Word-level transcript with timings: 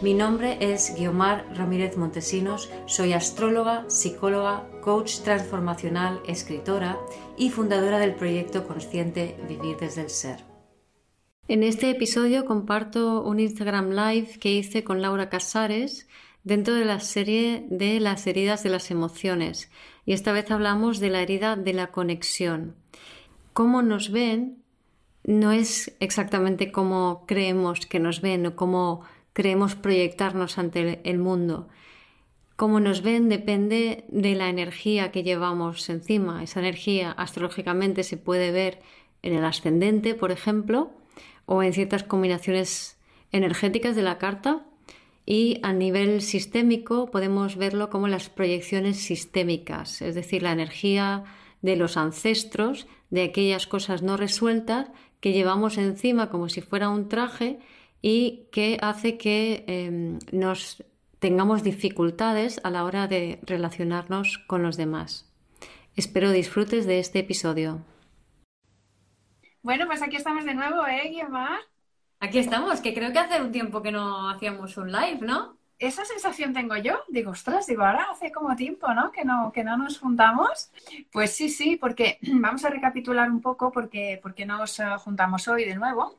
Mi 0.00 0.14
nombre 0.14 0.58
es 0.60 0.94
Guiomar 0.96 1.44
Ramírez 1.56 1.96
Montesinos, 1.96 2.70
soy 2.86 3.14
astróloga, 3.14 3.84
psicóloga, 3.90 4.64
coach 4.80 5.22
transformacional, 5.24 6.20
escritora 6.24 6.96
y 7.36 7.50
fundadora 7.50 7.98
del 7.98 8.14
proyecto 8.14 8.64
consciente 8.64 9.36
Vivir 9.48 9.76
desde 9.76 10.02
el 10.02 10.10
Ser. 10.10 10.44
En 11.48 11.64
este 11.64 11.90
episodio 11.90 12.44
comparto 12.44 13.24
un 13.24 13.40
Instagram 13.40 13.90
Live 13.90 14.38
que 14.38 14.52
hice 14.52 14.84
con 14.84 15.02
Laura 15.02 15.28
Casares 15.30 16.06
dentro 16.44 16.74
de 16.74 16.84
la 16.84 17.00
serie 17.00 17.66
de 17.68 17.98
las 17.98 18.24
heridas 18.28 18.62
de 18.62 18.70
las 18.70 18.92
emociones 18.92 19.68
y 20.06 20.12
esta 20.12 20.30
vez 20.30 20.48
hablamos 20.52 21.00
de 21.00 21.10
la 21.10 21.22
herida 21.22 21.56
de 21.56 21.72
la 21.72 21.88
conexión. 21.88 22.76
Cómo 23.52 23.82
nos 23.82 24.12
ven 24.12 24.62
no 25.24 25.50
es 25.50 25.96
exactamente 25.98 26.70
cómo 26.70 27.24
creemos 27.26 27.84
que 27.84 27.98
nos 27.98 28.20
ven 28.20 28.46
o 28.46 28.56
cómo 28.56 29.02
creemos 29.38 29.76
proyectarnos 29.76 30.58
ante 30.58 31.00
el 31.04 31.18
mundo. 31.18 31.68
Cómo 32.56 32.80
nos 32.80 33.02
ven 33.02 33.28
depende 33.28 34.04
de 34.08 34.34
la 34.34 34.48
energía 34.48 35.12
que 35.12 35.22
llevamos 35.22 35.88
encima. 35.90 36.42
Esa 36.42 36.58
energía 36.58 37.12
astrológicamente 37.12 38.02
se 38.02 38.16
puede 38.16 38.50
ver 38.50 38.80
en 39.22 39.34
el 39.34 39.44
ascendente, 39.44 40.16
por 40.16 40.32
ejemplo, 40.32 40.90
o 41.46 41.62
en 41.62 41.72
ciertas 41.72 42.02
combinaciones 42.02 42.98
energéticas 43.30 43.94
de 43.94 44.02
la 44.02 44.18
carta. 44.18 44.66
Y 45.24 45.60
a 45.62 45.72
nivel 45.72 46.20
sistémico 46.20 47.08
podemos 47.08 47.54
verlo 47.54 47.90
como 47.90 48.08
las 48.08 48.30
proyecciones 48.30 48.96
sistémicas, 48.96 50.02
es 50.02 50.16
decir, 50.16 50.42
la 50.42 50.50
energía 50.50 51.22
de 51.62 51.76
los 51.76 51.96
ancestros, 51.96 52.88
de 53.10 53.22
aquellas 53.22 53.68
cosas 53.68 54.02
no 54.02 54.16
resueltas 54.16 54.88
que 55.20 55.32
llevamos 55.32 55.78
encima 55.78 56.28
como 56.28 56.48
si 56.48 56.60
fuera 56.60 56.88
un 56.88 57.08
traje 57.08 57.60
y 58.00 58.48
que 58.52 58.78
hace 58.80 59.18
que 59.18 59.64
em, 59.66 60.18
nos 60.32 60.84
tengamos 61.18 61.62
dificultades 61.62 62.60
a 62.62 62.70
la 62.70 62.84
hora 62.84 63.08
de 63.08 63.40
relacionarnos 63.42 64.38
con 64.46 64.62
los 64.62 64.76
demás. 64.76 65.28
Espero 65.96 66.30
disfrutes 66.30 66.86
de 66.86 67.00
este 67.00 67.20
episodio. 67.20 67.80
Bueno, 69.62 69.86
pues 69.86 70.00
aquí 70.00 70.16
estamos 70.16 70.44
de 70.44 70.54
nuevo, 70.54 70.86
¿eh, 70.86 71.10
Guiomar? 71.10 71.60
Aquí 72.20 72.38
estamos, 72.38 72.80
que 72.80 72.94
creo 72.94 73.12
que 73.12 73.18
hace 73.18 73.40
un 73.40 73.52
tiempo 73.52 73.82
que 73.82 73.92
no 73.92 74.30
hacíamos 74.30 74.76
un 74.76 74.90
live, 74.90 75.18
¿no? 75.20 75.56
Esa 75.78 76.04
sensación 76.04 76.52
tengo 76.52 76.76
yo. 76.76 77.04
Digo, 77.08 77.30
ostras, 77.30 77.66
digo, 77.66 77.84
ahora 77.84 78.08
hace 78.10 78.32
como 78.32 78.56
tiempo, 78.56 78.92
¿no? 78.94 79.12
Que 79.12 79.24
no, 79.24 79.52
que 79.52 79.62
no 79.62 79.76
nos 79.76 79.98
juntamos. 79.98 80.70
Pues 81.12 81.32
sí, 81.32 81.48
sí, 81.48 81.76
porque 81.76 82.18
vamos 82.22 82.64
a 82.64 82.70
recapitular 82.70 83.30
un 83.30 83.40
poco 83.40 83.70
porque, 83.70 84.18
porque 84.22 84.46
nos 84.46 84.80
eh, 84.80 84.84
juntamos 84.98 85.46
hoy 85.48 85.64
de 85.64 85.76
nuevo. 85.76 86.18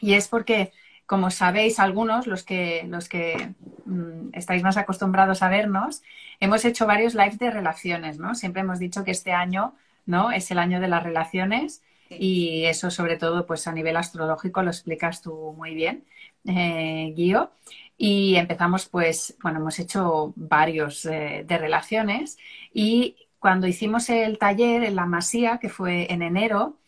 Y 0.00 0.14
es 0.14 0.28
porque 0.28 0.72
como 1.06 1.30
sabéis 1.30 1.78
algunos, 1.78 2.26
los 2.26 2.42
que, 2.42 2.84
los 2.88 3.08
que 3.08 3.54
mm, 3.84 4.30
estáis 4.32 4.62
más 4.62 4.76
acostumbrados 4.76 5.42
a 5.42 5.48
vernos, 5.48 6.02
hemos 6.40 6.64
hecho 6.64 6.86
varios 6.86 7.14
lives 7.14 7.38
de 7.38 7.50
relaciones, 7.50 8.18
¿no? 8.18 8.34
Siempre 8.34 8.62
hemos 8.62 8.78
dicho 8.78 9.04
que 9.04 9.10
este 9.10 9.32
año, 9.32 9.74
¿no? 10.06 10.32
Es 10.32 10.50
el 10.50 10.58
año 10.58 10.80
de 10.80 10.88
las 10.88 11.02
relaciones 11.02 11.82
y 12.08 12.64
eso 12.64 12.90
sobre 12.90 13.16
todo, 13.16 13.46
pues 13.46 13.66
a 13.66 13.72
nivel 13.72 13.96
astrológico 13.96 14.62
lo 14.62 14.70
explicas 14.70 15.22
tú 15.22 15.54
muy 15.56 15.74
bien, 15.74 16.04
eh, 16.46 17.12
Guío. 17.16 17.50
Y 17.96 18.36
empezamos, 18.36 18.86
pues, 18.86 19.36
bueno, 19.42 19.60
hemos 19.60 19.78
hecho 19.78 20.32
varios 20.34 21.04
eh, 21.06 21.44
de 21.46 21.58
relaciones 21.58 22.38
y 22.72 23.16
cuando 23.38 23.66
hicimos 23.66 24.08
el 24.08 24.38
taller 24.38 24.84
en 24.84 24.96
la 24.96 25.06
Masía, 25.06 25.58
que 25.58 25.68
fue 25.68 26.12
en 26.12 26.22
enero, 26.22 26.78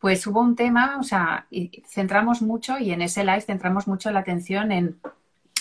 pues 0.00 0.26
hubo 0.26 0.40
un 0.40 0.56
tema, 0.56 0.96
o 0.98 1.02
sea, 1.02 1.46
centramos 1.86 2.40
mucho 2.40 2.78
y 2.78 2.90
en 2.90 3.02
ese 3.02 3.22
live 3.22 3.42
centramos 3.42 3.86
mucho 3.86 4.10
la 4.10 4.20
atención 4.20 4.72
en 4.72 4.98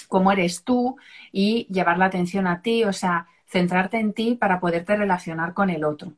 cómo 0.07 0.31
eres 0.31 0.63
tú 0.63 0.95
y 1.33 1.67
llevar 1.69 1.97
la 1.97 2.05
atención 2.05 2.47
a 2.47 2.61
ti, 2.61 2.85
o 2.85 2.93
sea, 2.93 3.27
centrarte 3.47 3.99
en 3.99 4.13
ti 4.13 4.35
para 4.35 4.61
poderte 4.61 4.95
relacionar 4.95 5.53
con 5.53 5.69
el 5.69 5.83
otro. 5.83 6.13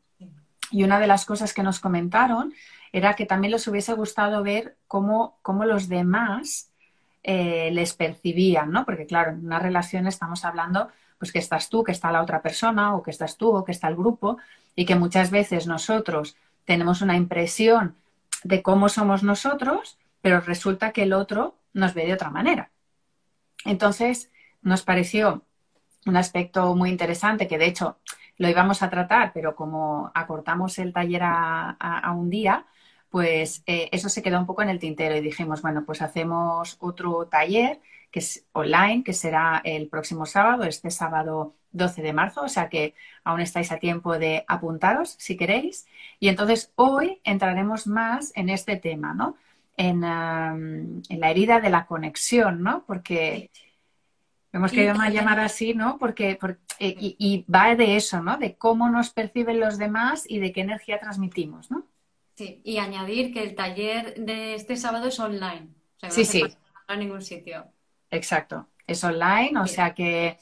Y 0.69 0.83
una 0.83 0.99
de 0.99 1.07
las 1.07 1.25
cosas 1.25 1.53
que 1.53 1.63
nos 1.63 1.79
comentaron 1.79 2.53
era 2.93 3.15
que 3.15 3.25
también 3.25 3.51
les 3.51 3.67
hubiese 3.67 3.93
gustado 3.93 4.43
ver 4.43 4.77
cómo, 4.87 5.37
cómo 5.41 5.65
los 5.65 5.89
demás 5.89 6.69
eh, 7.23 7.71
les 7.73 7.93
percibían, 7.93 8.71
¿no? 8.71 8.85
Porque 8.85 9.07
claro, 9.07 9.31
en 9.31 9.45
una 9.45 9.59
relación 9.59 10.05
estamos 10.05 10.45
hablando 10.45 10.89
pues 11.17 11.31
que 11.31 11.39
estás 11.39 11.69
tú, 11.69 11.83
que 11.83 11.91
está 11.91 12.11
la 12.11 12.21
otra 12.21 12.41
persona, 12.41 12.95
o 12.95 13.03
que 13.03 13.11
estás 13.11 13.37
tú, 13.37 13.55
o 13.55 13.63
que 13.63 13.71
está 13.71 13.87
el 13.87 13.95
grupo, 13.95 14.37
y 14.75 14.85
que 14.85 14.95
muchas 14.95 15.29
veces 15.29 15.67
nosotros 15.67 16.35
tenemos 16.65 17.01
una 17.01 17.15
impresión 17.15 17.95
de 18.43 18.61
cómo 18.61 18.89
somos 18.89 19.23
nosotros, 19.23 19.97
pero 20.21 20.41
resulta 20.41 20.91
que 20.91 21.03
el 21.03 21.13
otro 21.13 21.57
nos 21.73 21.93
ve 21.93 22.05
de 22.05 22.13
otra 22.13 22.29
manera. 22.29 22.71
Entonces, 23.65 24.31
nos 24.61 24.83
pareció 24.83 25.45
un 26.05 26.17
aspecto 26.17 26.75
muy 26.75 26.89
interesante 26.89 27.47
que 27.47 27.57
de 27.57 27.67
hecho 27.67 27.99
lo 28.37 28.49
íbamos 28.49 28.81
a 28.81 28.89
tratar, 28.89 29.33
pero 29.33 29.55
como 29.55 30.11
acortamos 30.15 30.79
el 30.79 30.93
taller 30.93 31.21
a, 31.23 32.13
un 32.15 32.29
día, 32.29 32.65
pues 33.09 33.63
eh, 33.67 33.89
eso 33.91 34.09
se 34.09 34.23
quedó 34.23 34.39
un 34.39 34.45
poco 34.45 34.63
en 34.63 34.69
el 34.69 34.79
tintero 34.79 35.15
y 35.15 35.21
dijimos, 35.21 35.61
bueno, 35.61 35.83
pues 35.85 36.01
hacemos 36.01 36.77
otro 36.79 37.27
taller 37.27 37.79
que 38.11 38.19
es 38.19 38.45
online, 38.51 39.03
que 39.03 39.13
será 39.13 39.61
el 39.63 39.87
próximo 39.87 40.25
sábado, 40.25 40.63
este 40.63 40.91
sábado 40.91 41.55
12 41.71 42.01
de 42.01 42.13
marzo, 42.13 42.41
o 42.41 42.49
sea 42.49 42.69
que 42.69 42.93
aún 43.23 43.39
estáis 43.39 43.71
a 43.71 43.77
tiempo 43.77 44.17
de 44.17 44.43
apuntaros 44.47 45.15
si 45.17 45.37
queréis. 45.37 45.87
Y 46.19 46.27
entonces 46.27 46.71
hoy 46.75 47.19
entraremos 47.23 47.87
más 47.87 48.31
en 48.35 48.49
este 48.49 48.75
tema, 48.75 49.13
¿no? 49.13 49.37
En, 49.77 50.01
la 50.01 51.31
herida 51.31 51.59
de 51.59 51.69
la 51.69 51.85
conexión, 51.85 52.61
¿no? 52.61 52.83
Porque 52.85 53.49
hemos 54.51 54.71
querido 54.71 54.93
llamar 55.09 55.39
así, 55.39 55.73
¿no? 55.73 55.97
Porque, 55.97 56.37
eh, 56.79 56.95
y, 56.99 57.45
va 57.51 57.75
de 57.75 57.95
eso, 57.95 58.21
¿no? 58.21 58.37
De 58.37 58.55
cómo 58.55 58.89
nos 58.89 59.09
perciben 59.11 59.59
los 59.59 59.77
demás 59.77 60.25
y 60.29 60.39
de 60.39 60.51
qué 60.51 60.61
energía 60.61 60.99
transmitimos, 60.99 61.71
¿no? 61.71 61.85
Sí, 62.35 62.61
y 62.63 62.77
añadir 62.77 63.33
que 63.33 63.43
el 63.43 63.55
taller 63.55 64.15
de 64.15 64.55
este 64.55 64.75
sábado 64.75 65.07
es 65.07 65.19
online. 65.19 65.69
sí, 66.09 66.25
sí. 66.25 66.43
a 66.87 66.95
ningún 66.95 67.21
sitio. 67.21 67.65
Exacto, 68.11 68.67
es 68.85 69.03
online, 69.03 69.59
o 69.59 69.67
sea 69.67 69.93
que 69.93 70.37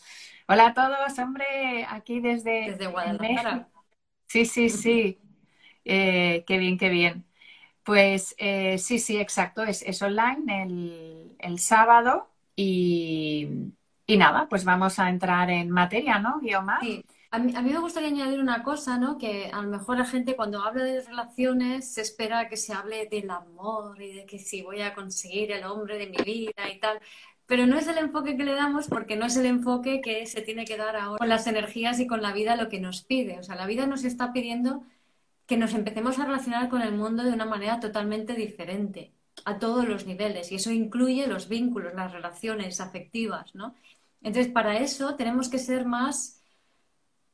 Hola 0.52 0.70
a 0.70 0.74
todos, 0.74 1.20
hombre, 1.20 1.86
aquí 1.88 2.22
desde, 2.22 2.72
desde 2.72 2.88
Guadalajara. 2.88 3.70
Sí, 4.26 4.46
sí, 4.46 4.70
sí. 4.70 5.20
Eh, 5.86 6.44
qué 6.48 6.58
bien, 6.58 6.76
qué 6.76 6.90
bien. 6.90 7.24
Pues 7.84 8.34
eh, 8.40 8.80
sí, 8.80 8.98
sí, 8.98 9.20
exacto, 9.20 9.62
es, 9.64 9.84
es 9.84 10.02
online 10.02 11.36
el, 11.38 11.60
sábado 11.60 12.32
y, 12.56 13.48
nada, 14.08 14.48
pues 14.50 14.66
vamos 14.66 14.98
a 14.98 15.10
entrar 15.10 15.52
en 15.52 15.70
materia, 15.70 16.18
¿no, 16.18 16.40
Guiomar? 16.40 16.82
Sí. 16.82 17.06
A 17.32 17.38
mí, 17.38 17.54
a 17.56 17.62
mí, 17.62 17.72
me 17.72 17.78
gustaría 17.78 18.10
añadir 18.10 18.40
una 18.40 18.64
cosa, 18.64 18.98
¿no? 18.98 19.20
Que 19.20 19.52
a 19.54 19.62
lo 19.62 19.70
mejor 19.70 20.00
la 20.00 20.06
gente 20.06 20.36
cuando 20.36 20.64
habla 20.64 20.84
de 20.84 21.02
relaciones 21.02 21.94
se 21.94 22.02
espera 22.02 22.50
que 22.50 22.58
se 22.58 22.74
hable 22.74 23.06
del 23.06 23.30
amor 23.30 24.02
y 24.02 24.14
de 24.14 24.26
que 24.26 24.40
si 24.40 24.64
voy 24.64 24.82
a 24.82 24.96
conseguir 24.96 25.52
el 25.52 25.64
hombre 25.64 26.00
de 26.00 26.08
mi 26.08 26.18
vida 26.18 26.68
y 26.74 26.80
tal 26.80 27.00
pero 27.50 27.66
no 27.66 27.80
es 27.80 27.88
el 27.88 27.98
enfoque 27.98 28.38
que 28.38 28.44
le 28.44 28.54
damos 28.54 28.88
porque 28.88 29.16
no 29.16 29.26
es 29.26 29.36
el 29.36 29.48
enfoque 29.48 30.02
que 30.02 30.28
se 30.28 30.44
tiene 30.44 30.66
que 30.66 30.78
dar 30.78 30.96
ahora 30.96 31.18
con 31.18 31.30
las 31.30 31.48
energías 31.48 32.00
y 32.00 32.06
con 32.06 32.22
la 32.22 32.32
vida 32.32 32.56
lo 32.56 32.70
que 32.70 32.80
nos 32.80 33.02
pide. 33.02 33.40
O 33.40 33.44
sea, 33.44 33.56
la 33.56 33.66
vida 33.66 33.88
nos 33.88 34.04
está 34.04 34.32
pidiendo 34.34 34.84
que 35.48 35.58
nos 35.58 35.74
empecemos 35.74 36.20
a 36.20 36.26
relacionar 36.26 36.70
con 36.70 36.84
el 36.84 36.94
mundo 36.94 37.24
de 37.24 37.32
una 37.32 37.46
manera 37.46 37.80
totalmente 37.80 38.34
diferente, 38.36 39.14
a 39.46 39.58
todos 39.58 39.88
los 39.88 40.06
niveles, 40.06 40.52
y 40.52 40.56
eso 40.56 40.70
incluye 40.72 41.26
los 41.26 41.50
vínculos, 41.50 41.96
las 41.96 42.12
relaciones 42.12 42.80
afectivas, 42.82 43.56
¿no? 43.56 43.74
Entonces, 44.22 44.52
para 44.52 44.78
eso 44.78 45.16
tenemos 45.16 45.50
que 45.50 45.58
ser 45.58 45.86
más 45.86 46.44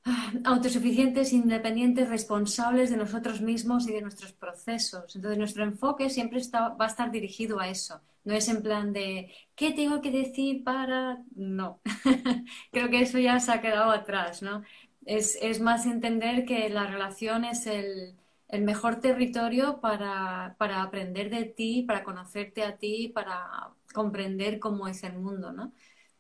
ah, 0.06 0.32
autosuficientes, 0.46 1.34
independientes, 1.34 2.08
responsables 2.08 2.90
de 2.90 2.96
nosotros 2.96 3.42
mismos 3.42 3.86
y 3.90 3.92
de 3.92 4.02
nuestros 4.02 4.32
procesos. 4.32 5.14
Entonces, 5.14 5.38
nuestro 5.38 5.66
enfoque 5.66 6.10
siempre 6.10 6.40
va 6.54 6.74
a 6.80 6.88
estar 6.88 7.12
dirigido 7.12 7.60
a 7.60 7.68
eso 7.68 8.00
no 8.26 8.34
es 8.34 8.50
en 8.50 8.62
plan 8.64 8.92
de, 8.92 9.34
¿qué 9.56 9.72
tengo 9.72 10.02
que 10.02 10.12
decir 10.12 10.64
para...? 10.64 11.24
No, 11.36 11.80
creo 12.72 12.90
que 12.90 13.02
eso 13.02 13.20
ya 13.20 13.40
se 13.40 13.52
ha 13.52 13.62
quedado 13.62 13.92
atrás, 13.92 14.42
¿no? 14.42 14.64
Es, 15.06 15.62
más 15.62 15.86
entender 15.86 16.46
que 16.46 16.70
la 16.70 16.88
relación 16.88 17.46
es 17.46 17.68
el, 17.68 18.18
mejor 18.62 19.00
territorio 19.00 19.80
para, 19.80 20.56
aprender 20.60 21.30
de 21.30 21.46
ti, 21.46 21.84
para 21.84 22.04
conocerte 22.04 22.64
a 22.64 22.78
ti, 22.78 23.10
para 23.14 23.70
comprender 23.94 24.60
cómo 24.60 24.88
es 24.88 25.04
el 25.04 25.14
mundo, 25.14 25.52
¿no? 25.54 25.74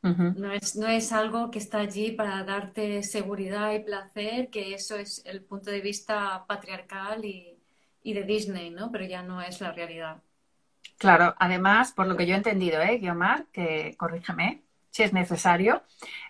no, 0.03 0.51
es, 0.51 0.75
no 0.75 0.87
es 0.87 1.11
algo 1.11 1.49
que 1.49 1.57
está 1.57 1.79
allí 1.79 2.11
para 2.11 2.43
darte 2.43 3.01
seguridad 3.01 3.73
y 3.73 3.79
placer, 3.79 4.49
que 4.51 4.75
eso 4.75 4.95
es 4.95 5.23
el 5.25 5.43
punto 5.43 5.71
de 5.71 5.81
vista 5.81 6.45
patriarcal 6.47 7.25
y, 7.25 7.57
y 8.03 8.13
de 8.13 8.23
Disney, 8.23 8.69
¿no? 8.69 8.91
Pero 8.91 9.05
ya 9.05 9.23
no 9.23 9.41
es 9.41 9.61
la 9.61 9.71
realidad. 9.71 10.21
Claro, 10.97 11.35
además, 11.39 11.91
por 11.91 12.07
lo 12.07 12.15
que 12.15 12.25
yo 12.25 12.33
he 12.33 12.37
entendido, 12.37 12.81
¿eh, 12.81 12.97
Guiomar? 12.97 13.45
Que 13.51 13.95
corrígeme 13.97 14.63
si 14.91 15.03
es 15.03 15.11
necesario, 15.13 15.83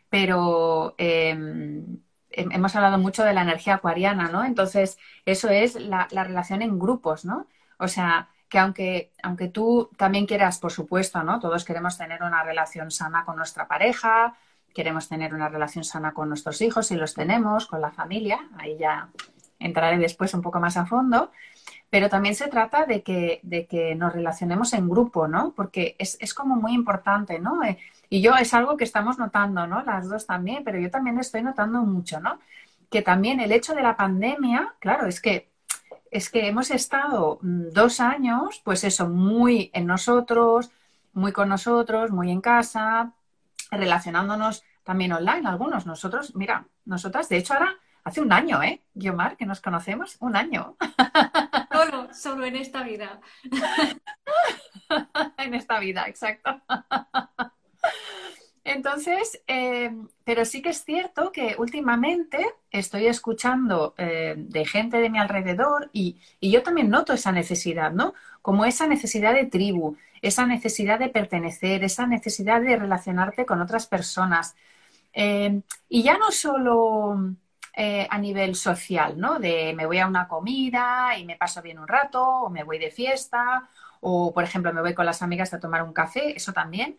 pero 0.10 0.96
em, 0.98 2.00
hemos 2.32 2.76
hablado 2.76 2.98
mucho 2.98 3.24
de 3.24 3.34
la 3.34 3.44
energía 3.44 3.76
acuariana, 3.76 4.28
¿no? 4.30 4.44
Entonces, 4.44 4.98
eso 5.26 5.50
es 5.50 5.76
la, 5.76 6.08
relación 6.10 6.62
en 6.62 6.80
grupos, 6.80 7.26
¿no? 7.26 7.48
O 7.78 7.88
sea, 7.88 8.30
que 8.50 8.60
aunque, 8.60 9.12
aunque 9.22 9.48
tú 9.50 9.90
también 9.98 10.26
quieras, 10.26 10.60
por 10.60 10.72
supuesto, 10.72 11.24
¿no? 11.24 11.40
Todos 11.40 11.64
queremos 11.64 11.98
tener 11.98 12.24
una 12.24 12.44
relación 12.44 12.92
sana 12.92 13.24
con 13.24 13.38
nuestra 13.38 13.68
pareja, 13.68 14.36
queremos 14.74 15.08
tener 15.08 15.34
una 15.34 15.50
relación 15.50 15.84
sana 15.84 16.14
con 16.14 16.30
nuestros 16.30 16.62
hijos, 16.62 16.88
si 16.88 16.96
los 16.96 17.14
tenemos, 17.14 17.68
con 17.68 17.82
la 17.82 17.92
familia, 17.92 18.50
ahí 18.58 18.78
ya 18.78 19.10
entraré 19.60 19.98
después 19.98 20.34
un 20.34 20.42
poco 20.42 20.60
más 20.60 20.76
a 20.78 20.86
fondo, 20.86 21.32
pero 21.90 22.10
también 22.10 22.36
se 22.36 22.48
trata 22.48 22.86
de 22.86 23.04
que, 23.04 23.40
de 23.44 23.66
que 23.68 23.96
nos 23.96 24.14
relacionemos 24.14 24.74
en 24.74 24.90
grupo, 24.90 25.28
¿no? 25.28 25.54
Porque 25.56 25.96
es, 26.00 26.18
es 26.20 26.34
como 26.34 26.56
muy 26.56 26.74
importante, 26.74 27.40
¿no? 27.40 27.64
Eh, 27.64 27.78
y 28.10 28.22
yo 28.22 28.36
es 28.36 28.54
algo 28.54 28.78
que 28.78 28.84
estamos 28.84 29.18
notando, 29.18 29.66
¿no? 29.68 29.84
Las 29.84 30.10
dos 30.10 30.26
también, 30.26 30.64
pero 30.64 30.80
yo 30.80 30.90
también 30.90 31.20
estoy 31.20 31.42
notando 31.44 31.82
mucho, 31.82 32.20
¿no? 32.20 32.40
Que 32.90 33.02
también 33.02 33.40
el 33.40 33.52
hecho 33.52 33.74
de 33.74 33.84
la 33.84 33.96
pandemia, 33.96 34.76
claro, 34.80 35.08
es 35.08 35.22
que 35.22 35.50
es 36.12 36.30
que 36.30 36.48
hemos 36.48 36.72
estado 36.72 37.40
mm, 37.42 37.70
dos 37.74 38.00
años, 38.00 38.62
pues 38.64 38.84
eso, 38.84 39.10
muy 39.10 39.70
en 39.74 39.86
nosotros, 39.86 40.72
muy 41.14 41.32
con 41.32 41.50
nosotros, 41.50 42.12
muy 42.12 42.32
en 42.32 42.42
casa, 42.42 43.12
relacionándonos 43.72 44.64
también 44.84 45.12
online, 45.12 45.48
algunos. 45.48 45.86
Nosotros, 45.86 46.36
mira, 46.36 46.68
nosotras, 46.86 47.28
de 47.28 47.38
hecho, 47.38 47.54
ahora 47.54 47.76
hace 48.06 48.22
un 48.22 48.32
año, 48.32 48.64
¿eh? 48.64 48.82
Guiomar, 48.94 49.36
que 49.36 49.46
nos 49.46 49.60
conocemos, 49.60 50.16
un 50.22 50.38
año. 50.38 50.78
Solo, 51.72 52.14
solo 52.14 52.46
en 52.46 52.56
esta 52.56 52.84
vida. 52.84 53.20
en 55.38 55.54
esta 55.54 55.78
vida, 55.80 56.06
exacto. 56.08 56.62
Entonces, 58.64 59.42
eh, 59.46 59.92
pero 60.24 60.46
sí 60.46 60.62
que 60.62 60.70
es 60.70 60.86
cierto 60.86 61.32
que 61.32 61.56
últimamente 61.58 62.46
estoy 62.72 63.08
escuchando 63.08 63.94
eh, 63.98 64.36
de 64.38 64.66
gente 64.66 64.98
de 64.98 65.10
mi 65.10 65.20
alrededor 65.20 65.90
y, 65.92 66.18
yo 66.42 66.64
también 66.64 66.90
noto 66.90 67.14
esa 67.14 67.32
necesidad, 67.32 67.92
¿no? 67.92 68.14
Como 68.42 68.66
esa 68.66 68.88
necesidad 68.88 69.34
de 69.34 69.46
tribu, 69.46 69.98
esa 70.22 70.46
necesidad 70.48 70.98
de 70.98 71.10
pertenecer, 71.10 71.84
esa 71.84 72.08
necesidad 72.08 72.62
de 72.62 72.78
relacionarte 72.78 73.46
con 73.46 73.62
otras 73.62 73.86
personas. 73.86 74.56
Eh, 75.14 75.62
y 75.90 76.04
ya 76.04 76.18
no 76.18 76.32
solo 76.32 77.36
a 77.76 78.18
nivel 78.18 78.56
social, 78.56 79.20
¿no? 79.20 79.40
De 79.40 79.74
me 79.74 79.86
voy 79.86 80.00
a 80.00 80.08
una 80.08 80.28
comida 80.28 81.18
y 81.18 81.26
me 81.26 81.36
paso 81.36 81.62
bien 81.62 81.80
un 81.80 81.88
rato, 81.88 82.24
o 82.24 82.50
me 82.50 82.64
voy 82.64 82.80
de 82.80 82.92
fiesta, 82.92 83.70
o 84.02 84.34
por 84.34 84.44
ejemplo 84.44 84.74
me 84.74 84.82
voy 84.82 84.94
con 84.94 85.06
las 85.06 85.22
amigas 85.22 85.54
a 85.54 85.60
tomar 85.60 85.84
un 85.84 85.94
café, 85.94 86.36
eso 86.36 86.54
también. 86.54 86.98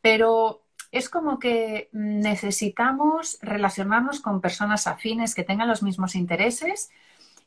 Pero 0.00 0.62
es 0.92 1.08
como 1.08 1.38
que 1.38 1.88
necesitamos 1.92 3.38
relacionarnos 3.42 4.20
con 4.20 4.40
personas 4.40 4.86
afines 4.86 5.34
que 5.34 5.42
tengan 5.42 5.68
los 5.68 5.82
mismos 5.82 6.14
intereses 6.14 6.90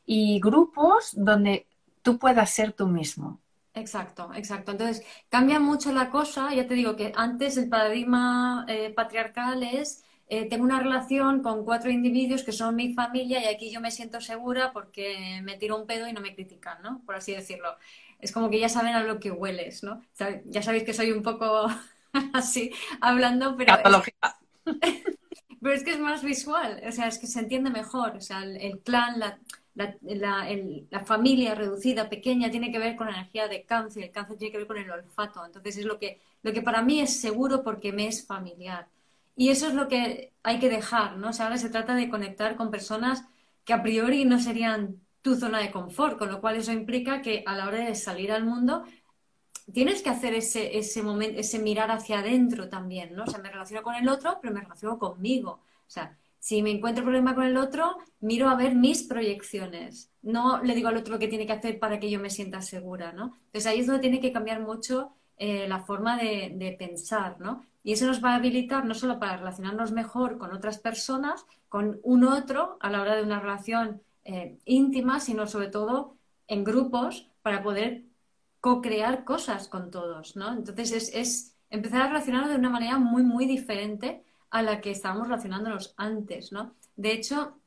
y 0.04 0.38
grupos 0.40 1.12
donde 1.16 1.66
tú 2.02 2.18
puedas 2.18 2.50
ser 2.50 2.72
tú 2.72 2.86
mismo. 2.86 3.40
Exacto, 3.74 4.30
exacto. 4.34 4.72
Entonces, 4.72 5.04
cambia 5.28 5.60
mucho 5.60 5.92
la 5.92 6.10
cosa. 6.10 6.52
Ya 6.54 6.66
te 6.66 6.74
digo 6.74 6.96
que 6.96 7.12
antes 7.16 7.56
el 7.56 7.68
paradigma 7.68 8.64
eh, 8.68 8.92
patriarcal 8.94 9.62
es, 9.62 10.04
eh, 10.28 10.46
tengo 10.48 10.64
una 10.64 10.80
relación 10.80 11.42
con 11.42 11.64
cuatro 11.64 11.90
individuos 11.90 12.42
que 12.42 12.52
son 12.52 12.76
mi 12.76 12.92
familia 12.92 13.42
y 13.42 13.54
aquí 13.54 13.70
yo 13.70 13.80
me 13.80 13.90
siento 13.90 14.20
segura 14.20 14.72
porque 14.72 15.40
me 15.42 15.56
tiro 15.56 15.76
un 15.76 15.86
pedo 15.86 16.06
y 16.06 16.12
no 16.12 16.20
me 16.20 16.34
critican, 16.34 16.82
¿no? 16.82 17.00
Por 17.06 17.14
así 17.14 17.32
decirlo. 17.32 17.76
Es 18.20 18.32
como 18.32 18.50
que 18.50 18.58
ya 18.60 18.68
saben 18.68 18.94
a 18.94 19.02
lo 19.04 19.20
que 19.20 19.30
hueles, 19.30 19.82
¿no? 19.82 20.02
Ya 20.46 20.62
sabéis 20.62 20.84
que 20.84 20.92
soy 20.92 21.12
un 21.12 21.22
poco 21.22 21.68
así 22.34 22.70
hablando, 23.00 23.56
pero... 23.56 23.74
Es, 23.74 24.12
pero 25.62 25.74
es 25.74 25.82
que 25.82 25.92
es 25.92 26.00
más 26.00 26.22
visual, 26.22 26.82
o 26.86 26.92
sea, 26.92 27.08
es 27.08 27.18
que 27.18 27.26
se 27.26 27.40
entiende 27.40 27.70
mejor, 27.70 28.16
o 28.16 28.20
sea, 28.20 28.42
el, 28.42 28.80
clan, 28.80 29.18
la, 29.18 29.38
la, 29.74 31.04
familia 31.04 31.54
reducida, 31.54 32.08
pequeña, 32.08 32.50
tiene 32.50 32.70
que 32.70 32.78
ver 32.78 32.96
con 32.96 33.08
la 33.08 33.14
energía 33.14 33.48
de 33.48 33.64
cáncer, 33.64 34.04
el 34.04 34.10
cáncer 34.10 34.36
tiene 34.36 34.52
que 34.52 34.58
ver 34.58 34.66
con 34.66 34.76
el 34.76 34.90
olfato, 34.90 35.44
entonces 35.44 35.78
es 35.78 35.84
lo 35.84 35.98
que, 35.98 36.20
lo 36.42 36.52
que 36.52 36.62
para 36.62 36.82
mí 36.82 37.00
es 37.00 37.20
seguro 37.20 37.62
porque 37.62 37.92
me 37.92 38.06
es 38.08 38.26
familiar. 38.26 38.88
Y 39.38 39.50
eso 39.50 39.68
es 39.68 39.74
lo 39.74 39.86
que 39.86 40.32
hay 40.42 40.58
que 40.58 40.68
dejar, 40.68 41.16
¿no? 41.16 41.28
O 41.28 41.32
sea, 41.32 41.44
ahora 41.46 41.58
se 41.58 41.70
trata 41.70 41.94
de 41.94 42.10
conectar 42.10 42.56
con 42.56 42.72
personas 42.72 43.24
que 43.64 43.72
a 43.72 43.84
priori 43.84 44.24
no 44.24 44.40
serían 44.40 45.00
tu 45.22 45.36
zona 45.36 45.60
de 45.60 45.70
confort, 45.70 46.18
con 46.18 46.28
lo 46.28 46.40
cual 46.40 46.56
eso 46.56 46.72
implica 46.72 47.22
que 47.22 47.44
a 47.46 47.54
la 47.54 47.68
hora 47.68 47.78
de 47.78 47.94
salir 47.94 48.32
al 48.32 48.44
mundo 48.44 48.82
tienes 49.72 50.02
que 50.02 50.10
hacer 50.10 50.34
ese, 50.34 50.76
ese 50.76 51.04
momento, 51.04 51.38
ese 51.38 51.60
mirar 51.60 51.92
hacia 51.92 52.18
adentro 52.18 52.68
también, 52.68 53.14
¿no? 53.14 53.22
O 53.22 53.26
sea, 53.28 53.38
me 53.38 53.48
relaciono 53.48 53.84
con 53.84 53.94
el 53.94 54.08
otro, 54.08 54.40
pero 54.42 54.52
me 54.52 54.60
relaciono 54.60 54.98
conmigo. 54.98 55.50
O 55.86 55.90
sea, 55.90 56.18
si 56.40 56.60
me 56.60 56.72
encuentro 56.72 57.04
problema 57.04 57.36
con 57.36 57.44
el 57.44 57.56
otro, 57.56 57.96
miro 58.18 58.48
a 58.48 58.56
ver 58.56 58.74
mis 58.74 59.04
proyecciones. 59.04 60.10
No 60.20 60.60
le 60.64 60.74
digo 60.74 60.88
al 60.88 60.96
otro 60.96 61.14
lo 61.14 61.20
que 61.20 61.28
tiene 61.28 61.46
que 61.46 61.52
hacer 61.52 61.78
para 61.78 62.00
que 62.00 62.10
yo 62.10 62.18
me 62.18 62.30
sienta 62.30 62.60
segura, 62.60 63.12
¿no? 63.12 63.36
Entonces 63.46 63.66
ahí 63.66 63.78
es 63.78 63.86
donde 63.86 64.00
tiene 64.00 64.20
que 64.20 64.32
cambiar 64.32 64.60
mucho 64.60 65.12
eh, 65.40 65.68
la 65.68 65.78
forma 65.78 66.16
de, 66.16 66.76
pensar, 66.76 67.40
¿no? 67.40 67.64
Y 67.88 67.92
eso 67.92 68.04
nos 68.04 68.22
va 68.22 68.32
a 68.32 68.34
habilitar 68.34 68.84
no 68.84 68.92
solo 68.92 69.18
para 69.18 69.38
relacionarnos 69.38 69.92
mejor 69.92 70.36
con 70.36 70.52
otras 70.52 70.76
personas, 70.76 71.46
con 71.70 72.00
un 72.02 72.22
otro 72.22 72.76
a 72.80 72.90
la 72.90 73.00
hora 73.00 73.16
de 73.16 73.22
una 73.22 73.40
relación 73.40 74.02
eh, 74.24 74.58
íntima, 74.66 75.20
sino 75.20 75.46
sobre 75.46 75.68
todo 75.68 76.18
en 76.48 76.64
grupos 76.64 77.30
para 77.40 77.62
poder 77.62 78.04
co-crear 78.60 79.24
cosas 79.24 79.68
con 79.68 79.90
todos, 79.90 80.36
¿no? 80.36 80.52
Entonces 80.52 81.14
es, 81.14 81.56
empezar 81.70 82.02
a 82.02 82.08
relacionarnos 82.08 82.50
de 82.50 82.58
una 82.58 82.68
manera 82.68 82.98
muy, 82.98 83.22
muy 83.22 83.46
diferente 83.46 84.22
a 84.50 84.60
la 84.60 84.82
que 84.82 84.90
estábamos 84.90 85.28
relacionándonos 85.28 85.94
antes, 85.96 86.52
¿no? 86.52 86.74
De 86.94 87.12
hecho, 87.12 87.58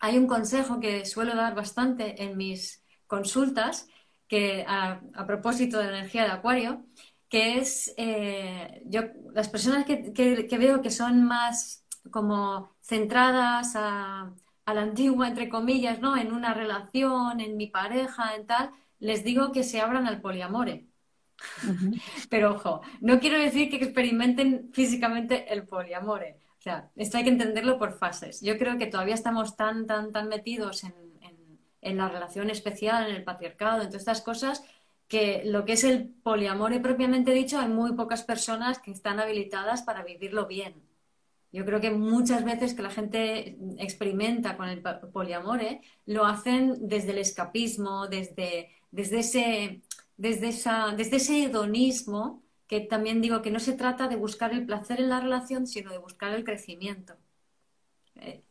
hay 0.00 0.18
un 0.18 0.26
consejo 0.26 0.80
que 0.80 1.06
suelo 1.06 1.36
dar 1.36 1.54
bastante 1.54 2.24
en 2.24 2.36
mis 2.36 2.82
consultas, 3.06 3.86
que 4.26 4.64
a, 4.66 5.00
propósito 5.28 5.78
de 5.78 5.90
energía 5.90 6.24
de 6.24 6.30
Acuario, 6.30 6.84
que 7.30 7.58
es 7.58 7.94
eh, 7.96 8.82
yo, 8.84 9.02
las 9.32 9.48
personas 9.48 9.86
que, 9.86 10.48
veo 10.58 10.82
que 10.82 10.90
son 10.90 11.24
más 11.24 11.86
como 12.10 12.76
centradas 12.82 13.74
a, 13.76 14.34
a, 14.66 14.74
la 14.74 14.82
antigua, 14.82 15.28
entre 15.28 15.48
comillas, 15.48 16.00
¿no? 16.00 16.16
En 16.16 16.32
una 16.32 16.52
relación, 16.52 17.40
en 17.40 17.56
mi 17.56 17.68
pareja, 17.68 18.34
en 18.34 18.46
tal, 18.46 18.70
les 18.98 19.24
digo 19.24 19.52
que 19.52 19.62
se 19.62 19.80
abran 19.80 20.06
al 20.06 20.20
poliamore. 20.20 20.90
Pero 22.30 22.54
ojo, 22.54 22.82
no 23.00 23.18
quiero 23.20 23.38
decir 23.38 23.70
que 23.70 23.76
experimenten 23.76 24.70
físicamente 24.72 25.52
el 25.52 25.66
poliamore. 25.66 26.38
O 26.58 26.62
sea, 26.62 26.90
esto 26.96 27.16
hay 27.16 27.24
que 27.24 27.30
entenderlo 27.30 27.78
por 27.78 27.96
fases. 27.96 28.42
Yo 28.42 28.58
creo 28.58 28.76
que 28.76 28.86
todavía 28.86 29.14
estamos 29.14 29.56
tan, 29.56 29.86
tan, 29.86 30.12
tan 30.12 30.28
metidos 30.28 30.84
en, 30.84 31.96
la 31.96 32.10
relación 32.10 32.50
especial, 32.50 33.08
en 33.08 33.16
el 33.16 33.24
patriarcado, 33.24 33.80
en 33.80 33.88
todas 33.88 34.02
estas 34.02 34.20
cosas, 34.20 34.62
que 35.10 35.42
lo 35.44 35.66
que 35.66 35.74
es 35.74 35.84
el 35.84 36.08
poliamore 36.22 36.80
propiamente 36.80 37.32
dicho, 37.32 37.58
hay 37.58 37.68
muy 37.68 37.92
pocas 37.92 38.22
personas 38.24 38.78
que 38.78 38.92
están 38.92 39.20
habilitadas 39.20 39.82
para 39.82 40.04
vivirlo 40.04 40.46
bien. 40.46 40.74
Yo 41.52 41.66
creo 41.66 41.82
que 41.82 41.90
muchas 41.90 42.44
veces 42.44 42.72
que 42.72 42.82
la 42.82 42.90
gente 42.90 43.58
experimenta 43.78 44.56
con 44.56 44.70
el 44.70 44.80
poliamore, 45.12 45.82
lo 46.06 46.24
hacen 46.24 46.88
desde 46.88 47.10
el 47.10 47.18
escapismo, 47.18 48.06
desde 48.06 48.70
desde 48.90 49.20
ese, 49.20 49.82
desde, 50.16 50.48
esa, 50.48 50.94
desde 50.96 51.16
ese 51.16 51.44
hedonismo, 51.44 52.42
que 52.66 52.80
también 52.80 53.20
digo 53.20 53.42
que 53.42 53.50
no 53.50 53.60
se 53.60 53.72
trata 53.72 54.08
de 54.08 54.16
buscar 54.16 54.52
el 54.52 54.66
placer 54.66 55.00
en 55.00 55.08
la 55.08 55.20
relación, 55.20 55.66
sino 55.66 55.90
de 55.90 55.98
buscar 55.98 56.32
el 56.34 56.44
crecimiento. 56.44 57.14
Eh, 58.16 58.42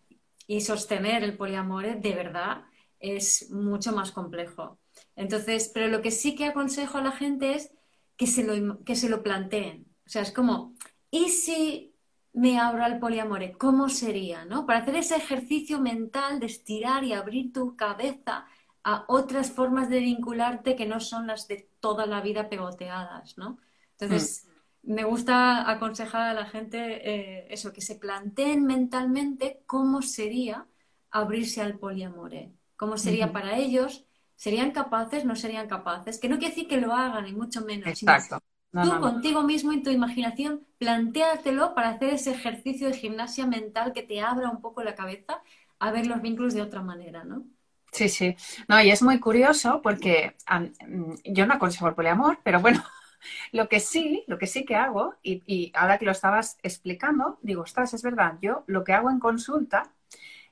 y 0.47 0.61
sostener 0.61 1.23
el 1.23 1.37
poliamor 1.37 1.99
de 2.01 2.13
verdad 2.13 2.63
es 2.99 3.51
mucho 3.51 3.91
más 3.93 4.11
complejo. 4.11 4.78
Entonces, 5.19 5.69
pero 5.73 5.89
lo 5.89 6.01
que 6.01 6.11
sí 6.11 6.33
que 6.33 6.45
aconsejo 6.45 6.97
a 6.97 7.01
la 7.01 7.11
gente 7.11 7.53
es 7.53 7.73
que 8.15 8.25
se 8.25 8.41
lo, 8.41 8.85
que 8.85 8.95
se 8.95 9.09
lo 9.09 9.21
planteen. 9.21 9.85
O 10.05 10.09
sea, 10.09 10.21
es 10.21 10.31
como, 10.31 10.75
¿y 11.11 11.27
si 11.27 11.93
me 12.31 12.57
abro 12.57 12.85
al 12.85 12.99
poliamore? 12.99 13.51
¿Cómo 13.51 13.89
sería? 13.89 14.45
¿no? 14.45 14.65
Para 14.65 14.79
hacer 14.79 14.95
ese 14.95 15.17
ejercicio 15.17 15.81
mental 15.81 16.39
de 16.39 16.45
estirar 16.45 17.03
y 17.03 17.11
abrir 17.11 17.51
tu 17.51 17.75
cabeza 17.75 18.45
a 18.85 19.03
otras 19.09 19.51
formas 19.51 19.89
de 19.89 19.99
vincularte 19.99 20.77
que 20.77 20.85
no 20.85 21.01
son 21.01 21.27
las 21.27 21.49
de 21.49 21.69
toda 21.81 22.05
la 22.05 22.21
vida 22.21 22.47
pegoteadas, 22.47 23.37
¿no? 23.37 23.57
Entonces, 23.97 24.47
mm. 24.83 24.93
me 24.93 25.03
gusta 25.03 25.69
aconsejar 25.69 26.29
a 26.29 26.33
la 26.33 26.45
gente 26.45 26.77
eh, 27.03 27.47
eso, 27.49 27.73
que 27.73 27.81
se 27.81 27.95
planteen 27.95 28.63
mentalmente 28.63 29.63
cómo 29.65 30.01
sería 30.01 30.65
abrirse 31.11 31.61
al 31.61 31.77
poliamore, 31.77 32.53
cómo 32.77 32.97
sería 32.97 33.33
para 33.33 33.57
ellos, 33.57 34.05
serían 34.39 34.71
capaces, 34.71 35.25
no 35.25 35.35
serían 35.35 35.67
capaces, 35.67 36.17
que 36.17 36.29
no 36.29 36.37
quiere 36.37 36.55
decir 36.55 36.69
que 36.69 36.77
lo 36.77 36.93
hagan, 36.93 37.27
y 37.27 37.33
mucho 37.33 37.59
menos, 37.65 37.89
Exacto. 37.89 38.41
Tú 38.71 38.99
contigo 39.01 39.43
mismo 39.43 39.73
en 39.73 39.83
tu 39.83 39.89
imaginación, 39.89 40.65
plantéatelo 40.77 41.75
para 41.75 41.89
hacer 41.89 42.13
ese 42.13 42.31
ejercicio 42.31 42.87
de 42.87 42.93
gimnasia 42.93 43.45
mental 43.47 43.91
que 43.91 44.03
te 44.03 44.21
abra 44.21 44.49
un 44.49 44.61
poco 44.61 44.81
la 44.81 44.95
cabeza 44.95 45.41
a 45.77 45.91
ver 45.91 46.07
los 46.07 46.21
vínculos 46.21 46.53
de 46.53 46.61
otra 46.61 46.81
manera, 46.81 47.25
¿no? 47.25 47.43
Sí, 47.91 48.07
sí. 48.07 48.37
No, 48.69 48.79
y 48.81 48.91
es 48.91 49.01
muy 49.01 49.19
curioso 49.19 49.81
porque 49.81 50.37
mm, 50.47 51.15
yo 51.25 51.45
no 51.45 51.55
aconsejo 51.55 51.89
el 51.89 51.95
poliamor, 51.95 52.39
pero 52.41 52.61
bueno, 52.61 52.81
lo 53.51 53.67
que 53.67 53.81
sí, 53.81 54.23
lo 54.27 54.37
que 54.37 54.47
sí 54.47 54.63
que 54.63 54.75
hago, 54.75 55.15
y, 55.21 55.43
y, 55.47 55.73
ahora 55.75 55.97
que 55.97 56.05
lo 56.05 56.11
estabas 56.11 56.57
explicando, 56.63 57.39
digo, 57.41 57.63
ostras, 57.63 57.93
es 57.93 58.03
verdad, 58.03 58.37
yo 58.41 58.63
lo 58.67 58.85
que 58.85 58.93
hago 58.93 59.09
en 59.09 59.19
consulta 59.19 59.91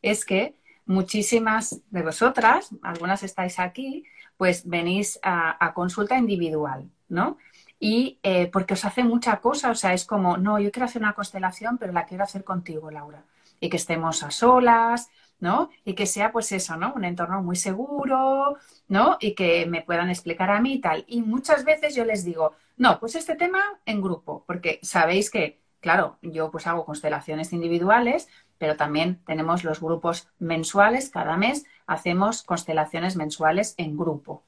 es 0.02 0.26
que 0.26 0.56
muchísimas 0.88 1.82
de 1.92 2.02
vosotras, 2.02 2.70
algunas 2.82 3.22
estáis 3.22 3.60
aquí, 3.60 4.06
pues 4.38 4.68
venís 4.68 5.20
a, 5.22 5.74
consulta 5.74 6.18
individual, 6.18 6.90
¿no? 7.10 7.38
Y 7.80 8.20
eh, 8.24 8.48
porque 8.52 8.74
os 8.74 8.86
hace 8.86 9.04
mucha 9.04 9.40
cosa, 9.40 9.70
o 9.70 9.76
sea, 9.76 9.94
es 9.94 10.06
como, 10.06 10.38
no, 10.38 10.60
yo 10.60 10.72
quiero 10.72 10.86
hacer 10.86 11.02
una 11.02 11.14
constelación, 11.14 11.78
pero 11.78 11.94
la 11.94 12.06
quiero 12.06 12.24
hacer 12.24 12.44
contigo, 12.44 12.90
Laura. 12.90 13.24
Y 13.60 13.70
que 13.70 13.78
estemos 13.78 14.24
a 14.24 14.32
solas, 14.32 15.10
¿no? 15.40 15.70
Y 15.86 15.94
que 15.94 16.06
sea, 16.06 16.32
pues 16.32 16.52
eso, 16.52 16.78
¿no? 16.78 16.94
Un 16.96 17.06
entorno 17.06 17.42
muy 17.44 17.56
seguro, 17.56 18.58
¿no? 18.88 19.18
Y 19.20 19.36
que 19.36 19.66
me 19.68 19.82
puedan 19.82 20.10
explicar 20.10 20.50
a 20.50 20.62
mí 20.62 20.74
y 20.76 20.82
tal. 20.82 21.06
Y 21.08 21.22
muchas 21.22 21.66
veces 21.66 21.96
yo 21.96 22.06
les 22.06 22.24
digo, 22.24 22.54
no, 22.78 23.00
pues 23.00 23.16
este 23.16 23.36
tema 23.36 23.62
en 23.86 24.02
grupo, 24.02 24.44
porque 24.48 24.80
sabéis 24.82 25.30
que, 25.30 25.62
claro, 25.80 26.18
yo 26.22 26.52
pues 26.52 26.68
hago 26.68 26.86
constelaciones 26.86 27.54
individuales, 27.54 28.28
pero 28.58 28.76
también 28.76 29.20
tenemos 29.26 29.64
los 29.64 29.80
grupos 29.80 30.30
mensuales, 30.40 31.10
cada 31.10 31.38
mes 31.38 31.66
hacemos 31.86 32.44
constelaciones 32.44 33.16
mensuales 33.16 33.74
en 33.78 33.98
grupo. 33.98 34.44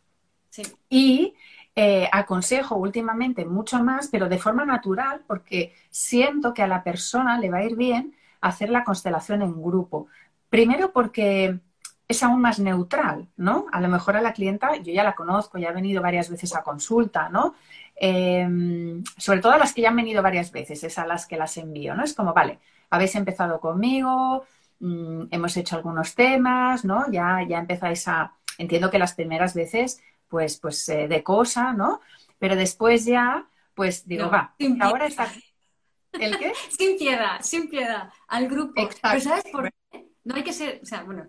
Y 0.90 1.36
eh, 1.76 2.10
aconsejo 2.12 2.76
últimamente 2.76 3.46
mucho 3.46 3.84
más, 3.84 4.10
pero 4.12 4.28
de 4.28 4.40
forma 4.40 4.66
natural, 4.66 5.22
porque 5.28 5.74
siento 5.90 6.54
que 6.54 6.64
a 6.64 6.68
la 6.68 6.84
persona 6.84 7.40
le 7.40 7.50
va 7.50 7.60
a 7.60 7.64
ir 7.64 7.76
bien 7.76 8.16
hacer 8.42 8.70
la 8.70 8.84
constelación 8.84 9.42
en 9.42 9.62
grupo. 9.62 10.08
Primero 10.50 10.92
porque 10.92 11.60
es 12.08 12.24
aún 12.24 12.42
más 12.42 12.60
neutral, 12.60 13.28
¿no? 13.38 13.68
A 13.72 13.80
lo 13.80 13.88
mejor 13.88 14.18
a 14.18 14.22
la 14.22 14.34
clienta, 14.34 14.76
yo 14.78 14.92
ya 14.92 15.04
la 15.04 15.14
conozco, 15.14 15.60
ya 15.60 15.70
ha 15.70 15.74
venido 15.74 16.02
varias 16.02 16.30
veces 16.30 16.56
a 16.56 16.64
consulta, 16.64 17.30
¿no? 17.30 17.54
Em, 18.02 19.04
sobre 19.18 19.42
todo 19.42 19.52
a 19.52 19.58
las 19.58 19.74
que 19.74 19.82
ya 19.82 19.90
han 19.90 19.96
venido 19.98 20.24
varias 20.24 20.54
veces, 20.54 20.82
es 20.86 20.98
a 20.98 21.06
las 21.06 21.26
que 21.26 21.36
las 21.36 21.58
envío, 21.58 21.94
¿no? 21.96 22.04
Es 22.06 22.14
como, 22.14 22.34
vale, 22.34 22.60
habéis 22.90 23.14
empezado 23.16 23.60
conmigo, 23.60 24.46
mm, 24.80 25.24
hemos 25.32 25.58
hecho 25.58 25.76
algunos 25.76 26.16
temas, 26.16 26.86
¿no? 26.86 27.12
Ya, 27.12 27.46
ya 27.46 27.60
empezáis 27.60 28.08
a, 28.08 28.34
entiendo 28.58 28.90
que 28.90 29.00
las 29.00 29.16
primeras 29.16 29.54
veces, 29.54 30.02
pues, 30.30 30.58
pues 30.60 30.88
eh, 30.88 31.10
de 31.10 31.24
cosa, 31.24 31.74
¿no? 31.74 32.00
Pero 32.38 32.56
después 32.56 33.04
ya, 33.04 33.50
pues 33.74 34.08
digo, 34.08 34.30
va, 34.30 34.56
ahora 34.80 35.08
está... 35.08 35.30
¿El 36.14 36.38
qué? 36.38 36.54
sin 36.70 36.98
piedad, 36.98 37.42
sin 37.42 37.70
piedad, 37.70 38.10
al 38.30 38.48
grupo. 38.48 38.74
Pero 39.02 39.20
¿sabes 39.20 39.44
por 39.52 39.70
qué? 39.92 40.08
No 40.24 40.36
hay 40.36 40.44
que 40.44 40.54
ser, 40.54 40.80
o 40.82 40.86
sea, 40.86 41.04
bueno, 41.04 41.28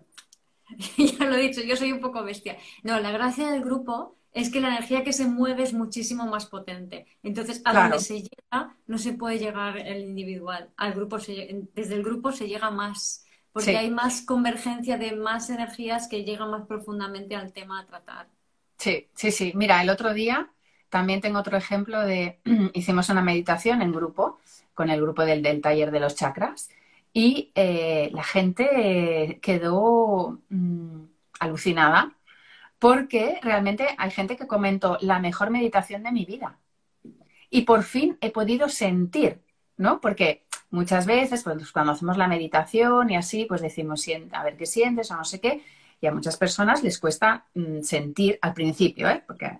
ya 0.97 1.25
lo 1.25 1.35
he 1.35 1.41
dicho, 1.41 1.61
yo 1.61 1.75
soy 1.75 1.91
un 1.91 1.99
poco 1.99 2.23
bestia. 2.23 2.57
No, 2.83 2.97
la 3.01 3.11
gracia 3.11 3.51
del 3.51 3.61
grupo 3.61 4.15
es 4.33 4.49
que 4.51 4.61
la 4.61 4.69
energía 4.69 5.03
que 5.03 5.13
se 5.13 5.25
mueve 5.25 5.63
es 5.63 5.73
muchísimo 5.73 6.25
más 6.25 6.45
potente. 6.45 7.05
Entonces, 7.23 7.61
a 7.65 7.73
donde 7.73 7.99
se 7.99 8.21
llega, 8.21 8.75
no 8.87 8.97
se 8.97 9.13
puede 9.13 9.39
llegar 9.39 9.77
el 9.77 10.03
individual. 10.03 10.69
Al 10.77 10.93
grupo 10.93 11.17
desde 11.17 11.95
el 11.95 12.03
grupo 12.03 12.31
se 12.31 12.47
llega 12.47 12.71
más, 12.71 13.25
porque 13.51 13.75
hay 13.75 13.91
más 13.91 14.21
convergencia 14.21 14.97
de 14.97 15.15
más 15.15 15.49
energías 15.49 16.07
que 16.07 16.23
llegan 16.23 16.49
más 16.51 16.65
profundamente 16.65 17.35
al 17.35 17.51
tema 17.51 17.79
a 17.79 17.85
tratar. 17.85 18.27
Sí, 18.77 19.09
sí, 19.13 19.31
sí. 19.31 19.51
Mira, 19.55 19.81
el 19.81 19.89
otro 19.89 20.13
día 20.13 20.49
también 20.89 21.21
tengo 21.21 21.39
otro 21.39 21.57
ejemplo 21.57 22.01
de, 22.01 22.39
hicimos 22.73 23.09
una 23.09 23.21
meditación 23.21 23.81
en 23.81 23.91
grupo, 23.91 24.39
con 24.73 24.89
el 24.89 25.01
grupo 25.01 25.23
del, 25.23 25.43
del 25.43 25.61
taller 25.61 25.91
de 25.91 25.99
los 25.99 26.15
chakras, 26.15 26.69
y 27.13 27.51
eh, 27.55 28.09
la 28.13 28.23
gente 28.23 29.39
quedó 29.41 30.39
mm, 30.49 31.03
alucinada 31.39 32.15
porque 32.81 33.37
realmente 33.43 33.89
hay 33.99 34.09
gente 34.09 34.35
que 34.35 34.47
comentó 34.47 34.97
la 35.01 35.19
mejor 35.19 35.51
meditación 35.51 36.01
de 36.01 36.11
mi 36.11 36.25
vida. 36.25 36.57
Y 37.51 37.61
por 37.61 37.83
fin 37.83 38.17
he 38.21 38.31
podido 38.31 38.69
sentir, 38.69 39.39
¿no? 39.77 40.01
Porque 40.01 40.47
muchas 40.71 41.05
veces 41.05 41.43
pues, 41.43 41.71
cuando 41.71 41.91
hacemos 41.91 42.17
la 42.17 42.27
meditación 42.27 43.11
y 43.11 43.17
así, 43.17 43.45
pues 43.45 43.61
decimos, 43.61 44.03
a 44.31 44.43
ver 44.43 44.57
qué 44.57 44.65
sientes 44.65 45.11
o 45.11 45.15
no 45.15 45.23
sé 45.23 45.39
qué, 45.39 45.63
y 46.01 46.07
a 46.07 46.11
muchas 46.11 46.37
personas 46.37 46.81
les 46.81 46.97
cuesta 46.97 47.45
mm, 47.53 47.81
sentir 47.83 48.39
al 48.41 48.55
principio, 48.55 49.07
¿eh? 49.09 49.23
Porque 49.27 49.59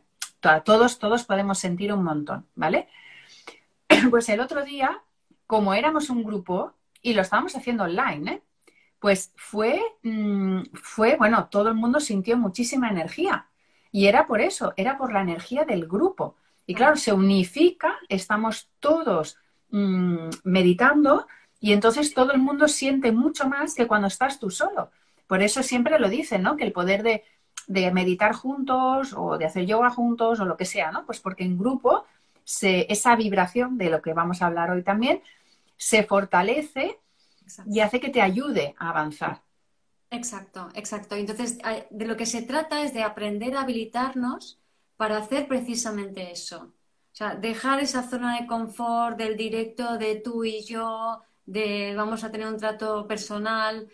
todos, 0.65 0.97
todos 0.97 1.23
podemos 1.23 1.59
sentir 1.59 1.93
un 1.93 2.03
montón, 2.03 2.47
¿vale? 2.55 2.87
Pues 4.09 4.29
el 4.29 4.39
otro 4.39 4.65
día, 4.65 4.99
como 5.45 5.75
éramos 5.75 6.09
un 6.09 6.23
grupo 6.23 6.73
y 7.03 7.13
lo 7.13 7.21
estábamos 7.21 7.55
haciendo 7.55 7.83
online, 7.83 8.31
¿eh? 8.31 8.41
Pues 9.01 9.33
fue, 9.35 9.81
mm, 10.03 10.61
fue, 10.75 11.17
bueno, 11.17 11.49
todo 11.49 11.69
el 11.69 11.75
mundo 11.75 11.99
sintió 11.99 12.37
muchísima 12.37 12.87
energía. 12.89 13.47
Y 13.91 14.05
era 14.05 14.27
por 14.27 14.41
eso, 14.41 14.73
era 14.77 14.95
por 14.97 15.11
la 15.11 15.21
energía 15.21 15.65
del 15.65 15.87
grupo. 15.87 16.35
Y 16.67 16.75
claro, 16.75 16.95
se 16.95 17.11
unifica, 17.11 17.97
estamos 18.09 18.69
todos 18.79 19.37
mm, 19.71 20.29
meditando 20.43 21.27
y 21.59 21.73
entonces 21.73 22.13
todo 22.13 22.31
el 22.31 22.39
mundo 22.39 22.67
siente 22.67 23.11
mucho 23.11 23.49
más 23.49 23.73
que 23.73 23.87
cuando 23.87 24.07
estás 24.07 24.39
tú 24.39 24.51
solo. 24.51 24.91
Por 25.25 25.41
eso 25.41 25.63
siempre 25.63 25.97
lo 25.99 26.07
dicen, 26.07 26.43
¿no? 26.43 26.55
Que 26.55 26.65
el 26.65 26.71
poder 26.71 27.01
de, 27.01 27.23
de 27.67 27.91
meditar 27.91 28.33
juntos 28.33 29.13
o 29.17 29.39
de 29.39 29.45
hacer 29.45 29.65
yoga 29.65 29.89
juntos 29.89 30.39
o 30.39 30.45
lo 30.45 30.57
que 30.57 30.65
sea, 30.65 30.91
¿no? 30.91 31.07
Pues 31.07 31.19
porque 31.19 31.43
en 31.43 31.57
grupo 31.57 32.05
se, 32.43 32.85
esa 32.91 33.15
vibración 33.15 33.79
de 33.79 33.89
lo 33.89 34.01
que 34.03 34.13
vamos 34.13 34.43
a 34.43 34.47
hablar 34.47 34.69
hoy 34.69 34.83
también 34.83 35.23
se 35.77 36.03
fortalece 36.03 36.99
y 37.65 37.79
hace 37.79 37.99
que 37.99 38.09
te 38.09 38.21
ayude 38.21 38.75
a 38.77 38.89
avanzar. 38.89 39.41
Exacto, 40.11 40.69
exacto. 40.75 41.15
Entonces, 41.15 41.57
de 41.89 42.05
lo 42.05 42.17
que 42.17 42.25
se 42.25 42.41
trata 42.41 42.83
es 42.83 42.93
de 42.93 43.03
aprender 43.03 43.55
a 43.55 43.61
habilitarnos 43.61 44.59
para 44.97 45.17
hacer 45.17 45.47
precisamente 45.47 46.31
eso. 46.31 46.73
O 47.13 47.15
sea, 47.15 47.35
dejar 47.35 47.79
esa 47.79 48.03
zona 48.03 48.39
de 48.39 48.47
confort 48.47 49.17
del 49.17 49.37
directo 49.37 49.97
de 49.97 50.15
tú 50.15 50.43
y 50.43 50.63
yo, 50.63 51.21
de 51.45 51.93
vamos 51.95 52.23
a 52.23 52.31
tener 52.31 52.47
un 52.47 52.57
trato 52.57 53.07
personal, 53.07 53.87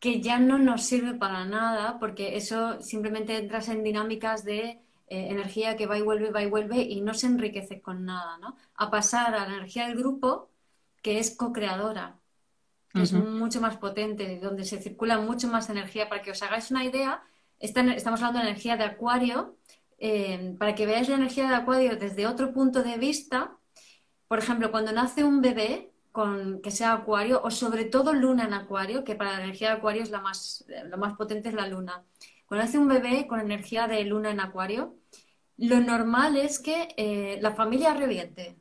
que 0.00 0.20
ya 0.20 0.38
no 0.38 0.58
nos 0.58 0.84
sirve 0.84 1.14
para 1.14 1.44
nada, 1.44 1.98
porque 1.98 2.36
eso 2.36 2.80
simplemente 2.82 3.36
entras 3.36 3.68
en 3.68 3.82
dinámicas 3.82 4.44
de 4.44 4.60
eh, 4.60 4.80
energía 5.08 5.76
que 5.76 5.86
va 5.86 5.98
y 5.98 6.02
vuelve, 6.02 6.30
va 6.30 6.42
y 6.42 6.50
vuelve 6.50 6.82
y 6.82 7.00
no 7.00 7.14
se 7.14 7.26
enriquece 7.26 7.80
con 7.80 8.04
nada, 8.04 8.38
¿no? 8.38 8.56
A 8.74 8.90
pasar 8.90 9.34
a 9.34 9.48
la 9.48 9.54
energía 9.56 9.88
del 9.88 9.96
grupo, 9.98 10.50
que 11.02 11.18
es 11.18 11.36
co-creadora 11.36 12.19
que 12.92 13.02
es 13.02 13.12
mucho 13.12 13.60
más 13.60 13.76
potente, 13.76 14.38
donde 14.40 14.64
se 14.64 14.80
circula 14.80 15.18
mucho 15.18 15.48
más 15.48 15.70
energía. 15.70 16.08
Para 16.08 16.22
que 16.22 16.32
os 16.32 16.42
hagáis 16.42 16.70
una 16.70 16.84
idea, 16.84 17.22
estamos 17.58 18.20
hablando 18.20 18.40
de 18.40 18.46
energía 18.46 18.76
de 18.76 18.84
acuario. 18.84 19.56
Eh, 19.98 20.56
para 20.58 20.74
que 20.74 20.86
veáis 20.86 21.08
la 21.08 21.16
energía 21.16 21.48
de 21.48 21.54
acuario 21.54 21.96
desde 21.96 22.26
otro 22.26 22.54
punto 22.54 22.82
de 22.82 22.96
vista, 22.96 23.58
por 24.28 24.38
ejemplo, 24.38 24.70
cuando 24.70 24.92
nace 24.92 25.24
un 25.24 25.42
bebé 25.42 25.92
con 26.10 26.60
que 26.62 26.70
sea 26.70 26.92
acuario, 26.92 27.40
o 27.44 27.50
sobre 27.50 27.84
todo 27.84 28.12
luna 28.12 28.44
en 28.44 28.54
acuario, 28.54 29.04
que 29.04 29.14
para 29.14 29.32
la 29.32 29.44
energía 29.44 29.68
de 29.68 29.76
acuario 29.76 30.02
es 30.02 30.10
la 30.10 30.20
más, 30.20 30.64
lo 30.86 30.96
más 30.98 31.14
potente 31.14 31.50
es 31.50 31.54
la 31.54 31.68
luna. 31.68 32.04
Cuando 32.46 32.64
nace 32.64 32.78
un 32.78 32.88
bebé 32.88 33.26
con 33.26 33.40
energía 33.40 33.86
de 33.86 34.04
luna 34.04 34.30
en 34.30 34.40
acuario, 34.40 34.96
lo 35.56 35.80
normal 35.80 36.36
es 36.36 36.58
que 36.58 36.88
eh, 36.96 37.38
la 37.42 37.52
familia 37.54 37.94
reviente, 37.94 38.56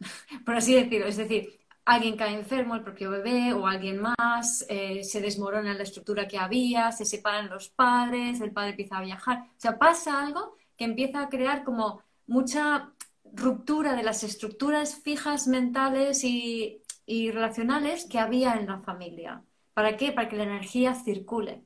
por 0.46 0.54
así 0.54 0.74
decirlo. 0.74 1.06
Es 1.06 1.16
decir, 1.16 1.58
alguien 1.88 2.18
cae 2.18 2.34
enfermo, 2.34 2.74
el 2.74 2.82
propio 2.82 3.10
bebé 3.10 3.54
o 3.54 3.66
alguien 3.66 3.98
más, 3.98 4.66
eh, 4.68 5.02
se 5.02 5.22
desmorona 5.22 5.72
la 5.72 5.84
estructura 5.84 6.28
que 6.28 6.36
había, 6.36 6.92
se 6.92 7.06
separan 7.06 7.48
los 7.48 7.70
padres, 7.70 8.42
el 8.42 8.52
padre 8.52 8.70
empieza 8.70 8.98
a 8.98 9.02
viajar. 9.02 9.38
O 9.38 9.60
sea, 9.60 9.78
pasa 9.78 10.22
algo 10.22 10.54
que 10.76 10.84
empieza 10.84 11.22
a 11.22 11.28
crear 11.30 11.64
como 11.64 12.02
mucha 12.26 12.92
ruptura 13.32 13.94
de 13.94 14.02
las 14.02 14.22
estructuras 14.22 15.00
fijas 15.02 15.48
mentales 15.48 16.24
y, 16.24 16.82
y 17.06 17.30
relacionales 17.30 18.04
que 18.04 18.18
había 18.18 18.56
en 18.56 18.66
la 18.66 18.80
familia. 18.80 19.42
¿Para 19.72 19.96
qué? 19.96 20.12
Para 20.12 20.28
que 20.28 20.36
la 20.36 20.42
energía 20.42 20.94
circule 20.94 21.64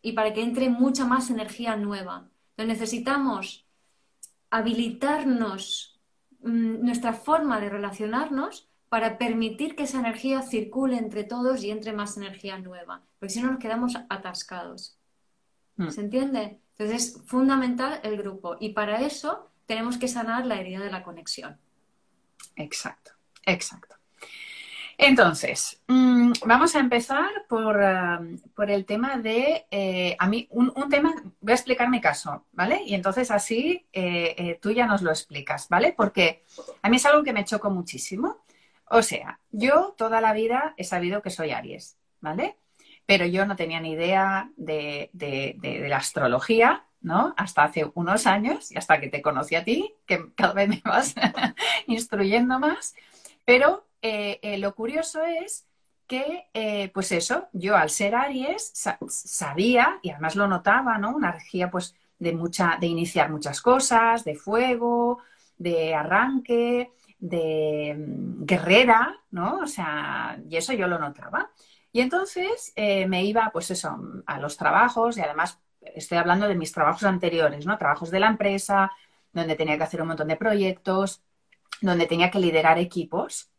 y 0.00 0.12
para 0.12 0.32
que 0.32 0.42
entre 0.42 0.68
mucha 0.68 1.06
más 1.06 1.28
energía 1.30 1.74
nueva. 1.74 2.28
Entonces 2.50 2.78
necesitamos 2.78 3.66
habilitarnos 4.50 6.00
mm, 6.40 6.84
nuestra 6.84 7.14
forma 7.14 7.58
de 7.58 7.68
relacionarnos 7.68 8.68
para 8.94 9.18
permitir 9.18 9.74
que 9.74 9.82
esa 9.82 9.98
energía 9.98 10.40
circule 10.42 10.96
entre 10.96 11.24
todos 11.24 11.64
y 11.64 11.72
entre 11.72 11.92
más 11.92 12.16
energía 12.16 12.58
nueva, 12.60 13.02
porque 13.18 13.34
si 13.34 13.42
no 13.42 13.50
nos 13.50 13.58
quedamos 13.58 13.96
atascados. 14.08 14.96
Hmm. 15.74 15.88
¿Se 15.88 16.00
entiende? 16.00 16.60
Entonces 16.70 17.16
es 17.16 17.22
fundamental 17.26 17.98
el 18.04 18.16
grupo 18.16 18.56
y 18.60 18.68
para 18.68 19.00
eso 19.00 19.50
tenemos 19.66 19.98
que 19.98 20.06
sanar 20.06 20.46
la 20.46 20.60
herida 20.60 20.78
de 20.78 20.92
la 20.92 21.02
conexión. 21.02 21.58
Exacto, 22.54 23.10
exacto. 23.44 23.96
Entonces, 24.96 25.82
mm, 25.88 26.30
vamos 26.46 26.76
a 26.76 26.78
empezar 26.78 27.46
por, 27.48 27.80
por 28.54 28.70
el 28.70 28.84
tema 28.84 29.18
de, 29.18 29.66
eh, 29.72 30.14
a 30.20 30.28
mí, 30.28 30.46
un, 30.50 30.72
tema, 30.88 31.12
voy 31.40 31.50
a 31.50 31.56
explicar 31.56 31.90
mi 31.90 32.00
caso, 32.00 32.44
¿vale? 32.52 32.80
Y 32.86 32.94
entonces 32.94 33.32
así 33.32 33.84
eh, 33.92 34.36
eh, 34.38 34.58
tú 34.62 34.70
ya 34.70 34.86
nos 34.86 35.02
lo 35.02 35.10
explicas, 35.10 35.68
¿vale? 35.68 35.92
Porque 35.96 36.44
a 36.80 36.88
mí 36.88 36.98
es 36.98 37.06
algo 37.06 37.24
que 37.24 37.32
me 37.32 37.44
chocó 37.44 37.70
muchísimo. 37.70 38.43
O 38.88 39.02
sea, 39.02 39.40
yo 39.50 39.94
toda 39.96 40.20
la 40.20 40.32
vida 40.32 40.74
he 40.76 40.84
sabido 40.84 41.22
que 41.22 41.30
soy 41.30 41.50
Aries, 41.50 41.96
¿vale? 42.20 42.56
Pero 43.06 43.26
yo 43.26 43.46
no 43.46 43.56
tenía 43.56 43.80
ni 43.80 43.92
idea 43.92 44.50
de, 44.56 45.10
de 45.12 45.86
la 45.88 45.98
astrología, 45.98 46.84
¿no? 47.04 47.34
Hasta 47.36 47.64
hace 47.64 47.90
unos 47.94 48.26
años 48.26 48.72
y 48.72 48.78
hasta 48.78 48.98
que 48.98 49.08
te 49.08 49.22
conocí 49.22 49.54
a 49.54 49.64
ti, 49.64 49.94
que 50.06 50.32
cada 50.34 50.54
vez 50.54 50.68
me 50.68 50.82
vas 50.84 51.14
instruyendo 51.86 52.58
más. 52.58 52.94
Pero 53.44 53.84
eh, 54.02 54.40
eh, 54.42 54.58
lo 54.58 54.74
curioso 54.74 55.22
es 55.22 55.66
que, 56.06 56.48
eh, 56.54 56.90
pues 56.92 57.12
eso, 57.12 57.48
yo 57.52 57.76
al 57.76 57.90
ser 57.90 58.14
Aries 58.14 58.72
sabía, 59.08 59.98
y 60.02 60.10
además 60.10 60.34
lo 60.36 60.46
notaba, 60.48 60.98
¿no? 60.98 61.14
Una 61.14 61.30
energía, 61.30 61.70
pues, 61.70 61.94
de 62.18 62.32
mucha, 62.32 62.76
de 62.80 62.86
iniciar 62.86 63.30
muchas 63.30 63.60
cosas, 63.60 64.24
de 64.24 64.34
fuego, 64.34 65.18
de 65.58 65.94
arranque, 65.94 66.90
de 67.28 67.94
mm, 67.96 68.44
guerrera, 68.44 69.20
¿no? 69.30 69.58
O 69.60 69.66
sea, 69.66 70.38
y 70.48 70.56
eso 70.56 70.72
yo 70.72 70.86
lo 70.86 70.98
notaba. 70.98 71.50
Y 71.92 72.00
entonces 72.00 72.72
me 72.76 73.24
iba, 73.24 73.50
pues 73.52 73.70
eso, 73.70 73.96
a 74.26 74.40
los 74.40 74.56
trabajos 74.56 75.16
y 75.16 75.20
además 75.20 75.60
estoy 75.94 76.18
hablando 76.18 76.48
de 76.48 76.56
mis 76.56 76.72
trabajos 76.72 77.04
anteriores, 77.04 77.66
¿no? 77.66 77.78
Trabajos 77.78 78.10
de 78.10 78.20
la 78.20 78.28
empresa, 78.28 78.90
donde 79.32 79.56
tenía 79.56 79.76
que 79.76 79.84
hacer 79.84 80.00
un 80.02 80.08
montón 80.08 80.28
de 80.28 80.36
proyectos, 80.36 81.22
donde 81.80 82.06
tenía 82.06 82.30
que 82.30 82.38
liderar 82.38 82.78
equipos. 82.78 83.50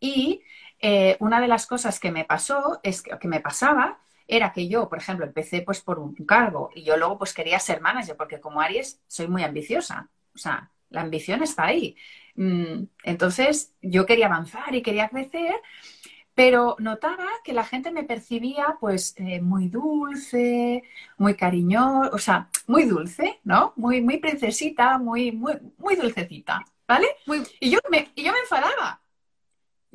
Y 0.00 0.42
eh, 0.78 1.16
una 1.20 1.40
de 1.40 1.48
las 1.48 1.66
cosas 1.66 2.00
que 2.00 2.10
me 2.10 2.24
pasó, 2.24 2.80
es 2.82 3.02
que, 3.02 3.18
que, 3.18 3.28
me 3.28 3.40
pasaba, 3.40 4.00
era 4.26 4.52
que 4.52 4.68
yo, 4.68 4.88
por 4.88 4.98
ejemplo, 4.98 5.26
empecé 5.26 5.62
pues 5.62 5.80
por 5.80 5.98
un 5.98 6.14
cargo 6.14 6.70
y 6.74 6.84
yo 6.84 6.96
luego 6.96 7.18
pues 7.18 7.32
quería 7.32 7.58
ser 7.58 7.80
manager, 7.80 8.16
porque 8.16 8.40
como 8.40 8.60
Aries 8.60 9.00
soy 9.06 9.28
muy 9.28 9.42
ambiciosa. 9.44 10.08
O 10.34 10.38
sea, 10.38 10.70
la 10.90 11.02
ambición 11.02 11.42
está 11.42 11.64
ahí. 11.64 11.96
Mm, 12.36 12.84
entonces, 13.04 13.74
yo 13.82 14.06
quería 14.06 14.26
avanzar 14.26 14.74
y 14.74 14.82
quería 14.82 15.08
crecer, 15.08 15.56
pero 16.34 16.76
notaba 16.78 17.26
que 17.44 17.52
la 17.54 17.64
gente 17.64 17.90
me 17.90 18.04
percibía 18.04 18.76
pues 18.80 19.14
eh, 19.18 19.40
muy 19.40 19.68
dulce, 19.68 20.82
muy 21.18 21.34
cariñosa, 21.34 22.10
o 22.12 22.18
sea, 22.18 22.50
muy 22.66 22.84
dulce, 22.84 23.40
¿no? 23.44 23.72
Muy, 23.76 24.02
muy 24.02 24.18
princesita, 24.18 24.98
muy, 24.98 25.32
muy, 25.32 25.54
muy 25.78 25.96
dulcecita, 25.96 26.64
¿vale? 26.86 27.08
Y, 27.60 27.70
yo 27.70 27.78
me, 27.90 28.10
y 28.14 28.24
yo 28.24 28.32
me 28.32 28.40
enfadaba 28.40 29.00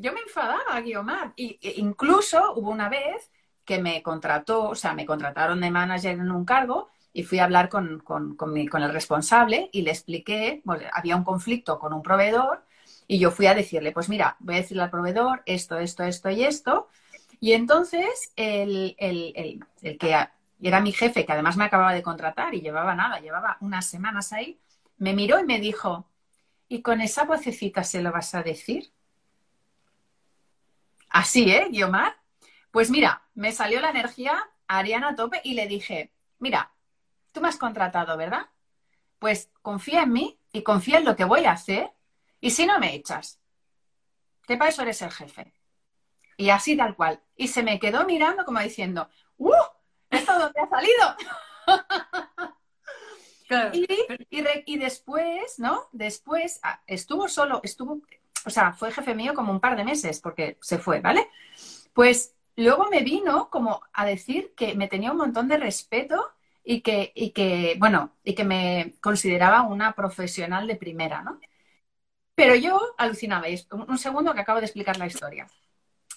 yo 0.01 0.13
me 0.13 0.21
enfadaba, 0.21 0.81
Guiomar. 0.81 1.33
Y, 1.35 1.59
e 1.61 1.75
incluso 1.77 2.53
hubo 2.55 2.71
una 2.71 2.89
vez 2.89 3.31
que 3.65 3.79
me 3.79 4.01
contrató, 4.01 4.69
o 4.69 4.75
sea, 4.75 4.93
me 4.93 5.05
contrataron 5.05 5.61
de 5.61 5.71
manager 5.71 6.13
en 6.13 6.31
un 6.31 6.45
cargo 6.45 6.89
y 7.13 7.23
fui 7.23 7.39
a 7.39 7.43
hablar 7.43 7.69
con, 7.69 7.99
con, 7.99 8.57
el 8.57 8.93
responsable 8.93 9.69
y 9.71 9.81
le 9.81 9.91
expliqué, 9.91 10.61
había 10.93 11.15
un 11.15 11.23
conflicto 11.23 11.77
con 11.79 11.93
un 11.93 12.01
proveedor 12.01 12.63
y 13.07 13.19
yo 13.19 13.31
fui 13.31 13.47
a 13.47 13.53
decirle, 13.53 13.91
pues 13.91 14.07
mira, 14.07 14.37
voy 14.39 14.55
a 14.55 14.57
decirle 14.59 14.83
al 14.83 14.89
proveedor 14.89 15.43
esto, 15.45 15.77
esto, 15.77 16.03
esto 16.03 16.29
y 16.29 16.43
esto. 16.43 16.87
Y 17.39 17.53
entonces 17.53 18.31
el, 18.35 18.95
el, 18.97 19.65
el 19.81 19.97
que 19.97 20.15
era 20.61 20.79
mi 20.79 20.93
jefe, 20.93 21.25
que 21.25 21.33
además 21.33 21.57
me 21.57 21.65
acababa 21.65 21.93
de 21.93 22.03
contratar 22.03 22.53
y 22.53 22.61
llevaba 22.61 22.95
nada, 22.95 23.19
llevaba 23.19 23.57
unas 23.59 23.85
semanas 23.85 24.31
ahí, 24.31 24.59
me 24.97 25.13
miró 25.13 25.39
y 25.39 25.45
me 25.45 25.59
dijo, 25.59 26.07
¿y 26.69 26.81
con 26.81 27.01
esa 27.01 27.25
vocecita 27.25 27.83
se 27.83 28.01
lo 28.01 28.11
vas 28.11 28.33
a 28.35 28.43
decir? 28.43 28.91
Así, 31.09 31.51
¿eh, 31.51 31.67
Guiomar? 31.69 32.15
Pues 32.71 32.89
mira, 32.89 33.23
me 33.33 33.51
salió 33.51 33.81
la 33.81 33.89
energía 33.89 34.49
Ariana 34.67 35.15
tope 35.15 35.41
y 35.43 35.55
le 35.55 35.67
dije, 35.67 36.13
mira, 36.39 36.71
tú 37.31 37.41
me 37.41 37.47
has 37.47 37.57
contratado, 37.57 38.17
¿verdad? 38.17 38.47
Pues 39.19 39.51
confía 39.61 40.03
en 40.03 40.13
mí 40.13 40.39
y 40.51 40.63
confía 40.63 40.97
en 40.97 41.05
lo 41.05 41.15
que 41.15 41.25
voy 41.25 41.45
a 41.45 41.51
hacer 41.51 41.91
y 42.39 42.51
si 42.51 42.65
no 42.65 42.79
me 42.79 42.95
echas, 42.95 43.39
que 44.47 44.57
para 44.57 44.69
eso 44.69 44.81
eres 44.81 45.01
el 45.01 45.11
jefe. 45.11 45.53
Y 46.37 46.49
así 46.49 46.75
tal 46.75 46.95
cual. 46.95 47.21
Y 47.35 47.47
se 47.47 47.61
me 47.61 47.79
quedó 47.79 48.05
mirando 48.05 48.45
como 48.45 48.59
diciendo, 48.59 49.09
¡uh! 49.37 49.53
¿Esto 50.09 50.37
dónde 50.37 50.59
ha 50.59 50.69
salido? 50.69 51.15
Y, 53.73 53.85
y, 54.65 54.77
después, 54.77 55.59
¿no? 55.59 55.89
Después 55.91 56.61
ah, 56.63 56.81
estuvo 56.87 57.27
solo, 57.27 57.59
estuvo, 57.63 57.99
o 58.45 58.49
sea, 58.49 58.71
fue 58.71 58.93
jefe 58.93 59.13
mío 59.13 59.33
como 59.33 59.51
un 59.51 59.59
par 59.59 59.75
de 59.75 59.83
meses 59.83 60.21
porque 60.21 60.57
se 60.61 60.77
fue, 60.77 61.01
¿vale? 61.01 61.27
Pues 61.93 62.33
luego 62.55 62.87
me 62.89 63.01
vino 63.01 63.49
como 63.49 63.81
a 63.91 64.05
decir 64.05 64.53
que 64.55 64.73
me 64.75 64.87
tenía 64.87 65.11
un 65.11 65.17
montón 65.17 65.49
de 65.49 65.57
respeto 65.57 66.31
y 66.71 66.81
que, 66.81 67.11
y 67.15 67.31
que, 67.31 67.75
bueno, 67.79 68.13
y 68.23 68.33
que 68.33 68.45
me 68.45 68.93
consideraba 69.01 69.63
una 69.63 69.93
profesional 69.93 70.67
de 70.67 70.77
primera, 70.77 71.21
¿no? 71.21 71.37
Pero 72.33 72.55
yo 72.55 72.79
alucinaba, 72.97 73.49
y 73.49 73.61
un 73.89 73.97
segundo 73.97 74.33
que 74.33 74.39
acabo 74.39 74.59
de 74.59 74.67
explicar 74.67 74.97
la 74.97 75.05
historia. 75.05 75.47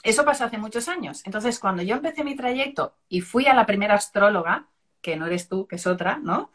Eso 0.05 0.25
pasó 0.25 0.45
hace 0.45 0.59
muchos 0.59 0.89
años. 0.89 1.23
Entonces, 1.27 1.59
cuando 1.59 1.83
yo 1.83 1.97
empecé 1.97 2.23
mi 2.23 2.37
trayecto 2.37 2.95
y 3.09 3.21
fui 3.21 3.47
a 3.49 3.55
la 3.55 3.67
primera 3.67 3.95
astróloga, 3.97 4.69
que 5.03 5.17
no 5.17 5.27
eres 5.27 5.49
tú, 5.49 5.67
que 5.67 5.75
es 5.77 5.87
otra, 5.89 6.19
¿no? 6.19 6.53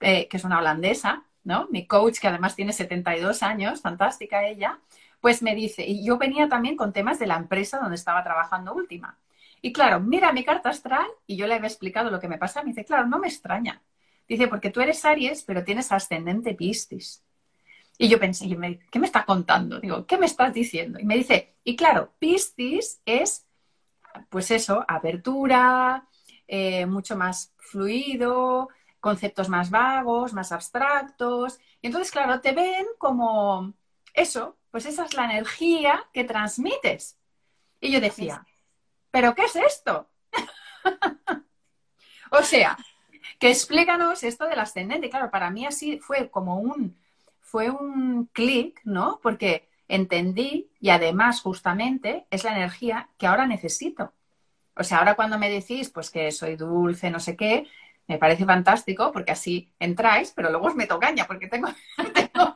Eh, 0.00 0.28
que 0.28 0.38
es 0.38 0.44
una 0.44 0.58
holandesa, 0.58 1.24
¿no? 1.44 1.68
Mi 1.70 1.86
coach, 1.86 2.20
que 2.20 2.28
además 2.28 2.56
tiene 2.56 2.72
72 2.72 3.42
años, 3.42 3.82
fantástica 3.82 4.46
ella, 4.46 4.78
pues 5.20 5.42
me 5.42 5.54
dice, 5.54 5.84
y 5.86 6.06
yo 6.06 6.16
venía 6.16 6.48
también 6.48 6.76
con 6.76 6.94
temas 6.94 7.18
de 7.18 7.26
la 7.26 7.36
empresa 7.36 7.80
donde 7.80 7.96
estaba 7.96 8.24
trabajando 8.24 8.72
última. 8.74 9.18
Y 9.62 9.72
claro, 9.72 10.00
mira 10.00 10.32
mi 10.32 10.44
carta 10.44 10.70
astral 10.70 11.06
y 11.26 11.36
yo 11.36 11.46
le 11.46 11.54
había 11.54 11.68
explicado 11.68 12.10
lo 12.10 12.20
que 12.20 12.28
me 12.28 12.36
pasa. 12.36 12.62
Me 12.62 12.70
dice, 12.70 12.84
claro, 12.84 13.06
no 13.06 13.20
me 13.20 13.28
extraña. 13.28 13.80
Dice, 14.28 14.48
porque 14.48 14.70
tú 14.70 14.80
eres 14.80 15.04
Aries, 15.04 15.44
pero 15.44 15.64
tienes 15.64 15.92
ascendente 15.92 16.54
Piscis. 16.54 17.22
Y 17.96 18.08
yo 18.08 18.18
pensé, 18.18 18.48
¿qué 18.90 18.98
me 18.98 19.06
está 19.06 19.24
contando? 19.24 19.78
Digo, 19.78 20.04
¿qué 20.06 20.18
me 20.18 20.26
estás 20.26 20.52
diciendo? 20.52 20.98
Y 20.98 21.04
me 21.04 21.16
dice, 21.16 21.54
y 21.62 21.76
claro, 21.76 22.12
Piscis 22.18 23.00
es, 23.06 23.46
pues 24.28 24.50
eso, 24.50 24.84
apertura, 24.88 26.08
eh, 26.48 26.84
mucho 26.86 27.16
más 27.16 27.54
fluido, 27.58 28.68
conceptos 28.98 29.48
más 29.48 29.70
vagos, 29.70 30.32
más 30.32 30.50
abstractos. 30.50 31.60
Y 31.80 31.86
entonces, 31.86 32.10
claro, 32.10 32.40
te 32.40 32.52
ven 32.52 32.86
como 32.98 33.74
eso, 34.14 34.56
pues 34.72 34.86
esa 34.86 35.04
es 35.04 35.14
la 35.14 35.26
energía 35.26 36.04
que 36.12 36.24
transmites. 36.24 37.16
Y 37.80 37.92
yo 37.92 38.00
decía, 38.00 38.44
¿pero 39.12 39.36
qué 39.36 39.44
es 39.44 39.56
esto? 39.56 40.10
o 42.32 42.42
sea, 42.42 42.76
que 43.38 43.50
explícanos 43.50 44.22
esto 44.24 44.46
del 44.46 44.58
ascendente. 44.60 45.10
Claro, 45.10 45.30
para 45.30 45.50
mí 45.50 45.66
así 45.66 45.98
fue 46.00 46.30
como 46.30 46.58
un, 46.58 46.96
fue 47.40 47.70
un 47.70 48.26
clic, 48.32 48.80
¿no? 48.84 49.20
Porque 49.22 49.68
entendí 49.88 50.70
y 50.80 50.90
además 50.90 51.40
justamente 51.42 52.26
es 52.30 52.44
la 52.44 52.52
energía 52.52 53.10
que 53.18 53.26
ahora 53.26 53.46
necesito. 53.46 54.12
O 54.76 54.84
sea, 54.84 54.98
ahora 54.98 55.14
cuando 55.16 55.38
me 55.38 55.50
decís 55.50 55.90
pues 55.90 56.10
que 56.10 56.32
soy 56.32 56.56
dulce, 56.56 57.10
no 57.10 57.20
sé 57.20 57.36
qué, 57.36 57.66
me 58.08 58.18
parece 58.18 58.44
fantástico 58.46 59.12
porque 59.12 59.32
así 59.32 59.72
entráis, 59.78 60.32
pero 60.34 60.50
luego 60.50 60.68
os 60.68 60.74
meto 60.76 60.98
caña 60.98 61.26
porque 61.26 61.48
tengo, 61.48 61.68
tengo 62.14 62.54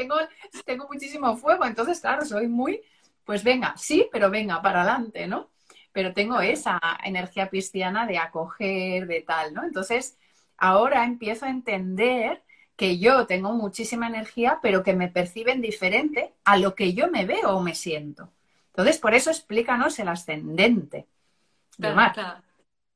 tengo, 0.00 0.16
tengo 0.64 0.88
muchísimo 0.90 1.36
fuego, 1.36 1.64
entonces, 1.64 2.00
claro, 2.00 2.24
soy 2.24 2.48
muy, 2.48 2.80
pues 3.24 3.44
venga, 3.44 3.74
sí, 3.76 4.08
pero 4.10 4.30
venga, 4.30 4.62
para 4.62 4.82
adelante, 4.82 5.26
¿no? 5.26 5.50
Pero 5.92 6.12
tengo 6.12 6.40
esa 6.40 6.78
energía 7.04 7.48
cristiana 7.48 8.06
de 8.06 8.18
acoger, 8.18 9.06
de 9.06 9.22
tal, 9.22 9.54
¿no? 9.54 9.64
Entonces, 9.64 10.16
ahora 10.56 11.04
empiezo 11.04 11.46
a 11.46 11.50
entender 11.50 12.42
que 12.76 12.98
yo 12.98 13.26
tengo 13.26 13.52
muchísima 13.52 14.06
energía, 14.06 14.58
pero 14.62 14.82
que 14.82 14.94
me 14.94 15.08
perciben 15.08 15.60
diferente 15.60 16.32
a 16.44 16.56
lo 16.56 16.74
que 16.74 16.94
yo 16.94 17.10
me 17.10 17.26
veo 17.26 17.50
o 17.50 17.62
me 17.62 17.74
siento. 17.74 18.30
Entonces, 18.68 18.98
por 18.98 19.14
eso 19.14 19.30
explícanos 19.30 19.98
el 19.98 20.08
ascendente. 20.08 21.06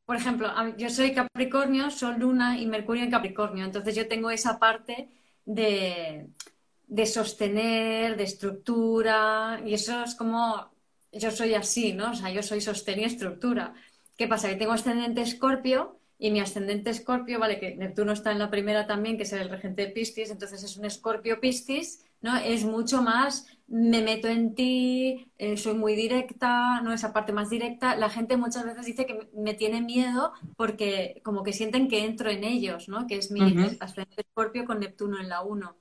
Por 0.07 0.17
ejemplo, 0.17 0.51
yo 0.77 0.91
soy 0.91 1.15
Capricornio, 1.15 1.91
Sol, 1.91 2.17
Luna 2.19 2.59
y 2.59 2.67
Mercurio 2.67 3.05
en 3.05 3.11
Capricornio. 3.11 3.65
Entonces 3.65 3.95
yo 3.95 4.07
tengo 4.07 4.31
esa 4.31 4.59
parte 4.59 5.09
de, 5.47 6.29
de 6.87 7.07
sostener, 7.07 8.17
de 8.17 8.25
estructura, 8.25 9.61
y 9.65 9.75
eso 9.75 10.03
es 10.05 10.15
como, 10.15 10.71
yo 11.19 11.31
soy 11.31 11.55
así, 11.55 11.93
¿no? 11.93 12.13
O 12.13 12.15
sea, 12.15 12.31
yo 12.31 12.43
soy 12.43 12.61
sostén 12.61 13.01
y 13.01 13.05
estructura. 13.05 13.75
¿Qué 14.17 14.29
pasa? 14.29 14.49
Que 14.49 14.57
tengo 14.57 14.73
ascendente 14.73 15.23
escorpio 15.23 15.99
y 16.19 16.31
mi 16.31 16.41
ascendente 16.41 16.91
escorpio, 16.91 17.39
vale, 17.39 17.59
que 17.59 17.75
Neptuno 17.75 18.13
está 18.13 18.33
en 18.33 18.39
la 18.39 18.51
primera 18.51 18.87
también, 18.87 19.17
que 19.17 19.25
es 19.25 19.33
el 19.33 19.49
regente 19.49 19.83
de 19.83 19.93
Piscis, 19.93 20.31
entonces 20.31 20.63
es 20.63 20.77
un 20.77 20.85
escorpio 20.85 21.41
Piscis, 21.41 22.05
¿no? 22.23 22.37
Es 22.37 22.65
mucho 22.65 23.03
más, 23.03 23.47
me 23.67 24.01
meto 24.01 24.29
en 24.29 24.55
ti, 24.55 25.27
eh, 25.37 25.57
soy 25.57 25.75
muy 25.75 25.95
directa, 25.95 26.81
¿no? 26.83 26.93
Esa 26.93 27.13
parte 27.13 27.33
más 27.33 27.51
directa. 27.51 27.97
La 27.97 28.09
gente 28.09 28.37
muchas 28.37 28.65
veces 28.65 28.87
dice 28.87 29.07
que 29.07 29.29
me 29.35 29.55
tiene 29.55 29.83
miedo 29.83 30.33
porque 30.57 31.21
como 31.25 31.43
que 31.43 31.53
sienten 31.53 31.89
que 31.89 32.05
entro 32.05 32.31
en 32.31 32.45
ellos, 32.45 32.89
¿no? 32.89 33.07
Que 33.07 33.17
es 33.17 33.31
mi 33.31 33.41
ascendente 33.81 34.23
escorpio 34.23 34.65
con 34.65 34.81
Neptuno 34.81 35.21
en 35.21 35.29
la 35.29 35.43
1. 35.43 35.77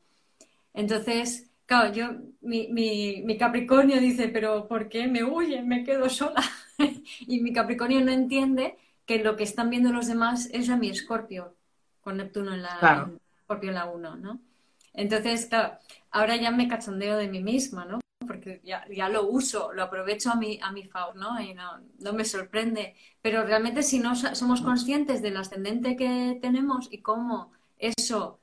Entonces, 0.74 1.53
claro, 1.66 1.94
yo, 1.94 2.12
mi, 2.42 2.68
mi, 2.70 3.38
Capricornio 3.38 4.00
dice, 4.00 4.28
pero 4.30 4.68
¿por 4.68 4.90
qué 4.90 5.08
me 5.08 5.24
huye? 5.24 5.62
Me 5.62 5.84
quedo 5.84 6.10
sola. 6.10 6.42
y 7.28 7.40
mi 7.42 7.54
Capricornio 7.54 8.02
no 8.02 8.12
entiende 8.12 8.78
que 9.06 9.24
lo 9.24 9.36
que 9.36 9.44
están 9.44 9.70
viendo 9.70 9.92
los 9.92 10.08
demás 10.08 10.50
es 10.54 10.70
a 10.70 10.78
mi 10.78 10.90
Escorpio, 10.90 11.56
con 12.02 12.18
Neptuno 12.18 12.54
en 12.54 12.64
la, 12.64 13.12
Escorpio 13.40 13.70
en 13.70 13.76
la 13.76 13.86
1, 13.86 14.16
¿no? 14.18 14.40
Entonces, 14.94 15.48
claro, 15.48 15.78
ahora 16.12 16.36
ya 16.36 16.52
me 16.52 16.68
cachondeo 16.68 17.18
de 17.18 17.28
mí 17.28 17.42
misma, 17.42 17.86
¿no? 17.86 18.00
Porque 18.26 18.62
ya, 18.64 18.86
ya 18.90 19.10
lo 19.10 19.28
uso, 19.28 19.74
lo 19.74 19.84
aprovecho 19.84 20.32
a 20.32 20.36
mi, 20.36 20.60
a 20.62 20.72
mi 20.72 20.84
favor, 20.84 21.16
¿no? 21.16 21.42
Y 21.42 21.54
no, 21.54 21.82
no 22.00 22.14
me 22.14 22.24
sorprende. 22.24 22.96
Pero 23.22 23.44
realmente 23.44 23.84
si 23.84 24.00
no 24.00 24.16
somos 24.16 24.62
conscientes 24.62 25.22
del 25.22 25.38
ascendente 25.38 25.96
que 25.96 26.38
tenemos 26.42 26.88
y 26.92 27.02
cómo 27.02 27.52
eso 27.78 28.40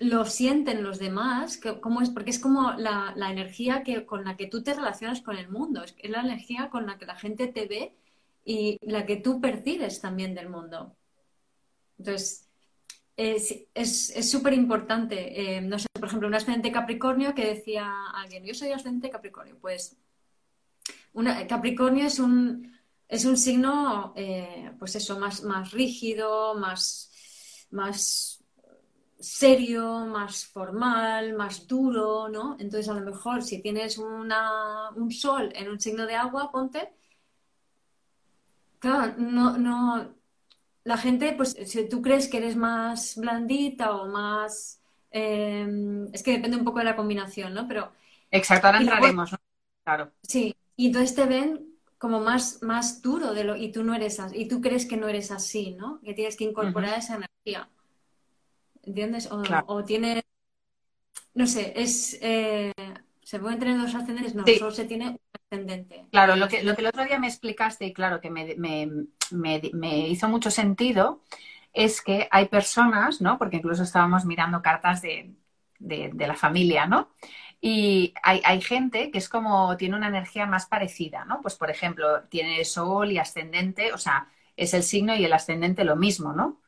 lo 0.00 0.24
sienten 0.24 0.82
los 0.82 0.98
demás, 0.98 1.58
que, 1.58 1.78
cómo 1.78 2.00
es, 2.00 2.08
porque 2.08 2.30
es 2.30 2.38
como 2.38 2.72
la, 2.72 3.12
la, 3.16 3.30
energía 3.30 3.82
que, 3.82 4.06
con 4.06 4.24
la 4.24 4.36
que 4.36 4.46
tú 4.46 4.62
te 4.62 4.74
relacionas 4.74 5.20
con 5.20 5.36
el 5.36 5.50
mundo, 5.50 5.84
es, 5.84 5.94
la 6.08 6.22
energía 6.22 6.70
con 6.70 6.86
la 6.86 6.98
que 6.98 7.04
la 7.06 7.16
gente 7.16 7.46
te 7.48 7.66
ve 7.66 7.94
y 8.44 8.78
la 8.80 9.04
que 9.04 9.16
tú 9.16 9.40
percibes 9.40 10.00
también 10.00 10.34
del 10.34 10.48
mundo. 10.48 10.96
Entonces, 11.98 12.48
es 13.14 14.30
súper 14.30 14.54
importante. 14.54 15.56
Eh, 15.58 15.60
no 15.60 15.78
sé, 15.78 15.86
por 15.92 16.06
ejemplo, 16.06 16.28
un 16.28 16.34
ascendente 16.34 16.72
Capricornio 16.72 17.34
que 17.34 17.54
decía 17.54 17.92
alguien, 18.14 18.44
yo 18.44 18.54
soy 18.54 18.72
ascendente 18.72 19.10
Capricornio. 19.10 19.58
Pues 19.60 19.98
una, 21.12 21.46
Capricornio 21.46 22.06
es 22.06 22.18
un, 22.18 22.74
es 23.06 23.26
un 23.26 23.36
signo, 23.36 24.14
eh, 24.16 24.72
pues 24.78 24.96
eso, 24.96 25.18
más, 25.18 25.42
más 25.42 25.72
rígido, 25.72 26.54
más, 26.54 27.10
más 27.70 28.29
serio, 29.20 30.06
más 30.06 30.46
formal, 30.46 31.34
más 31.34 31.66
duro, 31.66 32.28
¿no? 32.28 32.56
Entonces, 32.58 32.88
a 32.88 32.94
lo 32.94 33.02
mejor 33.02 33.42
si 33.42 33.60
tienes 33.60 33.98
una, 33.98 34.90
un 34.96 35.10
sol 35.10 35.52
en 35.54 35.68
un 35.70 35.78
signo 35.78 36.06
de 36.06 36.14
agua, 36.16 36.50
ponte, 36.50 36.92
claro, 38.78 39.14
no, 39.18 39.56
no, 39.58 40.14
la 40.84 40.96
gente, 40.96 41.34
pues 41.36 41.56
si 41.66 41.88
tú 41.88 42.02
crees 42.02 42.28
que 42.28 42.38
eres 42.38 42.56
más 42.56 43.16
blandita 43.16 43.94
o 43.96 44.08
más... 44.08 44.80
Em, 45.10 46.08
es 46.12 46.22
que 46.22 46.32
depende 46.32 46.56
un 46.56 46.64
poco 46.64 46.78
de 46.78 46.84
la 46.86 46.96
combinación, 46.96 47.52
¿no? 47.52 47.68
Pero... 47.68 47.92
Exacto, 48.30 48.66
ahora 48.66 48.80
entraremos, 48.80 49.32
¿no? 49.32 49.38
Claro. 49.84 50.12
Sí, 50.22 50.54
y 50.76 50.86
entonces 50.86 51.14
te 51.14 51.26
ven 51.26 51.76
como 51.98 52.20
más, 52.20 52.62
más 52.62 53.02
duro 53.02 53.34
de 53.34 53.44
lo... 53.44 53.56
Y 53.56 53.72
tú 53.72 53.84
no 53.84 53.94
eres 53.94 54.18
así, 54.20 54.38
y 54.38 54.48
tú 54.48 54.60
crees 54.60 54.86
que 54.86 54.96
no 54.96 55.08
eres 55.08 55.30
así, 55.30 55.74
¿no? 55.74 56.00
Que 56.00 56.14
tienes 56.14 56.36
que 56.36 56.44
incorporar 56.44 56.98
esa 56.98 57.16
energía. 57.16 57.68
¿Entiendes? 58.82 59.30
O, 59.30 59.42
o 59.66 59.84
tiene... 59.84 60.22
No 61.34 61.46
sé, 61.46 61.72
es... 61.76 62.18
Eh, 62.20 62.72
¿Se 63.30 63.38
pueden 63.38 63.60
tener 63.60 63.78
dos 63.78 63.94
ascendentes? 63.94 64.34
No, 64.34 64.44
solo 64.58 64.72
se 64.72 64.86
tiene 64.86 65.10
un 65.10 65.20
ascendente. 65.48 66.04
Claro, 66.10 66.34
lo 66.34 66.48
que, 66.48 66.64
lo 66.64 66.74
que 66.74 66.80
el 66.80 66.88
otro 66.88 67.04
día 67.04 67.20
me 67.20 67.28
explicaste, 67.28 67.86
y 67.86 67.92
claro 67.92 68.20
que 68.20 68.28
me, 68.28 68.56
me, 68.56 70.08
hizo 70.08 70.28
mucho 70.28 70.50
sentido 70.50 71.22
es 71.72 72.02
que 72.02 72.26
hay 72.32 72.48
personas, 72.48 73.20
¿no? 73.20 73.38
Porque 73.38 73.58
incluso 73.58 73.84
estábamos 73.84 74.24
mirando 74.24 74.62
cartas 74.62 75.00
de, 75.00 75.32
la 75.78 76.34
familia, 76.34 76.86
¿no? 76.86 77.10
Y 77.60 78.14
hay, 78.24 78.60
gente 78.62 79.12
que 79.12 79.18
es 79.18 79.28
como, 79.28 79.76
tiene 79.76 79.94
una 79.94 80.08
energía 80.08 80.46
más 80.46 80.66
parecida, 80.66 81.24
¿no? 81.24 81.40
Pues, 81.40 81.54
por 81.54 81.70
ejemplo, 81.70 82.22
tiene 82.24 82.64
sol 82.64 83.12
y 83.12 83.18
ascendente, 83.18 83.92
o 83.92 83.98
sea, 83.98 84.26
es 84.56 84.74
el 84.74 84.82
signo 84.82 85.14
y 85.14 85.24
el 85.24 85.32
ascendente 85.32 85.84
lo 85.84 85.94
mismo, 85.94 86.32
¿no? 86.32 86.60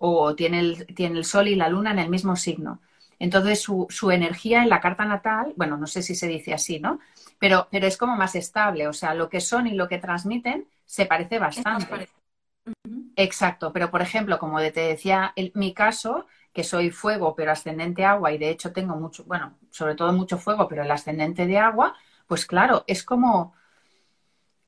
O 0.00 0.34
tiene 0.34 0.60
el, 0.60 0.86
tiene 0.94 1.18
el 1.18 1.24
sol 1.24 1.48
y 1.48 1.54
la 1.54 1.68
luna 1.68 1.90
en 1.90 1.98
el 1.98 2.08
mismo 2.08 2.36
signo. 2.36 2.80
Entonces, 3.18 3.60
su, 3.60 3.86
su, 3.90 4.10
energía 4.10 4.62
en 4.62 4.68
la 4.68 4.80
carta 4.80 5.04
natal, 5.04 5.52
bueno, 5.56 5.76
no 5.76 5.86
sé 5.86 6.02
si 6.02 6.14
se 6.14 6.28
dice 6.28 6.54
así, 6.54 6.78
¿no? 6.78 7.00
Pero, 7.38 7.68
pero 7.70 7.86
es 7.86 7.96
como 7.96 8.16
más 8.16 8.34
estable, 8.36 8.86
o 8.86 8.92
sea, 8.92 9.14
lo 9.14 9.28
que 9.28 9.40
son 9.40 9.66
y 9.66 9.72
lo 9.72 9.88
que 9.88 9.98
transmiten 9.98 10.68
se 10.84 11.06
parece 11.06 11.38
bastante. 11.38 12.08
Exacto, 13.16 13.72
pero 13.72 13.90
por 13.90 14.02
ejemplo, 14.02 14.38
como 14.38 14.58
te 14.58 14.80
decía, 14.80 15.32
en 15.34 15.50
mi 15.54 15.74
caso, 15.74 16.26
que 16.52 16.64
soy 16.64 16.90
fuego 16.90 17.34
pero 17.34 17.52
ascendente 17.52 18.04
agua 18.04 18.32
y 18.32 18.38
de 18.38 18.50
hecho 18.50 18.72
tengo 18.72 18.96
mucho, 18.96 19.24
bueno, 19.24 19.58
sobre 19.70 19.94
todo 19.94 20.12
mucho 20.12 20.38
fuego 20.38 20.68
pero 20.68 20.82
el 20.82 20.90
ascendente 20.90 21.46
de 21.46 21.58
agua, 21.58 21.94
pues 22.26 22.46
claro, 22.46 22.84
es 22.86 23.02
como, 23.02 23.54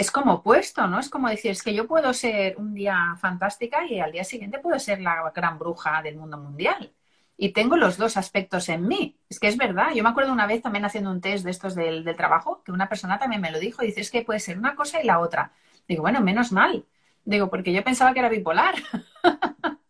es 0.00 0.10
como 0.10 0.34
opuesto, 0.34 0.86
¿no? 0.86 0.98
Es 0.98 1.10
como 1.10 1.28
decir, 1.28 1.50
es 1.50 1.62
que 1.62 1.74
yo 1.74 1.86
puedo 1.86 2.12
ser 2.14 2.56
un 2.56 2.72
día 2.72 3.16
fantástica 3.20 3.84
y 3.86 4.00
al 4.00 4.12
día 4.12 4.24
siguiente 4.24 4.58
puedo 4.58 4.78
ser 4.78 5.00
la 5.00 5.30
gran 5.34 5.58
bruja 5.58 6.00
del 6.02 6.16
mundo 6.16 6.38
mundial. 6.38 6.92
Y 7.36 7.52
tengo 7.52 7.76
los 7.76 7.98
dos 7.98 8.16
aspectos 8.16 8.68
en 8.70 8.88
mí. 8.88 9.18
Es 9.28 9.38
que 9.38 9.48
es 9.48 9.58
verdad. 9.58 9.90
Yo 9.94 10.02
me 10.02 10.08
acuerdo 10.08 10.32
una 10.32 10.46
vez 10.46 10.62
también 10.62 10.86
haciendo 10.86 11.10
un 11.10 11.20
test 11.20 11.44
de 11.44 11.50
estos 11.50 11.74
del, 11.74 12.04
del 12.04 12.16
trabajo, 12.16 12.62
que 12.64 12.72
una 12.72 12.88
persona 12.88 13.18
también 13.18 13.42
me 13.42 13.50
lo 13.50 13.58
dijo. 13.58 13.82
Dice, 13.82 14.00
es 14.00 14.10
que 14.10 14.22
puede 14.22 14.40
ser 14.40 14.58
una 14.58 14.74
cosa 14.74 15.02
y 15.02 15.06
la 15.06 15.20
otra. 15.20 15.52
Digo, 15.86 16.02
bueno, 16.02 16.20
menos 16.22 16.50
mal. 16.52 16.86
Digo, 17.24 17.50
porque 17.50 17.72
yo 17.72 17.84
pensaba 17.84 18.12
que 18.14 18.20
era 18.20 18.28
bipolar. 18.30 18.74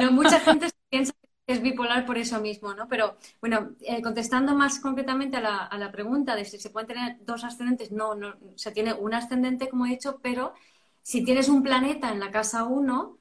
No, 0.00 0.10
mucha 0.12 0.40
gente 0.40 0.70
piensa 0.88 1.12
es 1.52 1.62
bipolar 1.62 2.06
por 2.06 2.18
eso 2.18 2.40
mismo, 2.40 2.74
¿no? 2.74 2.88
Pero 2.88 3.16
bueno, 3.40 3.70
eh, 3.80 4.02
contestando 4.02 4.54
más 4.54 4.80
concretamente 4.80 5.36
a 5.38 5.40
la, 5.40 5.56
a 5.66 5.92
pregunta 5.92 6.34
de 6.36 6.44
si 6.44 6.58
se 6.58 6.70
pueden 6.70 6.88
tener 6.88 7.16
dos 7.24 7.44
ascendentes, 7.44 7.92
no, 7.92 8.14
no, 8.14 8.36
se 8.56 8.72
tiene 8.72 8.92
un 8.92 9.14
ascendente, 9.14 9.68
como 9.68 9.86
he 9.86 9.90
dicho, 9.90 10.20
pero 10.22 10.54
si 11.02 11.24
tienes 11.24 11.48
un 11.48 11.62
planeta 11.62 12.10
en 12.12 12.20
la 12.20 12.30
casa 12.30 12.64
1, 12.64 13.18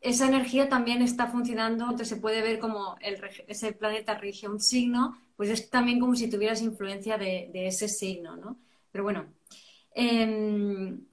esa 0.00 0.26
energía 0.26 0.68
también 0.68 1.02
está 1.02 1.28
funcionando, 1.28 1.84
entonces 1.84 2.08
se 2.08 2.16
puede 2.16 2.42
ver 2.42 2.58
como 2.58 2.96
el, 3.00 3.18
ese 3.46 3.72
planeta 3.72 4.14
rige 4.14 4.48
un 4.48 4.60
signo, 4.60 5.18
pues 5.36 5.48
es 5.50 5.70
también 5.70 6.00
como 6.00 6.14
si 6.14 6.28
tuvieras 6.28 6.62
influencia 6.62 7.16
de, 7.18 7.50
ese 7.54 7.88
signo, 7.88 8.36
¿no? 8.36 8.58
Pero 8.92 9.04
bueno, 9.04 9.26
Em, 9.94 11.06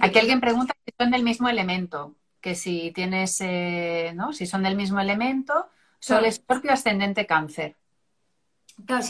Aquí 0.00 0.18
alguien 0.18 0.40
pregunta 0.40 0.74
si 0.84 0.92
son 0.96 1.10
del 1.10 1.24
mismo 1.24 1.48
elemento, 1.48 2.14
que 2.40 2.54
si 2.54 2.92
tienes, 2.92 3.40
eh, 3.40 4.12
¿no? 4.14 4.32
Si 4.32 4.46
son 4.46 4.62
del 4.62 4.76
mismo 4.76 5.00
elemento, 5.00 5.68
Sol 6.06 6.24
Escorpio 6.24 6.70
ascendente 6.70 7.26
Cáncer. 7.26 7.74
Claro, 8.86 9.04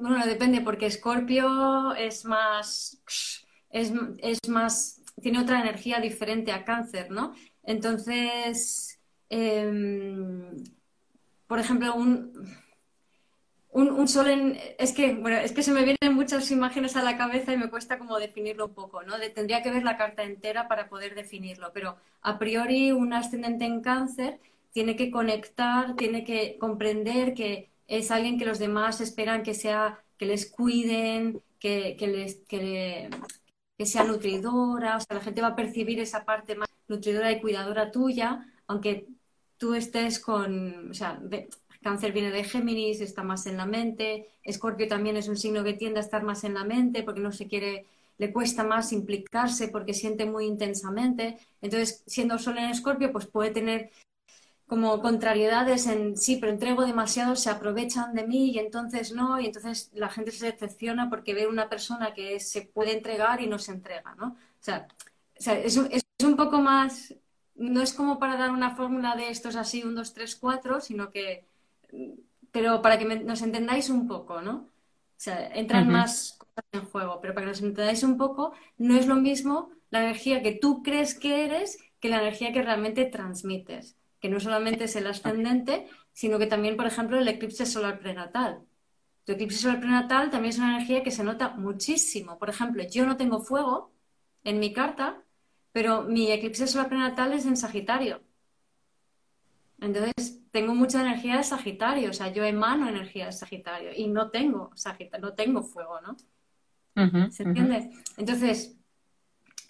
bueno, 0.00 0.24
depende, 0.24 0.62
porque 0.62 0.86
Escorpio 0.86 1.94
es 1.96 2.24
más, 2.24 3.02
es, 3.68 3.92
más, 4.48 5.02
tiene 5.20 5.40
otra 5.40 5.60
energía 5.60 6.00
diferente 6.00 6.50
a 6.52 6.64
Cáncer, 6.64 7.10
¿no? 7.10 7.34
Entonces, 7.62 8.98
em, 9.28 10.64
por 11.46 11.58
ejemplo, 11.58 11.94
un, 11.94 12.32
un, 13.72 14.08
sol 14.08 14.28
en... 14.28 14.58
Es 14.78 14.92
que, 14.92 15.12
bueno, 15.16 15.36
es 15.36 15.52
que 15.52 15.62
se 15.62 15.72
me 15.72 15.84
vienen 15.84 16.14
muchas 16.14 16.50
imágenes 16.50 16.96
a 16.96 17.02
la 17.02 17.18
cabeza 17.18 17.52
y 17.52 17.58
me 17.58 17.68
cuesta 17.68 17.98
como 17.98 18.18
definirlo 18.18 18.68
un 18.68 18.74
poco, 18.74 19.02
¿no? 19.02 19.16
tendría 19.34 19.62
que 19.62 19.70
ver 19.70 19.82
la 19.82 19.98
carta 19.98 20.22
entera 20.22 20.68
para 20.68 20.88
poder 20.88 21.14
definirlo, 21.14 21.70
pero 21.74 21.98
a 22.22 22.38
priori 22.38 22.92
un 22.92 23.12
ascendente 23.12 23.66
en 23.66 23.82
cáncer 23.82 24.40
tiene 24.72 24.96
que 24.96 25.10
conectar, 25.10 25.96
tiene 25.96 26.24
que 26.24 26.58
comprender 26.58 27.34
que 27.34 27.70
es 27.86 28.10
alguien 28.10 28.38
que 28.38 28.44
los 28.44 28.58
demás 28.58 29.00
esperan 29.00 29.42
que 29.42 29.54
sea, 29.54 30.02
que 30.16 30.26
les 30.26 30.50
cuiden, 30.50 31.42
que, 31.58 31.96
les, 32.00 32.36
que, 32.48 33.10
que 33.76 33.86
sea 33.86 34.04
nutridora, 34.04 34.96
o 34.96 35.00
sea, 35.00 35.16
la 35.16 35.22
gente 35.22 35.42
va 35.42 35.48
a 35.48 35.56
percibir 35.56 36.00
esa 36.00 36.24
parte 36.24 36.54
más 36.54 36.68
nutridora 36.88 37.32
y 37.32 37.40
cuidadora 37.40 37.90
tuya, 37.90 38.46
aunque 38.66 39.06
tú 39.58 39.74
estés 39.74 40.18
con, 40.20 40.90
o 40.90 40.94
sea, 40.94 41.20
Cáncer 41.82 42.12
viene 42.12 42.30
de 42.30 42.44
Géminis, 42.44 43.00
está 43.00 43.22
más 43.22 43.46
en 43.46 43.56
la 43.56 43.66
mente. 43.66 44.28
Escorpio 44.42 44.86
también 44.86 45.16
es 45.16 45.28
un 45.28 45.36
signo 45.36 45.64
que 45.64 45.72
tiende 45.72 45.98
a 45.98 46.02
estar 46.02 46.22
más 46.22 46.44
en 46.44 46.54
la 46.54 46.64
mente 46.64 47.02
porque 47.02 47.20
no 47.20 47.32
se 47.32 47.46
quiere, 47.46 47.86
le 48.18 48.32
cuesta 48.32 48.64
más 48.64 48.92
implicarse 48.92 49.68
porque 49.68 49.94
siente 49.94 50.26
muy 50.26 50.44
intensamente. 50.44 51.38
Entonces, 51.62 52.02
siendo 52.06 52.38
Sol 52.38 52.58
en 52.58 52.70
Escorpio, 52.70 53.12
pues 53.12 53.26
puede 53.26 53.50
tener 53.50 53.90
como 54.70 55.00
contrariedades 55.02 55.88
en 55.88 56.16
sí, 56.16 56.36
pero 56.36 56.52
entrego 56.52 56.86
demasiado, 56.86 57.34
se 57.34 57.50
aprovechan 57.50 58.14
de 58.14 58.24
mí 58.24 58.52
y 58.52 58.60
entonces 58.60 59.12
no, 59.12 59.40
y 59.40 59.46
entonces 59.46 59.90
la 59.94 60.08
gente 60.08 60.30
se 60.30 60.46
decepciona 60.46 61.10
porque 61.10 61.34
ve 61.34 61.48
una 61.48 61.68
persona 61.68 62.14
que 62.14 62.38
se 62.38 62.62
puede 62.62 62.92
entregar 62.92 63.42
y 63.42 63.48
no 63.48 63.58
se 63.58 63.72
entrega, 63.72 64.14
¿no? 64.14 64.28
O 64.28 64.60
sea, 64.60 64.86
es, 65.34 65.76
un, 65.76 65.88
es, 65.90 66.04
un 66.22 66.36
poco 66.36 66.60
más, 66.60 67.12
no 67.56 67.82
es 67.82 67.92
como 67.92 68.20
para 68.20 68.36
dar 68.36 68.52
una 68.52 68.76
fórmula 68.76 69.16
de 69.16 69.30
estos 69.30 69.56
así, 69.56 69.82
un, 69.82 69.96
dos, 69.96 70.14
tres, 70.14 70.36
cuatro, 70.36 70.80
sino 70.80 71.10
que 71.10 71.48
pero 72.52 72.80
para 72.80 72.96
que 72.96 73.06
nos 73.06 73.42
entendáis 73.42 73.90
un 73.90 74.06
poco, 74.06 74.40
¿no? 74.40 74.52
O 74.52 74.68
sea, 75.16 75.48
entran 75.48 75.88
más 75.88 76.38
cosas 76.38 76.64
en 76.70 76.84
juego, 76.84 77.18
pero 77.20 77.34
para 77.34 77.46
que 77.46 77.50
nos 77.50 77.62
entendáis 77.62 78.04
un 78.04 78.16
poco, 78.16 78.52
no 78.78 78.94
es 78.94 79.08
lo 79.08 79.16
mismo 79.16 79.70
la 79.90 80.02
energía 80.02 80.42
que 80.42 80.52
tú 80.52 80.84
crees 80.84 81.18
que 81.18 81.44
eres 81.44 81.76
que 81.98 82.08
la 82.08 82.20
energía 82.20 82.52
que 82.52 82.62
realmente 82.62 83.04
transmites, 83.04 83.96
que 84.20 84.28
no 84.28 84.38
solamente 84.38 84.84
es 84.84 84.96
el 84.96 85.06
ascendente, 85.06 85.88
sino 86.12 86.38
que 86.38 86.46
también, 86.46 86.76
por 86.76 86.86
ejemplo, 86.86 87.18
el 87.18 87.26
eclipse 87.26 87.66
solar 87.66 87.98
prenatal. 87.98 88.62
Tu 89.24 89.32
eclipse 89.32 89.58
solar 89.58 89.80
prenatal 89.80 90.30
también 90.30 90.50
es 90.50 90.58
una 90.58 90.76
energía 90.76 91.02
que 91.02 91.10
se 91.10 91.24
nota 91.24 91.50
muchísimo. 91.50 92.38
Por 92.38 92.50
ejemplo, 92.50 92.82
yo 92.84 93.06
no 93.06 93.16
tengo 93.16 93.40
fuego 93.40 93.92
en 94.44 94.58
mi 94.58 94.72
carta, 94.72 95.22
pero 95.72 96.02
mi 96.02 96.30
eclipse 96.30 96.66
solar 96.66 96.88
prenatal 96.88 97.32
es 97.32 97.46
en 97.46 97.56
Sagitario. 97.56 98.22
Entonces, 99.80 100.40
tengo 100.50 100.74
mucha 100.74 101.00
energía 101.00 101.38
de 101.38 101.44
Sagitario, 101.44 102.10
o 102.10 102.12
sea, 102.12 102.32
yo 102.32 102.44
emano 102.44 102.88
energía 102.88 103.26
de 103.26 103.32
Sagitario 103.32 103.92
y 103.94 104.08
no 104.08 104.30
tengo 104.30 104.70
Sagitario, 104.74 105.26
no 105.26 105.34
tengo 105.34 105.62
fuego, 105.62 106.00
¿no? 106.02 106.16
¿Se 107.30 107.44
entiende? 107.44 107.90
Entonces, 108.18 108.76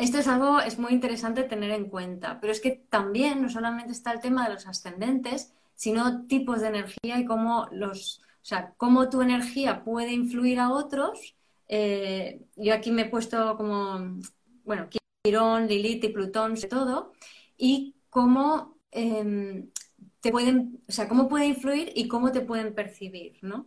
esto 0.01 0.19
es 0.19 0.27
algo, 0.29 0.61
es 0.61 0.79
muy 0.79 0.93
interesante 0.93 1.43
tener 1.45 1.71
en 1.71 1.89
cuenta, 1.89 2.41
pero 2.41 2.53
es 2.53 2.61
que 2.61 2.71
también 2.89 3.43
no 3.43 3.49
solamente 3.49 3.93
está 3.93 4.13
el 4.13 4.21
tema 4.21 4.47
de 4.47 4.55
los 4.55 4.67
ascendentes, 4.67 5.53
sino 5.75 6.27
tipos 6.27 6.61
de 6.61 6.69
energía 6.69 7.19
y 7.19 7.25
cómo 7.25 7.69
los, 7.71 8.21
o 8.21 8.45
sea, 8.45 8.75
cómo 8.77 9.11
tu 9.11 9.23
energía 9.23 9.85
puede 9.85 10.13
influir 10.13 10.59
a 10.59 10.71
otros. 10.71 11.37
Eh, 11.69 12.43
yo 12.57 12.75
aquí 12.75 12.91
me 12.91 13.03
he 13.03 13.11
puesto 13.11 13.57
como, 13.57 14.19
bueno, 14.65 14.89
Quirón, 15.23 15.69
Lilith 15.69 16.05
y 16.05 16.09
Plutón, 16.09 16.55
todo, 16.69 17.13
y 17.57 17.95
cómo 18.09 18.79
em, 18.91 19.71
te 20.21 20.31
pueden, 20.31 20.83
o 20.89 20.93
sea, 20.93 21.09
cómo 21.09 21.29
puede 21.29 21.47
influir 21.47 21.93
y 21.95 22.09
cómo 22.09 22.33
te 22.33 22.41
pueden 22.41 22.75
percibir, 22.75 23.39
¿no? 23.43 23.67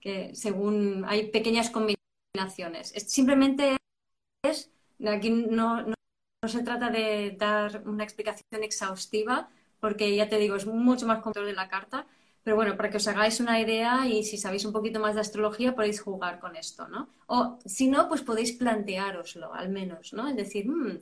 Que 0.00 0.34
según 0.34 1.04
hay 1.06 1.30
pequeñas 1.30 1.70
combinaciones. 1.70 2.92
simplemente 3.08 3.76
es, 4.42 4.70
aquí 5.06 5.30
no, 5.30 5.84
se 6.46 6.62
trata 6.62 6.90
de 6.90 7.36
dar 7.38 7.82
una 7.86 8.04
explicación 8.04 8.62
exhaustiva, 8.62 9.48
porque 9.80 10.14
ya 10.14 10.28
te 10.28 10.38
digo, 10.38 10.56
es 10.56 10.66
mucho 10.66 11.06
más 11.06 11.22
control 11.22 11.46
de 11.46 11.54
la 11.54 11.68
carta, 11.68 12.06
pero 12.42 12.56
bueno, 12.56 12.76
para 12.76 12.90
que 12.90 12.96
os 12.96 13.08
hagáis 13.08 13.40
una 13.40 13.60
idea 13.60 14.06
y 14.06 14.24
si 14.24 14.38
sabéis 14.38 14.64
un 14.64 14.72
poquito 14.72 15.00
más 15.00 15.14
de 15.14 15.20
astrología 15.20 15.74
podéis 15.74 16.00
jugar 16.00 16.40
con 16.40 16.56
esto, 16.56 16.88
¿no? 16.88 17.08
O 17.26 17.58
si 17.64 17.88
no, 17.88 18.08
pues 18.08 18.22
podéis 18.22 18.52
planteároslo 18.52 19.52
al 19.52 19.68
menos, 19.68 20.12
¿no? 20.12 20.28
Es 20.28 20.36
decir, 20.36 20.66
mm, 20.66 20.98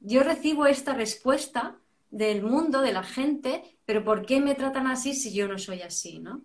yo 0.00 0.22
recibo 0.22 0.66
esta 0.66 0.94
respuesta 0.94 1.76
del 2.10 2.42
mundo, 2.42 2.80
de 2.80 2.92
la 2.92 3.04
gente, 3.04 3.62
pero 3.84 4.04
¿por 4.04 4.26
qué 4.26 4.40
me 4.40 4.54
tratan 4.54 4.86
así 4.88 5.14
si 5.14 5.32
yo 5.32 5.46
no 5.46 5.58
soy 5.58 5.82
así, 5.82 6.18
¿no? 6.18 6.42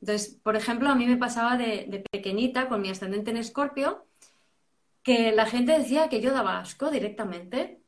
Entonces, 0.00 0.38
por 0.42 0.54
ejemplo, 0.54 0.90
a 0.90 0.94
mí 0.94 1.06
me 1.06 1.16
pasaba 1.16 1.56
de, 1.56 2.04
pequeñita 2.12 2.68
con 2.68 2.82
mi 2.82 2.90
ascendente 2.90 3.30
en 3.30 3.38
Escorpio, 3.38 4.04
que 5.04 5.30
la 5.32 5.46
gente 5.46 5.78
decía 5.78 6.08
que 6.08 6.20
yo 6.20 6.32
daba 6.32 6.58
asco 6.58 6.90
directamente. 6.90 7.80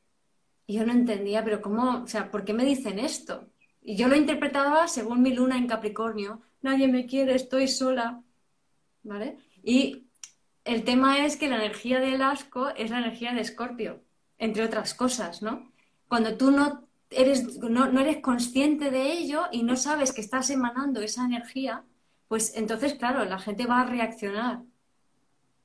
Y 0.67 0.75
yo 0.75 0.85
no 0.85 0.93
entendía, 0.93 1.43
pero 1.43 1.61
¿cómo? 1.61 2.03
O 2.03 2.07
sea, 2.07 2.31
¿por 2.31 2.45
qué 2.45 2.53
me 2.53 2.63
dicen 2.63 2.99
esto? 2.99 3.49
Y 3.81 3.95
yo 3.95 4.07
lo 4.07 4.15
interpretaba 4.15 4.87
según 4.87 5.21
mi 5.21 5.33
luna 5.33 5.57
en 5.57 5.67
Capricornio. 5.67 6.41
Nadie 6.61 6.87
me 6.87 7.05
quiere, 7.05 7.35
estoy 7.35 7.67
sola. 7.67 8.21
¿Vale? 9.03 9.37
Y 9.63 10.07
el 10.63 10.83
tema 10.83 11.25
es 11.25 11.37
que 11.37 11.47
la 11.47 11.55
energía 11.57 11.99
del 11.99 12.21
asco 12.21 12.69
es 12.69 12.91
la 12.91 12.99
energía 12.99 13.33
de 13.33 13.41
Escorpio, 13.41 14.03
entre 14.37 14.63
otras 14.63 14.93
cosas, 14.93 15.41
¿no? 15.41 15.71
Cuando 16.09 16.35
tú 16.37 16.51
no 16.51 16.87
eres, 17.09 17.57
no, 17.59 17.99
eres 17.99 18.17
consciente 18.17 18.91
de 18.91 19.13
ello 19.13 19.45
y 19.51 19.63
no 19.63 19.77
sabes 19.77 20.11
que 20.11 20.21
estás 20.21 20.49
emanando 20.49 21.01
esa 21.01 21.25
energía, 21.25 21.85
pues 22.27 22.53
entonces, 22.55 22.95
claro, 22.95 23.23
la 23.25 23.39
gente 23.39 23.65
va 23.65 23.81
a 23.81 23.85
reaccionar 23.85 24.63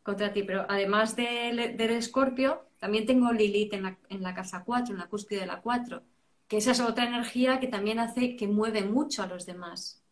contra 0.03 0.33
ti. 0.33 0.43
Pero 0.43 0.67
además 0.69 1.17
del, 1.17 1.59
escorpio, 1.59 2.67
también 2.79 3.07
tengo 3.07 3.33
Lilith 3.33 3.75
en 3.75 4.23
la, 4.23 4.35
casa 4.35 4.63
4, 4.65 4.95
en 4.95 5.01
la 5.01 5.09
cúspide 5.09 5.41
de 5.41 5.47
la 5.47 5.61
4, 5.61 6.03
que 6.49 6.59
esa 6.59 6.73
es 6.73 6.81
otra 6.81 7.05
energía 7.05 7.61
que 7.61 7.69
también 7.69 7.99
hace 7.99 8.37
que 8.37 8.49
mueve 8.49 8.83
mucho 8.85 9.23
a 9.23 9.27
los 9.27 9.47
demás. 9.47 10.03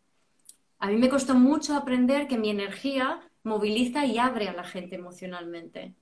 A 0.78 0.88
mí 0.88 0.96
me 0.96 1.08
costó 1.08 1.34
mucho 1.34 1.76
aprender 1.76 2.26
que 2.26 2.38
mi 2.38 2.50
energía 2.50 3.20
moviliza 3.42 4.06
y 4.06 4.18
abre 4.18 4.48
a 4.48 4.54
la 4.54 4.64
gente 4.64 4.96
emocionalmente. 4.96 5.94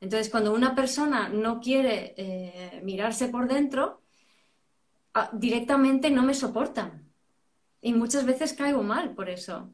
Entonces, 0.00 0.30
cuando 0.30 0.54
una 0.54 0.74
persona 0.74 1.28
no 1.28 1.60
quiere 1.60 2.14
eh, 2.16 2.80
mirarse 2.82 3.28
por 3.28 3.48
dentro, 3.48 4.02
Ah, 5.18 5.30
directamente 5.32 6.10
no 6.10 6.22
me 6.22 6.34
soportan. 6.34 7.10
Y 7.80 7.94
muchas 7.94 8.26
veces 8.26 8.52
caigo 8.52 8.82
mal 8.82 9.14
por 9.14 9.30
eso. 9.30 9.72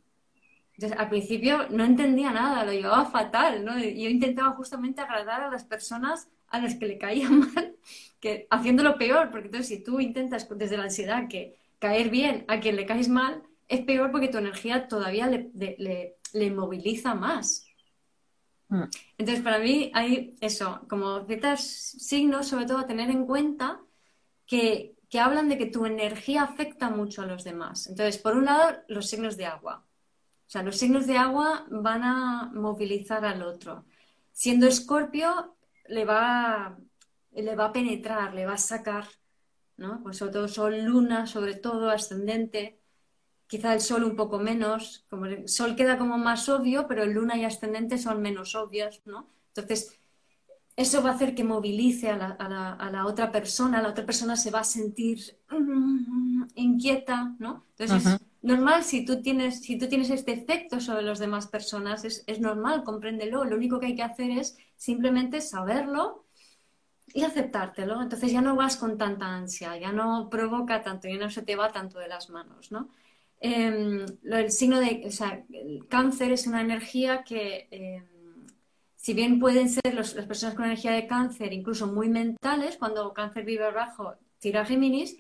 Al 0.83 1.09
principio 1.09 1.69
no 1.71 1.85
entendía 1.85 2.33
nada, 2.33 2.65
lo 2.65 2.73
llevaba 2.73 3.05
fatal, 3.07 3.65
¿no? 3.65 3.79
Yo 3.79 4.09
intentaba 4.09 4.51
justamente 4.53 5.01
agradar 5.01 5.43
a 5.43 5.51
las 5.51 5.65
personas 5.65 6.29
a 6.49 6.61
las 6.61 6.75
que 6.75 6.87
le 6.87 6.99
caía 6.99 7.29
mal, 7.31 7.77
que 8.21 8.47
haciéndolo 8.51 8.97
peor, 8.97 9.31
porque 9.31 9.47
entonces 9.47 9.69
si 9.69 9.83
tú 9.83 10.01
intentas 10.01 10.49
desde 10.57 10.77
la 10.77 10.85
ansiedad 10.85 11.29
que 11.29 11.57
caer 11.79 12.11
bien 12.11 12.45
a 12.47 12.61
quien 12.61 12.77
le 12.77 12.87
caes 12.87 13.09
mal, 13.09 13.43
es 13.69 13.81
peor 13.81 14.11
porque 14.11 14.29
tu 14.29 14.39
energía 14.39 14.87
todavía 14.87 15.27
le, 15.27 15.51
le, 16.33 16.51
moviliza 16.51 17.15
más. 17.15 17.67
Mm. 18.69 18.85
Entonces, 19.19 19.43
para 19.43 19.59
mí 19.59 19.91
hay 19.95 20.37
eso, 20.41 20.83
como 20.89 21.25
ciertos 21.27 21.61
signos, 21.61 22.49
sobre 22.49 22.67
todo 22.67 22.79
a 22.79 22.87
tener 22.87 23.11
en 23.11 23.25
cuenta 23.25 23.81
que, 24.47 24.95
que 25.09 25.19
hablan 25.19 25.49
de 25.49 25.59
que 25.59 25.67
tu 25.67 25.87
energía 25.87 26.43
afecta 26.43 26.91
mucho 26.91 27.23
a 27.23 27.27
los 27.27 27.45
demás. 27.45 27.87
Entonces, 27.87 28.19
por 28.19 28.37
un 28.37 28.45
lado, 28.45 28.79
los 28.89 29.09
signos 29.09 29.37
de 29.37 29.47
agua. 29.47 29.85
Sea, 30.53 30.63
los 30.63 30.77
signos 30.77 31.07
de 31.07 31.17
agua 31.17 31.65
van 31.71 32.03
a 32.03 32.51
movilizar 32.53 33.25
al 33.25 33.41
otro. 33.41 33.87
Siendo 34.33 34.67
escorpio, 34.67 35.57
le 35.89 36.05
va, 36.05 36.77
le 37.31 37.57
va 37.57 37.65
a 37.65 37.73
penetrar, 37.73 38.35
le 38.35 38.45
va 38.45 38.53
a 38.53 38.59
sacar, 38.59 39.07
¿no? 39.79 40.03
Pues 40.03 40.19
sobre 40.19 40.33
todo 40.33 40.49
sol, 40.49 40.85
luna, 40.85 41.27
sobre 41.27 41.55
todo 41.55 41.89
ascendente. 41.89 42.79
Quizá 43.47 43.73
el 43.73 43.81
sol 43.81 44.05
un 44.05 44.15
poco 44.15 44.39
menos, 44.39 45.07
como 45.09 45.25
el 45.25 45.49
sol 45.49 45.75
queda 45.75 45.97
como 45.97 46.19
más 46.19 46.47
obvio, 46.51 46.87
pero 46.87 47.07
luna 47.07 47.39
y 47.39 47.47
ascendente 47.47 47.97
son 47.97 48.21
menos 48.21 48.55
obvios, 48.55 49.01
¿no? 49.07 49.31
Entonces, 49.55 49.99
eso 50.77 51.03
va 51.03 51.13
a 51.13 51.15
hacer 51.15 51.35
que 51.35 51.45
movilice 51.45 52.11
a 52.11 52.19
la, 52.19 53.07
otra 53.07 53.33
persona, 53.33 53.81
la 53.81 53.89
otra 53.89 54.05
persona 54.05 54.37
se 54.37 54.51
va 54.51 54.61
a 54.61 54.65
sentir 54.65 55.19
mm, 55.49 56.43
inquieta, 56.57 57.37
¿no? 57.39 57.65
Entonces 57.71 58.05
es 58.05 58.32
normal 58.43 58.83
si 58.85 59.05
tú 59.05 59.23
tienes, 59.23 59.61
si 59.63 59.79
tú 59.79 59.89
tienes 59.89 60.11
este 60.11 60.33
efecto 60.33 60.81
sobre 60.81 61.03
las 61.03 61.19
demás 61.19 61.47
personas, 61.47 62.05
es, 62.05 62.41
normal, 62.41 62.83
compréndelo. 62.85 63.45
Lo 63.45 63.57
único 63.57 63.81
que 63.81 63.87
hay 63.87 63.97
que 63.97 64.03
hacer 64.03 64.31
es 64.31 64.59
simplemente 64.77 65.41
saberlo 65.41 66.27
y 67.15 67.23
aceptártelo. 67.23 68.03
Entonces 68.03 68.33
ya 68.33 68.41
no 68.41 68.57
vas 68.57 68.77
con 68.77 68.99
tanta 68.99 69.27
ansia, 69.27 69.77
ya 69.79 69.93
no 69.93 70.29
provoca 70.29 70.83
tanto, 70.83 71.09
ya 71.09 71.17
no 71.17 71.31
se 71.31 71.43
te 71.43 71.57
va 71.57 71.73
tanto 71.73 71.99
de 71.99 72.09
las 72.09 72.31
manos, 72.31 72.73
¿no? 72.73 72.89
Em, 73.41 74.07
el 74.25 74.51
signo 74.53 74.79
de, 74.79 75.03
o 75.07 75.11
sea, 75.11 75.45
el 75.53 75.87
cáncer 75.89 76.33
es 76.33 76.47
una 76.47 76.61
energía 76.61 77.25
que 77.25 77.69
em, 77.71 78.05
si 78.97 79.15
bien 79.15 79.41
pueden 79.41 79.69
ser 79.69 79.95
las 79.95 80.13
personas 80.13 80.55
con 80.55 80.65
energía 80.65 80.93
de 80.93 81.09
cáncer 81.09 81.53
incluso 81.53 81.89
muy 81.89 82.09
mentales, 82.09 82.77
cuando 82.77 83.13
cáncer 83.13 83.45
vive 83.45 83.65
abajo, 83.67 84.15
tira 84.39 84.65
Géminis, 84.65 85.17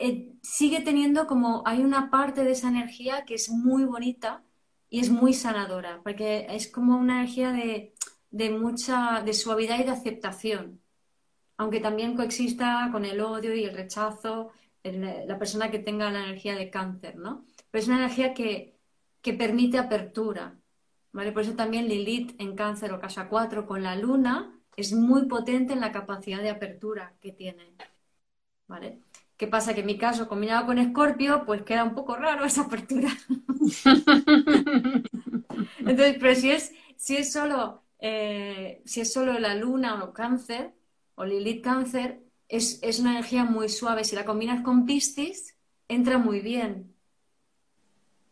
eh, 0.00 0.34
sigue 0.42 0.80
teniendo 0.80 1.26
como, 1.26 1.62
hay 1.66 1.80
una 1.80 2.10
parte 2.10 2.44
de 2.44 2.52
esa 2.52 2.68
energía 2.68 3.24
que 3.24 3.34
es 3.34 3.50
muy 3.50 3.84
bonita 3.84 4.42
y 4.88 5.00
es 5.00 5.10
muy 5.10 5.34
sanadora, 5.34 6.00
porque 6.02 6.46
es 6.50 6.68
como 6.68 6.96
una 6.98 7.20
energía 7.20 7.52
de, 7.52 7.94
mucha, 8.50 9.22
de 9.22 9.34
suavidad 9.34 9.78
y 9.78 9.84
de 9.84 9.90
aceptación, 9.90 10.80
aunque 11.56 11.80
también 11.80 12.16
coexista 12.16 12.88
con 12.92 13.04
el 13.04 13.20
odio 13.20 13.54
y 13.54 13.64
el 13.64 13.74
rechazo, 13.74 14.50
la 14.82 15.38
persona 15.38 15.70
que 15.70 15.78
tenga 15.78 16.10
la 16.10 16.24
energía 16.24 16.56
de 16.56 16.70
cáncer, 16.70 17.16
¿no? 17.16 17.44
Pero 17.70 17.82
es 17.82 17.88
una 17.88 17.98
energía 17.98 18.34
que, 18.34 18.78
que 19.22 19.34
permite 19.34 19.78
apertura, 19.78 20.60
por 21.12 21.42
eso 21.42 21.54
también 21.54 21.88
Lilith 21.88 22.40
en 22.40 22.54
cáncer 22.56 22.92
o 22.92 23.00
casa 23.00 23.28
4 23.28 23.66
con 23.66 23.82
la 23.82 23.96
luna 23.96 24.56
es 24.76 24.92
muy 24.92 25.26
potente 25.26 25.72
en 25.72 25.80
la 25.80 25.92
capacidad 25.92 26.40
de 26.40 26.50
apertura 26.50 27.14
que 27.20 27.32
tiene. 27.32 27.74
¿Vale? 28.68 29.00
¿Qué 29.40 29.46
pasa? 29.46 29.72
Que 29.72 29.80
en 29.80 29.86
mi 29.86 29.96
caso, 29.96 30.28
combinado 30.28 30.66
con 30.66 30.76
Escorpio, 30.76 31.46
pues 31.46 31.62
queda 31.62 31.82
un 31.82 31.94
poco 31.94 32.14
raro 32.14 32.44
esa 32.44 32.64
apertura. 32.64 33.08
Entonces, 35.78 36.16
pero 36.20 36.34
si 36.34 36.50
es, 36.50 36.72
si 36.96 37.16
es 37.16 37.32
solo 37.32 37.82
eh, 38.00 38.82
si 38.84 39.00
es 39.00 39.10
solo 39.14 39.38
la 39.38 39.54
luna 39.54 40.04
o 40.04 40.12
cáncer, 40.12 40.74
o 41.14 41.24
Lilith 41.24 41.64
cáncer, 41.64 42.20
es, 42.48 42.80
es, 42.82 43.00
una 43.00 43.12
energía 43.12 43.44
muy 43.44 43.70
suave. 43.70 44.04
Si 44.04 44.14
la 44.14 44.26
combinas 44.26 44.60
con 44.60 44.84
Piscis, 44.84 45.56
entra 45.88 46.18
muy 46.18 46.40
bien. 46.40 46.94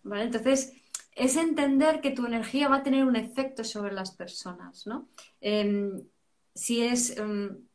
¿Vale? 0.02 0.24
Entonces, 0.24 0.74
es 1.16 1.36
entender 1.36 2.02
que 2.02 2.10
tu 2.10 2.26
energía 2.26 2.68
va 2.68 2.76
a 2.76 2.82
tener 2.82 3.06
un 3.06 3.16
efecto 3.16 3.64
sobre 3.64 3.94
las 3.94 4.10
personas, 4.10 4.86
¿no? 4.86 5.08
Em, 5.40 6.02
si 6.54 6.82
es... 6.82 7.18
Um, 7.18 7.66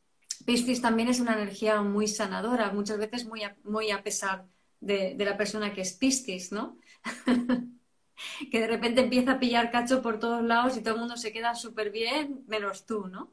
Piscis 0.46 0.82
también 0.82 1.10
es 1.10 1.20
una 1.20 1.34
energía 1.34 1.82
muy 1.82 2.08
sanadora, 2.08 2.72
muchas 2.72 2.98
veces 2.98 3.26
muy 3.26 3.44
a, 3.44 3.56
muy 3.64 3.92
a 3.92 4.04
pesar 4.04 4.46
de, 4.80 5.16
la 5.18 5.38
persona 5.38 5.74
que 5.74 5.82
es 5.82 5.94
Piscis, 5.94 6.52
¿no? 6.52 6.78
que 8.52 8.60
de 8.60 8.68
repente 8.68 9.02
empieza 9.02 9.34
a 9.34 9.40
pillar 9.40 9.72
cacho 9.72 10.02
por 10.02 10.20
todos 10.20 10.44
lados 10.44 10.78
y 10.78 10.82
todo 10.82 10.96
el 10.96 11.00
mundo 11.02 11.18
se 11.18 11.32
queda 11.32 11.56
súper 11.56 11.92
bien, 11.92 12.44
menos 12.48 12.86
tú, 12.86 13.08
¿no? 13.08 13.32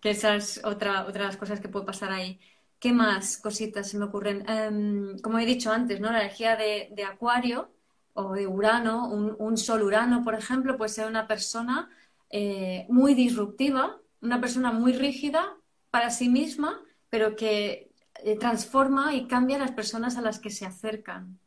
Que 0.00 0.10
esa 0.10 0.34
es 0.34 0.62
otra, 0.64 1.04
de 1.04 1.18
las 1.18 1.36
cosas 1.36 1.60
que 1.60 1.68
puede 1.68 1.86
pasar 1.86 2.12
ahí. 2.12 2.40
¿Qué 2.78 2.92
más 2.92 3.36
cositas 3.36 3.88
se 3.88 3.98
me 3.98 4.06
ocurren? 4.06 4.48
Em, 4.48 5.18
como 5.18 5.38
he 5.38 5.44
dicho 5.44 5.70
antes, 5.70 6.00
¿no? 6.00 6.10
La 6.10 6.20
energía 6.20 6.56
de, 6.56 6.88
de 6.92 7.04
Acuario 7.04 7.70
o 8.14 8.32
de 8.32 8.46
Urano, 8.46 9.08
un, 9.08 9.56
Sol 9.56 9.82
Urano, 9.82 10.24
por 10.24 10.34
ejemplo, 10.34 10.76
puede 10.76 10.90
ser 10.90 11.06
una 11.06 11.26
persona 11.26 11.90
eh, 12.30 12.86
muy 12.88 13.14
disruptiva, 13.14 13.99
una 14.20 14.40
persona 14.40 14.72
muy 14.72 14.92
rígida 14.92 15.56
para 15.90 16.10
sí 16.10 16.28
misma, 16.28 16.80
pero 17.08 17.36
que 17.36 17.92
eh, 18.22 18.36
transforma 18.36 19.14
y 19.14 19.26
cambia 19.26 19.56
a 19.56 19.60
las 19.60 19.72
personas 19.72 20.16
a 20.16 20.22
las 20.22 20.38
que 20.38 20.50
se 20.50 20.66
acercan. 20.66 21.38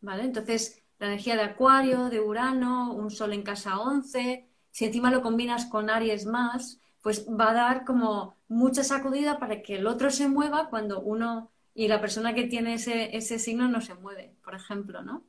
¿Vale? 0.00 0.24
Entonces, 0.24 0.82
la 0.98 1.06
energía 1.06 1.36
de 1.36 1.42
Acuario, 1.42 2.08
de 2.08 2.20
Urano, 2.20 2.92
un 2.92 3.10
Sol 3.10 3.32
en 3.32 3.42
casa 3.42 3.78
11, 3.80 4.48
si 4.70 4.84
encima 4.84 5.10
lo 5.10 5.22
combinas 5.22 5.66
con 5.66 5.90
Aries 5.90 6.26
más, 6.26 6.80
pues 7.02 7.26
va 7.28 7.50
a 7.50 7.54
dar 7.54 7.84
como 7.84 8.36
mucha 8.48 8.84
sacudida 8.84 9.38
para 9.38 9.62
que 9.62 9.76
el 9.76 9.86
otro 9.86 10.10
se 10.10 10.28
mueva 10.28 10.68
cuando 10.70 11.00
uno 11.00 11.50
y 11.74 11.88
la 11.88 12.00
persona 12.00 12.34
que 12.34 12.44
tiene 12.44 12.74
ese, 12.74 13.16
ese 13.16 13.38
signo 13.38 13.68
no 13.68 13.80
se 13.80 13.94
mueve, 13.94 14.36
por 14.44 14.54
ejemplo, 14.54 15.02
¿no? 15.02 15.24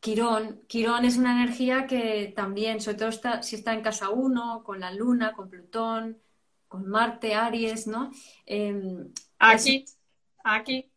Quirón. 0.00 0.62
Quirón 0.66 1.04
es 1.04 1.16
una 1.16 1.40
energía 1.40 1.86
que 1.86 2.32
también, 2.34 2.80
sobre 2.80 2.98
todo 2.98 3.08
está, 3.08 3.42
si 3.42 3.56
está 3.56 3.74
en 3.74 3.82
casa 3.82 4.10
1, 4.10 4.62
con 4.64 4.80
la 4.80 4.92
Luna, 4.92 5.32
con 5.32 5.48
Plutón, 5.48 6.18
con 6.68 6.88
Marte, 6.88 7.34
Aries, 7.34 7.86
¿no? 7.86 8.10
Em, 8.44 9.12
aquí, 9.38 9.84
aquí. 10.44 10.90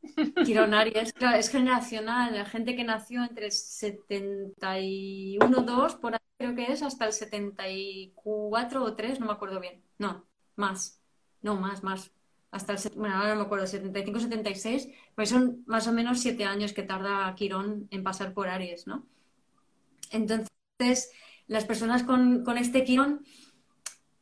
Quirón, 0.46 0.74
Aries, 0.74 1.14
claro, 1.14 1.38
es 1.38 1.50
generacional. 1.50 2.34
La 2.34 2.46
gente 2.46 2.76
que 2.76 2.84
nació 2.84 3.24
entre 3.24 3.52
71, 3.52 5.62
2, 5.62 5.96
por 5.96 6.14
ahí 6.14 6.20
creo 6.38 6.56
que 6.56 6.72
es, 6.72 6.84
hasta 6.84 7.06
el 7.06 7.14
74 7.14 8.84
o 8.84 8.96
3, 8.96 9.20
no 9.20 9.28
me 9.28 9.34
acuerdo 9.34 9.60
bien. 9.60 9.84
No, 9.98 10.28
más. 10.56 11.02
No, 11.42 11.56
más, 11.56 11.84
más 11.84 12.12
hasta 12.52 12.74
el, 12.74 12.80
bueno, 12.96 13.16
ahora 13.16 13.30
no 13.30 13.42
me 13.42 13.46
acuerdo, 13.46 13.68
75, 13.68 14.20
76, 14.22 14.90
pues 15.16 15.30
son 15.30 15.64
más 15.68 15.88
o 15.88 15.92
menos 15.92 16.20
siete 16.20 16.46
años 16.46 16.74
que 16.74 16.84
tarda 16.84 17.34
Quirón 17.36 17.88
en 17.92 18.04
pasar 18.04 18.34
por 18.34 18.48
Aries, 18.48 18.88
¿no? 18.88 19.06
Entonces, 20.12 21.12
las 21.48 21.66
personas 21.66 22.04
con, 22.04 22.44
este 22.58 22.84
Quirón 22.84 23.24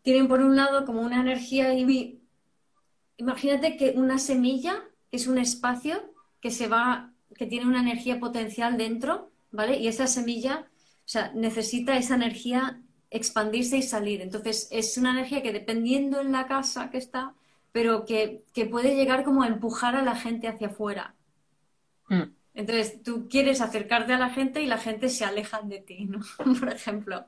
tienen 0.02 0.28
por 0.28 0.42
un 0.42 0.56
lado 0.56 0.86
como 0.86 1.02
una 1.02 1.22
energía 1.22 1.74
y 1.74 2.22
imagínate 3.18 3.78
que 3.78 3.92
una 3.92 4.20
semilla 4.20 4.84
es 5.12 5.28
un 5.28 5.38
espacio 5.38 6.13
que 6.42 6.52
se 6.52 6.68
va, 6.68 7.13
que 7.36 7.46
tiene 7.46 7.66
una 7.66 7.80
energía 7.80 8.20
potencial 8.20 8.78
dentro, 8.78 9.32
¿vale? 9.52 9.78
Y 9.78 9.88
esa 9.88 10.08
semilla, 10.08 10.68
o 10.70 11.08
sea, 11.10 11.32
necesita 11.34 11.98
esa 11.98 12.16
energía 12.16 12.82
expandirse 13.10 13.78
y 13.78 13.84
salir. 13.84 14.22
Entonces, 14.22 14.68
es 14.72 14.98
una 14.98 15.12
energía 15.12 15.42
que 15.42 15.54
dependiendo 15.54 16.20
en 16.20 16.34
la 16.34 16.46
casa 16.48 16.90
que 16.90 16.98
está, 16.98 17.34
pero 17.71 18.06
que, 18.06 18.43
puede 18.71 18.95
llegar 18.95 19.23
como 19.23 19.43
a 19.43 19.47
empujar 19.47 19.95
a 19.95 20.01
la 20.01 20.15
gente 20.15 20.47
hacia 20.47 20.67
afuera. 20.67 21.15
Mm. 22.10 22.23
Entonces, 22.53 23.03
tú 23.03 23.27
quieres 23.30 23.62
acercarte 23.62 24.13
a 24.13 24.17
la 24.17 24.32
gente 24.32 24.62
y 24.62 24.65
la 24.65 24.80
gente 24.80 25.10
se 25.10 25.25
aleja 25.25 25.62
de 25.62 25.80
ti, 25.80 26.06
¿no? 26.06 26.19
Por 26.60 26.69
ejemplo, 26.69 27.25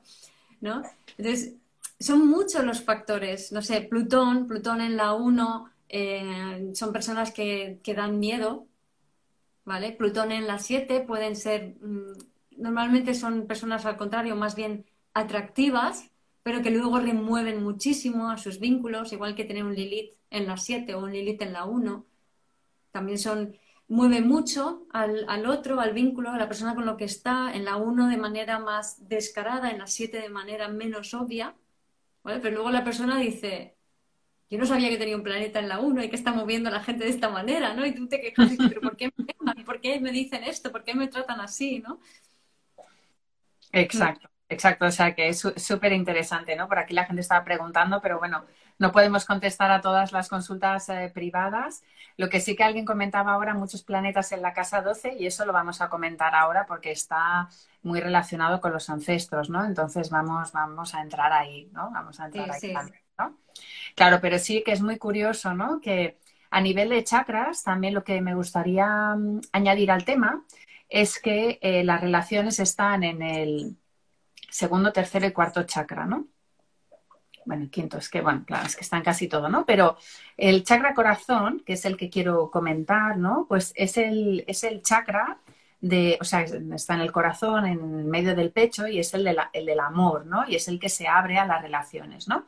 ¿no? 0.60 0.82
Entonces, 1.16 1.54
son 2.00 2.26
muchos 2.26 2.64
los 2.64 2.82
factores. 2.82 3.52
No 3.52 3.62
sé, 3.62 3.82
Plutón, 3.82 4.48
Plutón 4.48 4.80
en 4.80 4.96
la 4.96 5.14
1, 5.14 5.70
eh, 5.88 6.70
son 6.74 6.92
personas 6.92 7.30
que, 7.30 7.78
que, 7.84 7.94
dan 7.94 8.18
miedo, 8.18 8.66
¿vale? 9.64 9.92
Plutón 9.92 10.32
en 10.32 10.46
la 10.46 10.58
7 10.58 11.00
pueden 11.02 11.36
ser, 11.36 11.76
mm, 11.80 12.12
normalmente 12.56 13.14
son 13.14 13.46
personas 13.46 13.86
al 13.86 13.96
contrario, 13.96 14.34
más 14.34 14.56
bien 14.56 14.84
atractivas, 15.14 16.10
pero 16.42 16.62
que 16.62 16.70
luego 16.70 16.98
remueven 16.98 17.62
muchísimo 17.62 18.30
a 18.30 18.38
sus 18.38 18.58
vínculos, 18.58 19.12
igual 19.12 19.34
que 19.34 19.44
tener 19.44 19.64
un 19.64 19.74
Lilith 19.74 20.19
en 20.30 20.46
la 20.46 20.56
7 20.56 20.94
o 20.94 21.00
un 21.00 21.12
Lilith 21.12 21.42
en 21.42 21.52
la 21.52 21.64
1. 21.64 22.06
También 22.92 23.18
son, 23.18 23.56
mueve 23.88 24.20
mucho 24.20 24.86
al, 24.92 25.24
al, 25.28 25.46
otro, 25.46 25.80
al 25.80 25.92
vínculo, 25.92 26.30
a 26.30 26.38
la 26.38 26.48
persona 26.48 26.74
con 26.74 26.86
lo 26.86 26.96
que 26.96 27.04
está, 27.04 27.52
en 27.52 27.64
la 27.64 27.76
1 27.76 28.08
de 28.08 28.16
manera 28.16 28.58
más 28.58 29.08
descarada, 29.08 29.70
en 29.70 29.78
la 29.78 29.86
7 29.86 30.20
de 30.20 30.28
manera 30.28 30.68
menos 30.68 31.14
obvia. 31.14 31.54
Pero 32.22 32.50
luego 32.50 32.70
la 32.70 32.84
persona 32.84 33.18
dice, 33.18 33.76
yo 34.50 34.58
no 34.58 34.66
sabía 34.66 34.88
que 34.90 34.98
tenía 34.98 35.16
un 35.16 35.22
planeta 35.22 35.58
en 35.58 35.68
la 35.68 35.80
1 35.80 36.04
y 36.04 36.10
que 36.10 36.16
está 36.16 36.32
moviendo 36.32 36.68
a 36.68 36.72
la 36.72 36.82
gente 36.82 37.04
de 37.04 37.10
esta 37.10 37.28
manera, 37.28 37.74
¿no? 37.74 37.86
Y 37.86 37.94
tú 37.94 38.08
te 38.08 38.20
quejas 38.20 38.48
y 38.48 38.50
dices, 38.50 38.66
pero 38.68 38.80
¿por 38.80 38.96
qué 38.96 39.12
me 39.16 39.64
¿Por 39.64 39.80
qué 39.80 40.00
me 40.00 40.10
dicen 40.10 40.42
esto? 40.44 40.72
¿Por 40.72 40.82
qué 40.82 40.94
me 40.94 41.06
tratan 41.06 41.40
así, 41.40 41.78
no? 41.78 42.00
Exacto. 43.72 44.28
Exacto, 44.48 44.86
o 44.86 44.90
sea 44.90 45.14
que 45.14 45.28
es 45.28 45.38
súper 45.38 45.92
interesante, 45.92 46.56
¿no? 46.56 46.66
Por 46.66 46.80
aquí 46.80 46.92
la 46.92 47.04
gente 47.04 47.20
estaba 47.20 47.44
preguntando, 47.44 48.00
pero 48.02 48.18
bueno, 48.18 48.44
no 48.80 48.92
podemos 48.92 49.26
contestar 49.26 49.70
a 49.70 49.82
todas 49.82 50.10
las 50.10 50.30
consultas 50.30 50.88
eh, 50.88 51.10
privadas. 51.12 51.82
Lo 52.16 52.30
que 52.30 52.40
sí 52.40 52.56
que 52.56 52.64
alguien 52.64 52.86
comentaba 52.86 53.32
ahora, 53.32 53.52
muchos 53.52 53.82
planetas 53.82 54.32
en 54.32 54.40
la 54.40 54.54
casa 54.54 54.80
12, 54.80 55.16
y 55.18 55.26
eso 55.26 55.44
lo 55.44 55.52
vamos 55.52 55.82
a 55.82 55.90
comentar 55.90 56.34
ahora 56.34 56.64
porque 56.64 56.90
está 56.90 57.50
muy 57.82 58.00
relacionado 58.00 58.58
con 58.58 58.72
los 58.72 58.88
ancestros, 58.88 59.50
¿no? 59.50 59.66
Entonces 59.66 60.08
vamos, 60.08 60.52
vamos 60.52 60.94
a 60.94 61.02
entrar 61.02 61.30
ahí, 61.30 61.68
¿no? 61.74 61.90
Vamos 61.90 62.20
a 62.20 62.24
entrar 62.24 62.50
ahí 62.50 62.72
también, 62.72 63.02
¿no? 63.18 63.36
Claro, 63.94 64.18
pero 64.22 64.38
sí 64.38 64.62
que 64.64 64.72
es 64.72 64.80
muy 64.80 64.96
curioso, 64.96 65.52
¿no? 65.52 65.78
Que 65.82 66.18
a 66.50 66.62
nivel 66.62 66.88
de 66.88 67.04
chakras, 67.04 67.62
también 67.62 67.92
lo 67.92 68.02
que 68.02 68.22
me 68.22 68.34
gustaría 68.34 69.14
mm, 69.14 69.42
añadir 69.52 69.90
al 69.90 70.06
tema 70.06 70.42
es 70.88 71.20
que 71.20 71.58
eh, 71.60 71.84
las 71.84 72.00
relaciones 72.00 72.58
están 72.60 73.04
en 73.04 73.20
el 73.20 73.76
segundo, 74.48 74.90
tercero 74.90 75.26
y 75.26 75.32
cuarto 75.32 75.64
chakra, 75.64 76.06
¿no? 76.06 76.28
Bueno, 77.50 77.64
el 77.64 77.70
quinto 77.70 77.98
es 77.98 78.08
que, 78.08 78.20
bueno, 78.20 78.44
claro, 78.46 78.64
es 78.64 78.76
que 78.76 78.84
están 78.84 79.02
casi 79.02 79.26
todo, 79.26 79.48
¿no? 79.48 79.66
Pero 79.66 79.96
el 80.36 80.62
chakra 80.62 80.94
corazón, 80.94 81.64
que 81.66 81.72
es 81.72 81.84
el 81.84 81.96
que 81.96 82.08
quiero 82.08 82.48
comentar, 82.48 83.16
¿no? 83.16 83.46
Pues 83.48 83.72
es 83.74 83.96
el, 83.96 84.44
es 84.46 84.62
el 84.62 84.82
chakra 84.82 85.40
de, 85.80 86.16
o 86.20 86.24
sea, 86.24 86.42
está 86.42 86.94
en 86.94 87.00
el 87.00 87.10
corazón, 87.10 87.66
en 87.66 88.08
medio 88.08 88.36
del 88.36 88.52
pecho 88.52 88.86
y 88.86 89.00
es 89.00 89.12
el, 89.14 89.26
el 89.52 89.66
del 89.66 89.80
amor, 89.80 90.26
¿no? 90.26 90.44
Y 90.46 90.54
es 90.54 90.68
el 90.68 90.78
que 90.78 90.88
se 90.88 91.08
abre 91.08 91.38
a 91.38 91.44
las 91.44 91.60
relaciones, 91.60 92.28
¿no? 92.28 92.46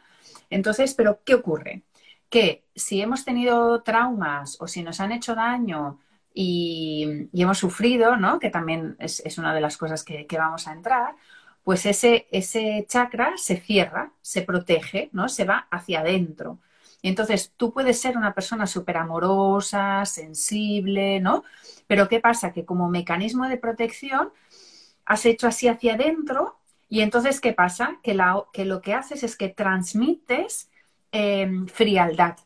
Entonces, 0.50 0.94
pero 0.94 1.18
¿qué 1.24 1.34
ocurre? 1.34 1.82
Que 2.28 2.64
si 2.72 3.00
hemos 3.00 3.24
tenido 3.24 3.82
traumas 3.82 4.56
o 4.60 4.68
si 4.68 4.84
nos 4.84 5.00
han 5.00 5.10
hecho 5.10 5.34
daño 5.34 5.98
y, 6.32 7.28
hemos 7.32 7.58
sufrido, 7.58 8.16
¿no? 8.16 8.38
Que 8.38 8.50
también 8.50 8.94
es, 9.00 9.36
una 9.36 9.52
de 9.52 9.60
las 9.60 9.76
cosas 9.76 10.04
que 10.04 10.28
vamos 10.38 10.68
a 10.68 10.72
entrar, 10.72 11.16
pues 11.64 11.86
ese, 11.86 12.26
ese 12.30 12.84
chakra 12.88 13.34
se 13.36 13.56
cierra, 13.56 14.12
se 14.20 14.42
protege, 14.42 15.10
¿no? 15.12 15.28
Se 15.28 15.44
va 15.44 15.68
hacia 15.70 16.00
adentro. 16.00 16.58
Y 17.02 17.08
entonces 17.08 17.52
tú 17.56 17.72
puedes 17.72 18.00
ser 18.00 18.16
una 18.16 18.34
persona 18.34 18.66
súper 18.66 18.96
amorosa, 18.96 20.04
sensible, 20.04 21.20
¿no? 21.20 21.44
Pero 21.86 22.08
¿qué 22.08 22.20
pasa? 22.20 22.52
Que 22.52 22.64
como 22.64 22.88
mecanismo 22.88 23.48
de 23.48 23.58
protección 23.58 24.32
has 25.04 25.26
hecho 25.26 25.48
así 25.48 25.68
hacia 25.68 25.94
adentro 25.94 26.58
y 26.88 27.00
entonces 27.00 27.40
¿qué 27.40 27.52
pasa? 27.52 27.98
Que, 28.02 28.18
que 28.52 28.64
lo 28.64 28.80
que 28.82 28.94
haces 28.94 29.22
es 29.22 29.36
que 29.36 29.48
transmites 29.48 30.70
em, 31.10 31.66
frialdad, 31.66 32.36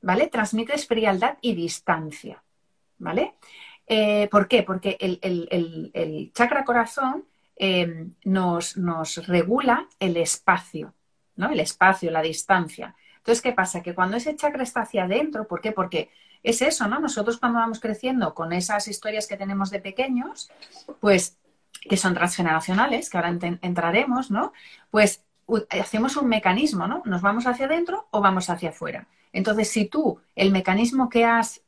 ¿vale? 0.00 0.28
Transmites 0.28 0.86
frialdad 0.86 1.38
y 1.40 1.54
distancia, 1.54 2.42
¿vale? 2.98 3.34
Eh, 3.86 4.28
¿Por 4.30 4.48
qué? 4.48 4.62
Porque 4.62 4.96
el, 5.00 5.18
el 5.20 6.32
chakra 6.32 6.64
corazón 6.64 7.24
Em, 7.56 8.14
nos, 8.24 8.74
regula 9.28 9.88
el 10.00 10.16
espacio, 10.16 10.92
¿no? 11.36 11.50
El 11.50 11.60
espacio, 11.60 12.10
la 12.10 12.22
distancia. 12.22 12.96
Entonces, 13.18 13.42
¿qué 13.42 13.52
pasa? 13.52 13.82
Que 13.82 13.94
cuando 13.94 14.16
ese 14.16 14.34
chakra 14.34 14.64
está 14.64 14.82
hacia 14.82 15.04
adentro, 15.04 15.46
¿por 15.46 15.60
qué? 15.60 15.70
Porque 15.70 16.10
es 16.42 16.62
eso, 16.62 16.88
¿no? 16.88 16.98
Nosotros 16.98 17.38
cuando 17.38 17.60
vamos 17.60 17.80
creciendo 17.80 18.34
con 18.34 18.52
esas 18.52 18.88
historias 18.88 19.28
que 19.28 19.36
tenemos 19.36 19.70
de 19.70 19.80
pequeños, 19.80 20.50
pues 21.00 21.38
que 21.80 21.96
son 21.96 22.14
transgeneracionales, 22.14 23.08
que 23.08 23.18
ahora 23.18 23.38
entraremos, 23.62 24.30
¿no? 24.30 24.52
Pues 24.90 25.24
hacemos 25.70 26.16
un 26.16 26.28
mecanismo, 26.28 26.88
¿no? 26.88 27.02
Nos 27.04 27.22
vamos 27.22 27.46
hacia 27.46 27.66
adentro 27.66 28.08
o 28.10 28.20
vamos 28.20 28.50
hacia 28.50 28.70
afuera. 28.70 29.06
Entonces, 29.32 29.68
si 29.70 29.86
tú 29.86 30.20
el 30.34 30.50
mecanismo 30.50 31.08
que 31.08 31.24
has 31.24 31.62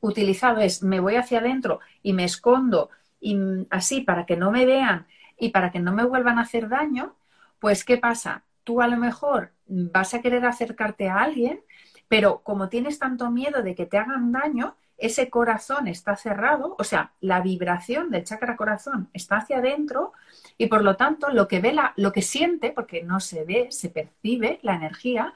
utilizado 0.00 0.60
es 0.60 0.82
me 0.82 1.00
voy 1.00 1.16
hacia 1.16 1.38
adentro 1.38 1.80
y 2.02 2.12
me 2.12 2.24
escondo 2.24 2.90
y 3.20 3.38
así 3.70 4.00
para 4.00 4.26
que 4.26 4.36
no 4.36 4.50
me 4.50 4.66
vean 4.66 5.06
y 5.40 5.50
para 5.50 5.70
que 5.72 5.80
no 5.80 5.92
me 5.92 6.04
vuelvan 6.04 6.38
a 6.38 6.42
hacer 6.42 6.68
daño, 6.68 7.16
pues 7.58 7.84
¿qué 7.84 7.96
pasa? 7.98 8.44
Tú 8.64 8.80
a 8.80 8.88
lo 8.88 8.96
mejor 8.96 9.52
vas 9.66 10.14
a 10.14 10.20
querer 10.20 10.44
acercarte 10.44 11.08
a 11.08 11.22
alguien, 11.22 11.60
pero 12.08 12.40
como 12.42 12.68
tienes 12.68 12.98
tanto 12.98 13.30
miedo 13.30 13.62
de 13.62 13.74
que 13.74 13.86
te 13.86 13.98
hagan 13.98 14.32
daño, 14.32 14.76
ese 15.00 15.30
corazón 15.30 15.88
está 15.88 16.14
cerrado, 16.14 16.76
o 16.78 16.84
sea, 16.84 17.14
la 17.20 17.40
vibración 17.40 18.10
del 18.10 18.24
chakra 18.24 18.56
corazón 18.56 19.08
está 19.14 19.38
hacia 19.38 19.58
adentro 19.58 20.12
y 20.58 20.66
por 20.66 20.84
lo 20.84 20.96
tanto 20.96 21.30
lo 21.30 21.48
que 21.48 21.60
ve, 21.60 21.72
la, 21.72 21.94
lo 21.96 22.12
que 22.12 22.20
siente, 22.20 22.70
porque 22.70 23.02
no 23.02 23.18
se 23.18 23.44
ve, 23.44 23.68
se 23.70 23.88
percibe 23.88 24.58
la 24.62 24.74
energía, 24.74 25.32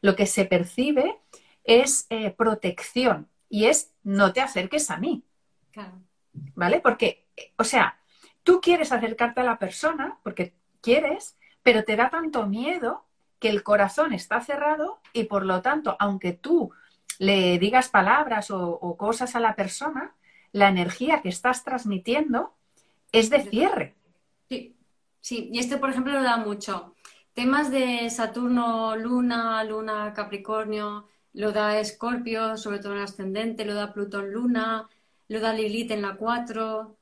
lo 0.00 0.14
que 0.14 0.26
se 0.26 0.44
percibe 0.44 1.18
es 1.64 2.06
eh, 2.10 2.30
protección 2.30 3.28
y 3.48 3.66
es 3.66 3.92
no 4.04 4.32
te 4.32 4.40
acerques 4.40 4.90
a 4.90 4.98
mí. 4.98 5.24
¿Vale? 6.54 6.80
Porque, 6.80 7.26
o 7.56 7.64
sea, 7.64 7.97
Tú 8.48 8.62
quieres 8.62 8.92
acercarte 8.92 9.42
a 9.42 9.44
la 9.44 9.58
persona 9.58 10.16
porque 10.22 10.54
quieres, 10.80 11.36
pero 11.62 11.84
te 11.84 11.96
da 11.96 12.08
tanto 12.08 12.46
miedo 12.46 13.04
que 13.38 13.50
el 13.50 13.62
corazón 13.62 14.14
está 14.14 14.40
cerrado 14.40 15.00
y 15.12 15.24
por 15.24 15.44
lo 15.44 15.60
tanto, 15.60 15.98
aunque 16.00 16.32
tú 16.32 16.72
le 17.18 17.58
digas 17.58 17.90
palabras 17.90 18.50
o, 18.50 18.96
cosas 18.96 19.36
a 19.36 19.40
la 19.40 19.54
persona, 19.54 20.14
la 20.52 20.68
energía 20.70 21.20
que 21.20 21.28
estás 21.28 21.62
transmitiendo 21.62 22.54
es 23.12 23.28
de 23.28 23.42
cierre. 23.42 23.96
Sí, 24.48 24.74
sí, 25.20 25.50
y 25.52 25.58
este, 25.58 25.76
por 25.76 25.90
ejemplo, 25.90 26.14
lo 26.14 26.22
da 26.22 26.38
mucho. 26.38 26.94
temas 27.34 27.70
de 27.70 28.08
Saturno, 28.08 28.96
Luna, 28.96 29.62
Luna, 29.62 30.14
Capricornio, 30.14 31.06
lo 31.34 31.52
da 31.52 31.78
Escorpio, 31.78 32.56
sobre 32.56 32.78
todo 32.78 32.94
en 32.94 33.02
ascendente, 33.02 33.66
lo 33.66 33.74
da 33.74 33.92
Plutón, 33.92 34.32
Luna, 34.32 34.88
lo 35.28 35.38
da 35.38 35.52
Lilith 35.52 35.90
en 35.90 36.00
la 36.00 36.16
4, 36.16 36.97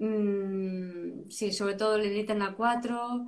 mm, 0.00 1.30
sí, 1.30 1.52
sobre 1.52 1.74
todo 1.74 1.98
Lilith 1.98 2.30
en 2.30 2.40
la 2.40 2.54
4, 2.54 3.26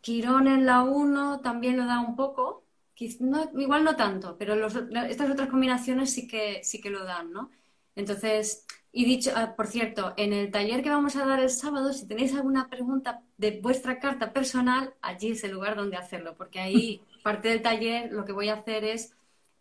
Quirón 0.00 0.48
en 0.48 0.66
la 0.66 0.82
1 0.82 1.40
también 1.40 1.76
lo 1.76 1.86
da 1.86 2.00
un 2.00 2.14
poco, 2.14 2.64
igual 2.96 3.84
no 3.84 3.96
tanto, 3.96 4.36
pero 4.38 4.54
estas 5.08 5.30
otras 5.30 5.48
combinaciones 5.48 6.12
sí 6.12 6.28
que, 6.28 6.62
sí 6.62 6.80
que 6.80 6.90
lo 6.90 7.04
dan, 7.04 7.32
¿no? 7.32 7.50
Entonces, 7.96 8.66
y 8.92 9.04
dicho, 9.04 9.32
ah, 9.34 9.54
por 9.56 9.66
cierto, 9.66 10.14
en 10.16 10.32
el 10.32 10.50
taller 10.50 10.82
que 10.82 10.90
vamos 10.90 11.16
a 11.16 11.26
dar 11.26 11.40
el 11.40 11.50
sábado, 11.50 11.92
si 11.92 12.06
tenéis 12.06 12.34
alguna 12.34 12.68
pregunta 12.68 13.22
de 13.38 13.60
vuestra 13.60 13.98
carta 13.98 14.32
personal, 14.32 14.94
allí 15.00 15.32
es 15.32 15.42
el 15.44 15.52
lugar 15.52 15.74
donde 15.76 15.96
hacerlo, 15.96 16.36
porque 16.36 16.60
ahí 16.60 17.02
parte 17.24 17.48
del 17.48 17.62
taller 17.62 18.12
lo 18.12 18.24
que 18.24 18.32
voy 18.32 18.48
a 18.50 18.54
hacer 18.54 18.84
es, 18.84 19.14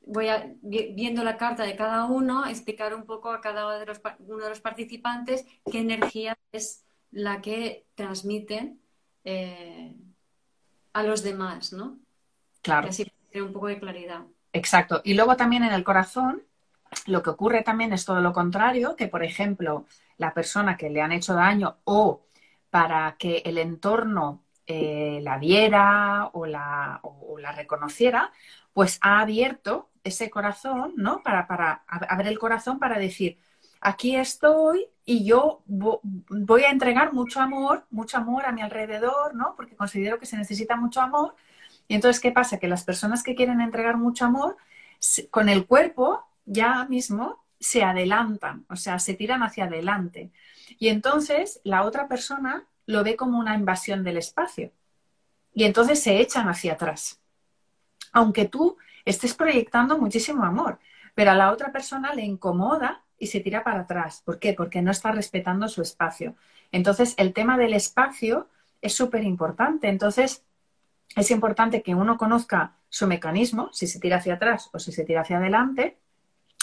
voy 0.06 0.28
a, 0.28 0.54
viendo 0.62 1.24
la 1.24 1.38
carta 1.38 1.64
de 1.64 1.76
cada 1.76 2.06
uno, 2.06 2.46
explicar 2.46 2.94
un 2.94 3.06
poco 3.06 3.32
a 3.32 3.42
cada 3.42 3.66
uno 3.66 3.80
de 3.80 3.86
los, 3.86 4.02
uno 4.20 4.44
de 4.44 4.50
los 4.50 4.62
participantes 4.62 5.46
qué 5.72 5.80
energía 5.80 6.38
es 6.52 6.84
la 7.12 7.42
que 7.42 7.86
transmiten 7.96 8.80
eh, 9.24 9.96
a 10.94 11.04
los 11.04 11.24
demás, 11.24 11.74
¿no? 11.74 11.98
Claro. 12.62 12.90
así 12.90 13.06
un 13.36 13.52
poco 13.52 13.68
de 13.68 13.80
claridad. 13.80 14.22
Exacto. 14.52 15.02
Y 15.04 15.16
luego 15.16 15.36
también 15.36 15.64
en 15.64 15.74
el 15.74 15.84
corazón, 15.84 16.44
lo 17.08 17.24
que 17.24 17.32
ocurre 17.32 17.64
también 17.64 17.94
es 17.94 18.06
todo 18.06 18.22
lo 18.22 18.32
contrario, 18.32 18.96
que 18.96 19.08
por 19.08 19.24
ejemplo, 19.24 19.86
la 20.18 20.34
persona 20.34 20.78
que 20.78 20.90
le 20.90 21.02
han 21.02 21.12
hecho 21.12 21.34
daño 21.34 21.78
o 21.86 22.22
para 22.70 23.16
que 23.18 23.42
el 23.46 23.58
entorno 23.58 24.44
eh, 24.66 25.20
la 25.22 25.38
viera 25.38 26.30
o 26.34 26.46
la, 26.46 27.02
la, 27.40 27.52
reconociera, 27.52 28.32
pues 28.72 28.98
ha 29.02 29.20
abierto 29.20 29.90
ese 30.04 30.30
corazón, 30.30 30.94
¿no? 30.98 31.22
Para, 31.24 31.48
para 31.48 31.84
abrir 31.88 32.28
el 32.28 32.40
corazón 32.40 32.80
para 32.80 33.00
decir, 33.00 33.38
aquí 33.82 34.16
estoy 34.16 34.88
y 35.06 35.26
yo 35.26 35.62
voy 35.66 36.64
a 36.64 36.72
entregar 36.72 37.14
mucho 37.14 37.42
amor, 37.42 37.86
mucho 37.90 38.18
amor 38.18 38.46
a 38.46 38.52
mi 38.52 38.62
alrededor, 38.62 39.36
¿no? 39.36 39.56
Porque 39.56 39.76
considero 39.76 40.20
que 40.20 40.26
se 40.26 40.38
necesita 40.38 40.76
mucho 40.76 41.02
amor. 41.02 41.36
Y 41.88 41.96
entonces, 41.96 42.22
¿qué 42.22 42.32
pasa? 42.32 42.60
Que 42.60 42.68
las 42.68 42.84
personas 42.84 43.24
que 43.24 43.36
quieren 43.36 43.62
entregar 43.62 43.98
mucho 43.98 44.26
amor, 44.26 44.58
con 45.30 45.50
el 45.50 45.66
cuerpo 45.66 46.26
ya 46.46 46.86
mismo 46.86 47.44
se 47.60 47.84
adelantan, 47.84 48.66
o 48.70 48.76
sea, 48.76 49.00
se 49.00 49.14
tiran 49.14 49.44
hacia 49.44 49.66
adelante. 49.66 50.32
Y 50.80 50.90
entonces 50.90 51.60
la 51.64 51.84
otra 51.84 52.08
persona 52.08 52.66
lo 52.86 53.04
ve 53.04 53.16
como 53.16 53.40
una 53.40 53.56
invasión 53.56 54.04
del 54.04 54.18
espacio. 54.18 54.72
Y 55.54 55.66
entonces 55.66 56.02
se 56.02 56.20
echan 56.20 56.48
hacia 56.50 56.74
atrás. 56.74 57.20
Aunque 58.12 58.46
tú 58.46 58.78
estés 59.06 59.34
proyectando 59.34 59.98
muchísimo 59.98 60.44
amor, 60.44 60.80
pero 61.16 61.32
a 61.32 61.36
la 61.36 61.52
otra 61.52 61.72
persona 61.72 62.14
le 62.14 62.24
incomoda 62.24 63.04
y 63.18 63.28
se 63.28 63.40
tira 63.40 63.64
para 63.64 63.82
atrás. 63.82 64.22
¿Por 64.26 64.40
qué? 64.40 64.54
Porque 64.54 64.82
no 64.82 64.92
está 64.92 65.12
respetando 65.12 65.68
su 65.68 65.82
espacio. 65.82 66.36
Entonces, 66.72 67.14
el 67.18 67.34
tema 67.34 67.58
del 67.58 67.74
espacio 67.74 68.48
es 68.82 68.94
súper 68.94 69.24
importante. 69.24 69.88
Entonces, 69.88 70.44
es 71.16 71.32
importante 71.32 71.84
que 71.84 71.96
uno 71.96 72.18
conozca 72.18 72.76
su 72.90 73.08
mecanismo, 73.08 73.70
si 73.72 73.88
se 73.88 74.00
tira 74.00 74.18
hacia 74.18 74.36
atrás 74.36 74.70
o 74.74 74.80
si 74.80 74.92
se 74.92 75.04
tira 75.04 75.22
hacia 75.22 75.38
adelante, 75.38 75.98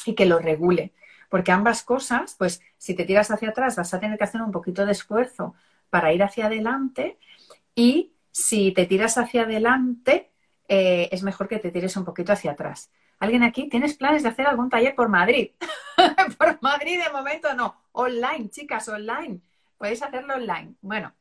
y 0.04 0.14
que 0.14 0.26
lo 0.26 0.38
regule. 0.38 0.92
Porque 1.28 1.52
ambas 1.52 1.82
cosas, 1.82 2.34
pues 2.38 2.60
si 2.76 2.94
te 2.94 3.04
tiras 3.04 3.30
hacia 3.30 3.50
atrás 3.50 3.76
vas 3.76 3.94
a 3.94 4.00
tener 4.00 4.18
que 4.18 4.24
hacer 4.24 4.42
un 4.42 4.50
poquito 4.50 4.84
de 4.84 4.92
esfuerzo 4.92 5.54
para 5.88 6.12
ir 6.12 6.22
hacia 6.22 6.46
adelante 6.46 7.18
y 7.74 8.12
si 8.32 8.72
te 8.72 8.86
tiras 8.86 9.18
hacia 9.18 9.42
adelante 9.42 10.30
eh, 10.70 11.08
es 11.12 11.22
mejor 11.22 11.48
que 11.48 11.58
te 11.58 11.70
tires 11.70 11.96
un 11.96 12.04
poquito 12.06 12.32
hacia 12.32 12.52
atrás. 12.52 12.90
¿Alguien 13.18 13.42
aquí? 13.42 13.68
¿Tienes 13.68 13.94
planes 13.94 14.22
de 14.22 14.30
hacer 14.30 14.46
algún 14.46 14.70
taller 14.70 14.94
por 14.94 15.08
Madrid? 15.08 15.50
por 16.38 16.62
Madrid 16.62 17.02
de 17.02 17.12
momento 17.12 17.52
no. 17.54 17.76
Online, 17.92 18.48
chicas, 18.48 18.88
online. 18.88 19.40
Podéis 19.76 20.02
hacerlo 20.02 20.34
online. 20.34 20.74
Bueno, 20.80 21.12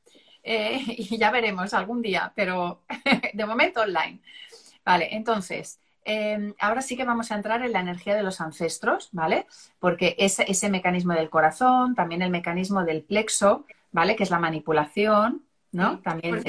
eh, 0.44 0.82
y 0.88 1.18
ya 1.18 1.32
veremos 1.32 1.74
algún 1.74 2.02
día, 2.02 2.32
pero 2.36 2.84
de 3.34 3.46
momento 3.46 3.82
online. 3.82 4.22
Vale, 4.86 5.10
entonces, 5.12 5.80
Em, 6.12 6.56
ahora 6.60 6.82
sí 6.82 6.98
que 6.98 7.04
vamos 7.04 7.32
a 7.32 7.36
entrar 7.36 7.64
en 7.64 7.72
la 7.72 7.82
energía 7.82 8.16
de 8.16 8.24
los 8.24 8.42
ancestros, 8.42 9.10
¿vale? 9.12 9.46
Porque 9.80 10.16
ese, 10.18 10.44
ese 10.48 10.68
mecanismo 10.68 11.14
del 11.14 11.30
corazón, 11.30 11.94
también 11.94 12.24
el 12.24 12.32
mecanismo 12.32 12.84
del 12.84 13.04
plexo, 13.04 13.66
¿vale? 13.92 14.16
Que 14.16 14.24
es 14.24 14.32
la 14.32 14.40
manipulación, 14.40 15.44
¿no? 15.72 16.00
También 16.00 16.42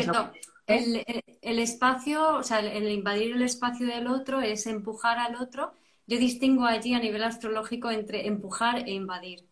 el, 0.70 1.58
espacio, 1.58 2.36
o 2.36 2.42
sea, 2.42 2.60
el, 2.60 2.88
invadir 2.90 3.34
el 3.34 3.42
espacio 3.42 3.86
del 3.86 4.06
otro 4.06 4.40
es 4.40 4.66
empujar 4.66 5.18
al 5.18 5.36
otro. 5.36 5.72
Yo 6.06 6.18
distingo 6.18 6.64
allí 6.64 6.94
a 6.94 6.98
nivel 6.98 7.22
astrológico 7.22 7.90
entre 7.90 8.26
empujar 8.26 8.88
e 8.88 8.92
invadir. 8.92 9.46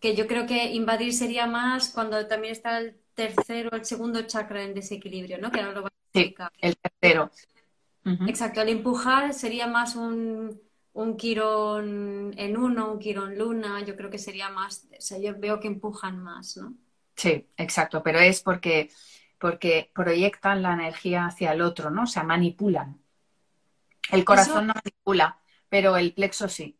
Que 0.00 0.14
yo 0.16 0.26
creo 0.26 0.46
que 0.46 0.72
invadir 0.72 1.12
sería 1.12 1.46
más 1.46 1.90
cuando 1.90 2.26
también 2.26 2.52
está 2.52 2.78
el 2.78 2.96
tercero, 3.14 3.70
el 3.72 3.84
segundo 3.84 4.22
chakra 4.22 4.62
en 4.62 4.74
desequilibrio, 4.74 5.38
¿no? 5.38 5.50
Que 5.50 5.60
ahora 5.60 5.80
lo 5.80 5.86
a 5.86 5.92
Sí, 6.12 6.34
el 6.60 6.76
tercero. 6.76 7.30
Exacto, 8.26 8.60
el 8.60 8.68
empujar 8.68 9.32
sería 9.32 9.66
más 9.66 9.96
un, 9.96 10.60
un 10.92 11.16
quirón 11.16 12.34
en 12.36 12.56
uno, 12.56 12.92
un 12.92 12.98
quirón 12.98 13.38
luna, 13.38 13.82
yo 13.84 13.96
creo 13.96 14.10
que 14.10 14.18
sería 14.18 14.48
más, 14.50 14.88
o 14.96 15.00
sea, 15.00 15.18
yo 15.18 15.38
veo 15.38 15.60
que 15.60 15.68
empujan 15.68 16.18
más, 16.22 16.56
¿no? 16.56 16.74
Sí, 17.16 17.46
exacto, 17.56 18.02
pero 18.02 18.18
es 18.18 18.42
porque, 18.42 18.90
porque 19.42 19.90
proyectan 19.92 20.62
la 20.62 20.72
energía 20.72 21.26
hacia 21.26 21.52
el 21.52 21.60
otro, 21.62 21.90
¿no? 21.90 22.04
O 22.04 22.06
sea, 22.06 22.22
manipulan. 22.22 23.02
El 24.10 24.24
corazón 24.24 24.68
no 24.68 24.74
manipula, 24.74 25.40
pero 25.68 25.96
el 25.96 26.14
plexo 26.14 26.48
sí. 26.48 26.78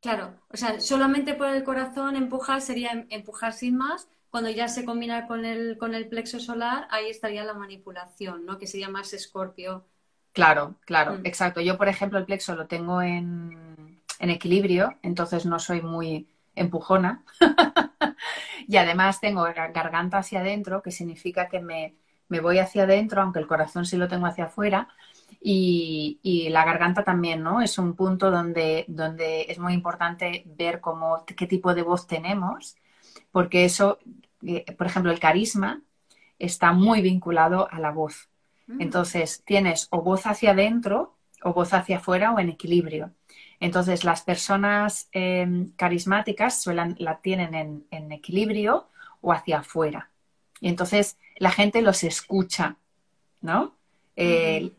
Claro, 0.00 0.34
o 0.50 0.56
sea, 0.56 0.80
solamente 0.80 1.34
por 1.34 1.48
el 1.48 1.62
corazón 1.62 2.16
empujar 2.16 2.62
sería 2.62 2.90
em, 2.90 3.06
empujar 3.10 3.52
sin 3.52 3.76
más. 3.76 4.08
Cuando 4.28 4.50
ya 4.50 4.66
se 4.66 4.84
combina 4.84 5.28
con 5.28 5.44
el, 5.44 5.78
con 5.78 5.94
el 5.94 6.08
plexo 6.08 6.40
solar, 6.40 6.88
ahí 6.90 7.08
estaría 7.08 7.44
la 7.44 7.54
manipulación, 7.54 8.44
¿no? 8.44 8.58
Que 8.58 8.66
sería 8.66 8.88
más 8.88 9.12
escorpio 9.12 9.86
Claro, 10.32 10.76
claro, 10.84 11.14
mm. 11.14 11.26
exacto. 11.26 11.60
Yo, 11.60 11.78
por 11.78 11.88
ejemplo, 11.88 12.18
el 12.18 12.24
plexo 12.24 12.56
lo 12.56 12.66
tengo 12.66 13.02
en, 13.02 14.02
equilibrio, 14.18 14.98
entonces 15.02 15.46
no 15.46 15.60
soy 15.60 15.80
muy 15.80 16.28
empujona. 16.56 17.24
y 18.68 18.76
además 18.76 19.18
tengo 19.18 19.44
garganta 19.44 20.18
hacia 20.18 20.40
adentro, 20.40 20.82
que 20.82 20.90
significa 20.90 21.48
que 21.48 21.60
me, 21.60 21.94
voy 22.28 22.58
hacia 22.58 22.82
adentro, 22.82 23.22
aunque 23.22 23.38
el 23.38 23.46
corazón 23.46 23.86
sí 23.86 23.96
lo 23.96 24.08
tengo 24.08 24.26
hacia 24.26 24.44
afuera. 24.44 24.88
Y, 25.40 26.48
la 26.50 26.66
garganta 26.66 27.02
también, 27.02 27.42
¿no? 27.42 27.62
Es 27.62 27.78
un 27.78 27.94
punto 27.94 28.30
donde, 28.30 28.84
donde 28.86 29.46
es 29.48 29.58
muy 29.58 29.72
importante 29.72 30.44
ver 30.46 30.80
cómo, 30.80 31.24
qué 31.24 31.46
tipo 31.46 31.74
de 31.74 31.82
voz 31.82 32.06
tenemos, 32.06 32.76
porque 33.32 33.64
eso, 33.64 33.98
eh, 34.42 34.64
por 34.76 34.86
ejemplo, 34.86 35.12
el 35.12 35.18
carisma 35.18 35.80
está 36.38 36.72
muy 36.72 37.00
vinculado 37.00 37.68
a 37.70 37.80
la 37.80 37.90
voz. 37.90 38.28
Mm. 38.66 38.82
Entonces, 38.82 39.42
tienes 39.46 39.88
o 39.90 40.02
voz 40.02 40.26
hacia 40.26 40.50
adentro 40.50 41.16
o 41.42 41.54
voz 41.54 41.72
hacia 41.72 41.98
afuera 41.98 42.32
o 42.32 42.38
en 42.38 42.50
equilibrio. 42.50 43.12
Entonces, 43.60 44.04
las 44.04 44.22
personas 44.22 45.08
em, 45.12 45.70
carismáticas 45.76 46.62
suelen, 46.62 46.96
la 46.98 47.18
tienen 47.18 47.84
en, 47.90 48.12
equilibrio 48.12 48.88
o 49.20 49.32
hacia 49.32 49.58
afuera. 49.58 50.10
Y 50.60 50.68
entonces 50.68 51.16
la 51.36 51.50
gente 51.50 51.82
los 51.82 52.04
escucha, 52.04 52.76
¿no? 53.40 53.74
Eh, 54.16 54.72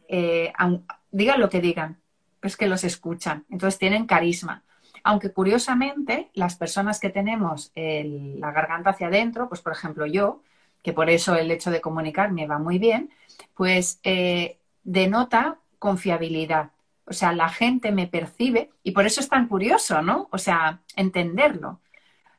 digan 1.12 1.40
lo 1.40 1.50
que 1.50 1.62
digan, 1.62 1.98
pues 2.40 2.58
que 2.58 2.68
los 2.68 2.84
escuchan. 2.84 3.46
Entonces 3.50 3.80
tienen 3.80 4.06
carisma. 4.06 4.64
Aunque 5.04 5.32
curiosamente, 5.32 6.30
las 6.34 6.56
personas 6.56 7.00
que 7.00 7.10
tenemos 7.10 7.72
la 7.76 8.52
garganta 8.52 8.92
hacia 8.92 9.08
adentro, 9.08 9.48
pues 9.48 9.62
por 9.62 9.74
ejemplo 9.74 10.06
yo, 10.06 10.42
que 10.84 10.94
por 10.94 11.10
eso 11.10 11.36
el 11.36 11.52
hecho 11.52 11.72
de 11.72 11.82
comunicar 11.82 12.32
me 12.32 12.48
va 12.48 12.58
muy 12.58 12.80
bien, 12.80 13.10
pues 13.56 14.00
eh, 14.04 14.58
denota 14.84 15.58
confiabilidad. 15.78 16.72
O 17.10 17.14
sea, 17.14 17.34
la 17.34 17.50
gente 17.50 17.92
me 17.92 18.08
percibe 18.08 18.72
y 18.84 18.92
por 18.92 19.06
eso 19.06 19.20
es 19.22 19.30
tan 19.30 19.48
curioso, 19.48 20.02
¿no? 20.02 20.28
O 20.32 20.38
sea, 20.38 20.82
entenderlo. 20.96 21.82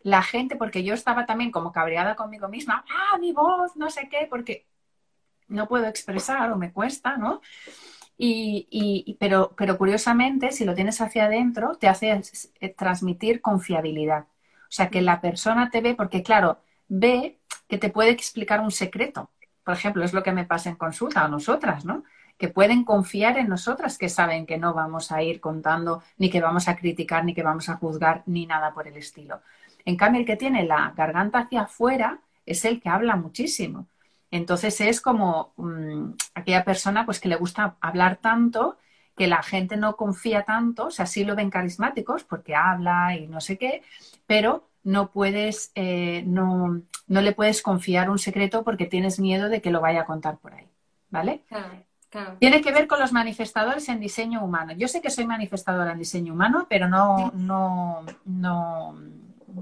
La 0.02 0.22
gente, 0.22 0.56
porque 0.56 0.82
yo 0.84 0.94
estaba 0.94 1.26
también 1.26 1.50
como 1.50 1.72
cabreada 1.72 2.16
conmigo 2.16 2.48
misma, 2.48 2.84
ah, 2.88 3.18
mi 3.18 3.32
voz, 3.32 3.76
no 3.76 3.90
sé 3.90 4.08
qué, 4.08 4.26
porque 4.30 4.66
no 5.48 5.68
puedo 5.68 5.86
expresar 5.86 6.50
o 6.52 6.56
me 6.56 6.72
cuesta, 6.72 7.16
¿no? 7.16 7.40
Y, 8.16 9.16
pero, 9.18 9.54
pero 9.56 9.78
curiosamente, 9.78 10.52
si 10.52 10.64
lo 10.64 10.74
tienes 10.74 11.00
hacia 11.00 11.24
adentro, 11.24 11.76
te 11.76 11.88
hace 11.88 12.20
transmitir 12.76 13.40
confiabilidad. 13.40 14.24
O 14.24 14.72
sea, 14.72 14.90
que 14.90 15.00
la 15.02 15.20
persona 15.20 15.70
te 15.70 15.80
ve, 15.80 15.94
porque 15.94 16.22
claro, 16.22 16.60
ve 16.88 17.40
que 17.68 17.78
te 17.78 17.90
puede 17.90 18.10
explicar 18.10 18.60
un 18.60 18.70
secreto 18.70 19.30
por 19.64 19.74
ejemplo, 19.74 20.04
es 20.04 20.12
lo 20.12 20.22
que 20.22 20.32
me 20.32 20.44
pasa 20.44 20.68
en 20.68 20.76
consulta 20.76 21.24
a 21.24 21.28
nosotras, 21.28 21.84
¿no? 21.84 22.02
Que 22.41 22.49
pueden 22.49 22.84
confiar 22.84 23.38
en 23.38 23.49
nosotras, 23.49 23.99
que 23.99 24.09
saben 24.09 24.47
que 24.47 24.59
no 24.59 24.74
vamos 24.74 25.12
a 25.12 25.22
ir 25.22 25.41
contando, 25.41 26.03
ni 26.18 26.30
que 26.30 26.41
vamos 26.41 26.68
a 26.68 26.76
criticar, 26.76 27.24
ni 27.24 27.34
que 27.34 27.43
vamos 27.43 27.68
a 27.68 27.76
juzgar, 27.76 28.22
ni 28.26 28.47
nada 28.47 28.72
por 28.74 28.88
el 28.88 28.97
estilo. 28.97 29.43
En 29.84 29.97
cambio, 29.97 30.20
el 30.20 30.26
que 30.26 30.36
tiene 30.36 30.64
la 30.64 30.93
garganta 30.97 31.41
hacia 31.41 31.62
afuera 31.62 32.20
es 32.47 32.64
el 32.64 32.80
que 32.80 32.88
habla 32.88 33.16
muchísimo. 33.16 33.86
Entonces 34.30 34.80
es 34.80 35.01
como 35.01 35.53
mm, 35.57 36.12
aquella 36.34 36.64
persona 36.64 37.05
pues 37.05 37.20
que 37.20 37.28
le 37.28 37.36
gusta 37.36 37.76
hablar 37.80 38.16
tanto 38.16 38.78
que 39.16 39.26
la 39.26 39.43
gente 39.43 39.76
no 39.76 39.97
confía 39.97 40.45
tanto, 40.45 40.86
o 40.86 40.91
sea, 40.91 41.07
sí 41.07 41.24
lo 41.24 41.36
ven 41.36 41.51
carismáticos 41.51 42.24
porque 42.24 42.55
habla 42.55 43.16
y 43.16 43.26
no 43.26 43.41
sé 43.41 43.59
qué, 43.59 43.82
pero 44.26 44.70
no 44.82 45.11
puedes, 45.11 45.72
eh, 45.74 46.22
no, 46.26 46.82
no 47.07 47.20
le 47.20 47.32
puedes 47.32 47.62
confiar 47.62 48.09
un 48.09 48.18
secreto 48.18 48.64
porque 48.64 48.86
tienes 48.86 49.20
miedo 49.20 49.49
de 49.51 49.61
que 49.61 49.70
lo 49.70 49.80
vaya 49.82 50.03
a 50.03 50.07
contar 50.07 50.38
por 50.38 50.55
ahí, 50.55 50.66
¿vale? 51.11 51.45
Tiene 52.38 52.61
que 52.61 52.72
ver 52.72 52.86
con 52.86 52.98
los 52.98 53.12
manifestadores 53.12 53.88
en 53.88 54.00
diseño 54.00 54.42
humano. 54.44 54.72
Yo 54.72 54.88
sé 54.88 55.00
que 55.00 55.11
soy 55.11 55.26
manifestadora 55.26 55.92
en 55.92 55.98
diseño 55.98 56.32
humano, 56.32 56.66
pero 56.68 56.88
no, 56.88 57.30
no, 57.34 58.04
no, 58.24 58.98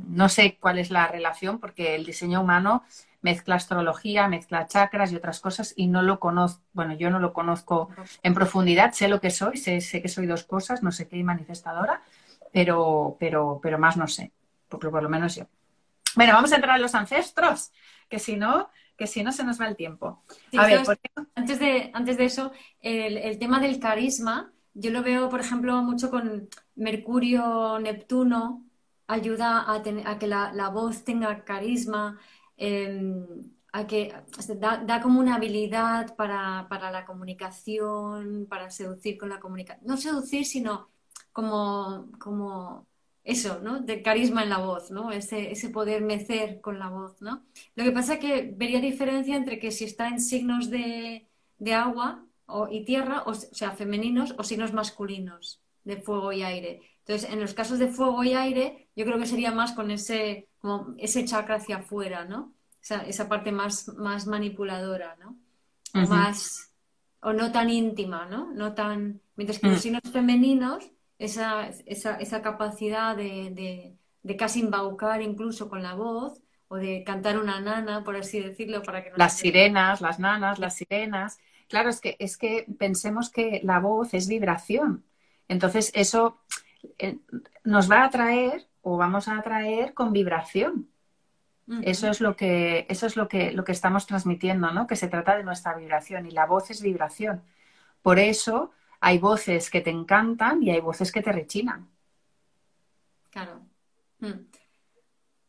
no 0.08 0.28
sé 0.28 0.56
cuál 0.58 0.78
es 0.78 0.90
la 0.90 1.06
relación 1.08 1.58
porque 1.58 1.94
el 1.94 2.06
diseño 2.06 2.40
humano 2.40 2.84
mezcla 3.20 3.56
astrología, 3.56 4.28
mezcla 4.28 4.66
chakras 4.66 5.12
y 5.12 5.16
otras 5.16 5.40
cosas 5.40 5.74
y 5.76 5.88
no 5.88 6.02
lo 6.02 6.20
conozco, 6.20 6.62
bueno, 6.72 6.94
yo 6.94 7.10
no 7.10 7.18
lo 7.18 7.32
conozco 7.32 7.90
en 8.22 8.34
profundidad, 8.34 8.92
sé 8.92 9.08
lo 9.08 9.20
que 9.20 9.30
soy, 9.30 9.56
sé, 9.56 9.80
sé 9.80 10.00
que 10.00 10.08
soy 10.08 10.26
dos 10.26 10.44
cosas, 10.44 10.82
no 10.82 10.92
sé 10.92 11.08
qué 11.08 11.22
manifestadora, 11.24 12.02
pero, 12.52 13.16
pero, 13.18 13.58
pero 13.62 13.78
más 13.78 13.96
no 13.96 14.06
sé, 14.06 14.32
porque 14.68 14.88
por 14.88 15.02
lo 15.02 15.08
menos 15.08 15.34
yo. 15.34 15.44
Bueno, 16.14 16.32
vamos 16.32 16.52
a 16.52 16.56
entrar 16.56 16.76
en 16.76 16.82
los 16.82 16.94
ancestros, 16.94 17.72
que 18.08 18.18
si 18.18 18.36
no, 18.36 18.70
que 18.98 19.06
si 19.06 19.22
no 19.22 19.32
se 19.32 19.44
nos 19.44 19.58
va 19.58 19.68
el 19.68 19.76
tiempo. 19.76 20.22
a 20.58 20.66
ver, 20.66 20.82
antes, 21.34 21.58
de, 21.58 21.90
antes 21.94 22.18
de 22.18 22.24
eso, 22.26 22.52
el, 22.80 23.38
tema 23.38 23.60
del 23.60 23.78
carisma, 23.78 24.52
yo 24.74 24.90
lo 24.90 25.02
veo, 25.02 25.30
por 25.30 25.40
ejemplo, 25.40 25.80
mucho 25.82 26.10
con 26.10 26.48
Mercurio, 26.74 27.78
Neptuno, 27.78 28.66
ayuda 29.06 29.60
a, 29.62 29.76
a 29.76 30.18
que 30.18 30.26
la, 30.26 30.52
la, 30.52 30.68
voz 30.68 31.04
tenga 31.04 31.44
carisma. 31.44 32.18
Em, 32.56 33.24
a 33.72 33.86
que 33.86 34.14
da, 34.56 35.00
como 35.00 35.20
una 35.20 35.36
habilidad 35.36 36.16
para, 36.16 36.66
la 36.90 37.04
comunicación, 37.04 38.46
para 38.48 38.70
seducir 38.70 39.18
con 39.18 39.28
la 39.28 39.40
comunicación. 39.40 39.86
No 39.86 39.96
seducir, 39.96 40.44
sino 40.44 40.88
como, 41.32 42.10
como 42.18 42.86
eso, 43.24 43.60
¿no? 43.62 43.80
De 43.80 44.02
carisma 44.02 44.42
en 44.42 44.50
la 44.50 44.58
voz, 44.58 44.90
¿no? 44.90 45.12
Ese, 45.12 45.50
ese 45.50 45.68
poder 45.68 46.02
mecer 46.02 46.60
con 46.60 46.78
la 46.78 46.88
voz, 46.88 47.20
¿no? 47.20 47.44
Lo 47.74 47.84
que 47.84 47.92
pasa 47.92 48.14
es 48.14 48.20
que 48.20 48.54
vería 48.56 48.80
diferencia 48.80 49.36
entre 49.36 49.58
que 49.58 49.70
si 49.70 49.84
está 49.84 50.08
en 50.08 50.20
signos 50.20 50.70
de, 50.70 51.26
agua 51.74 52.24
o, 52.46 52.68
y 52.70 52.84
tierra, 52.84 53.22
o, 53.26 53.34
sea, 53.34 53.72
femeninos 53.72 54.34
o 54.38 54.44
signos 54.44 54.72
masculinos, 54.72 55.60
de 55.84 55.96
fuego 55.96 56.32
y 56.32 56.42
aire. 56.42 56.80
Entonces, 57.00 57.30
en 57.30 57.40
los 57.40 57.54
casos 57.54 57.78
de 57.78 57.88
fuego 57.88 58.22
y 58.24 58.34
aire, 58.34 58.88
yo 58.94 59.04
creo 59.04 59.18
que 59.18 59.26
sería 59.26 59.52
más 59.52 59.72
con 59.72 59.90
ese 59.90 60.48
como 60.58 60.94
ese 60.98 61.24
chakra 61.24 61.56
hacia 61.56 61.76
afuera, 61.76 62.24
¿no? 62.24 62.52
esa 63.06 63.28
parte 63.28 63.52
más, 63.52 63.88
más 63.96 64.26
manipuladora, 64.26 65.16
¿no? 65.20 65.36
O 65.94 66.06
más, 66.06 66.72
o 67.20 67.32
no 67.32 67.52
tan 67.52 67.70
íntima, 67.70 68.26
¿no? 68.26 68.52
No 68.52 68.74
tan, 68.74 69.20
mientras 69.36 69.58
que 69.58 69.68
los 69.68 69.78
mm. 69.78 69.80
signos 69.80 70.02
femeninos, 70.12 70.90
esa, 71.18 71.68
esa, 71.86 72.16
esa 72.16 72.42
capacidad 72.42 73.16
de, 73.16 73.96
de, 74.22 74.36
casi 74.36 74.60
embaucar 74.60 75.22
incluso 75.22 75.68
con 75.68 75.82
la 75.82 75.94
voz, 75.94 76.40
o 76.68 76.76
de 76.76 77.02
cantar 77.02 77.38
una 77.38 77.60
nana, 77.60 78.04
por 78.04 78.14
así 78.16 78.40
decirlo, 78.40 78.82
para 78.82 79.02
que 79.02 79.10
Las 79.16 79.38
sirenas, 79.38 80.00
las 80.02 80.18
nanas, 80.18 80.58
las 80.58 80.76
sirenas. 80.76 81.38
Claro, 81.68 81.88
es 81.88 82.00
que, 82.00 82.16
es 82.18 82.36
que 82.36 82.66
pensemos 82.78 83.30
que 83.30 83.60
la 83.64 83.80
voz 83.80 84.12
es 84.12 84.28
vibración. 84.28 85.04
Entonces, 85.48 85.90
eso 85.94 86.38
eh, 86.98 87.18
nos 87.64 87.90
va 87.90 88.02
a 88.02 88.06
atraer 88.06 88.68
o 88.82 88.98
vamos 88.98 89.28
a 89.28 89.38
atraer 89.38 89.94
con 89.94 90.12
vibración. 90.12 90.88
Eso 91.82 92.08
es 92.08 92.22
lo 92.22 92.34
que, 92.34 92.86
eso 92.88 93.06
es 93.06 93.16
lo 93.16 93.28
que, 93.28 93.52
lo 93.52 93.62
que 93.62 93.72
estamos 93.72 94.06
transmitiendo, 94.06 94.72
¿no? 94.72 94.86
Que 94.86 94.96
se 94.96 95.06
trata 95.06 95.36
de 95.36 95.44
nuestra 95.44 95.74
vibración 95.74 96.24
y 96.24 96.30
la 96.30 96.46
voz 96.46 96.70
es 96.70 96.80
vibración. 96.80 97.42
Por 98.00 98.18
eso 98.18 98.70
hay 99.00 99.18
voces 99.18 99.70
que 99.70 99.80
te 99.80 99.90
encantan 99.90 100.62
y 100.62 100.70
hay 100.70 100.80
voces 100.80 101.12
que 101.12 101.22
te 101.22 101.32
rechinan. 101.32 101.88
Claro. 103.30 103.66
Mm. 104.20 104.46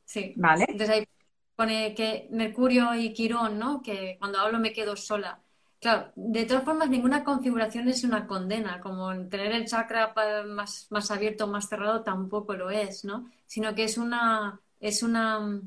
Sí. 0.06 0.34
¿Vale? 0.38 0.66
Entonces 0.68 0.90
ahí 0.90 1.08
pone 1.56 1.94
que 1.94 2.28
Mercurio 2.32 2.96
y 2.96 3.14
Quirón, 3.14 3.60
¿no? 3.60 3.82
Que 3.82 4.18
cuando 4.20 4.40
hablo 4.40 4.60
me 4.60 4.74
quedo 4.74 4.96
sola. 4.96 5.42
Claro, 5.80 6.12
de 6.16 6.46
todas 6.46 6.66
formas, 6.66 6.90
ninguna 6.90 7.24
configuración 7.24 7.88
es 7.88 8.04
una 8.04 8.28
condena, 8.28 8.82
como 8.82 9.14
tener 9.30 9.54
el 9.54 9.66
chakra 9.66 10.14
más, 10.46 10.88
más 10.90 11.10
abierto 11.10 11.46
o 11.46 11.48
más 11.48 11.70
cerrado 11.70 12.04
tampoco 12.04 12.54
lo 12.54 12.70
es, 12.70 13.06
¿no? 13.06 13.30
Sino 13.46 13.74
que 13.76 13.86
es 13.86 13.98
una, 13.98 14.60
es 14.82 15.04
una, 15.04 15.62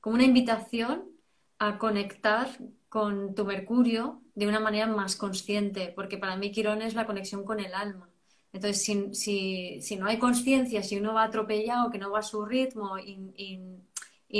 como 0.00 0.14
una 0.14 0.24
invitación 0.24 1.04
a 1.58 1.78
conectar 1.78 2.48
con 2.88 3.34
tu 3.34 3.44
Mercurio 3.44 4.21
de 4.34 4.46
una 4.46 4.60
manera 4.60 4.86
más 4.86 5.16
consciente, 5.16 5.92
porque 5.94 6.18
para 6.18 6.36
mí 6.36 6.52
Quirón 6.52 6.82
es 6.82 6.94
la 6.94 7.06
conexión 7.06 7.44
con 7.44 7.60
el 7.60 7.74
alma. 7.74 8.08
Entonces, 8.52 8.84
si, 8.84 9.96
no 9.96 10.06
hay 10.06 10.18
conciencia, 10.18 10.82
si 10.82 10.98
uno 10.98 11.14
va 11.14 11.24
atropellado, 11.24 11.90
que 11.90 11.98
no 11.98 12.10
va 12.10 12.20
a 12.20 12.22
su 12.22 12.44
ritmo 12.44 12.98
y, 12.98 13.58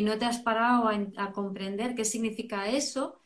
no 0.03 0.19
te 0.19 0.25
has 0.25 0.39
parado 0.41 0.89
a, 1.17 1.33
comprender 1.33 1.95
qué 1.95 2.05
significa 2.05 2.69
eso, 2.69 3.21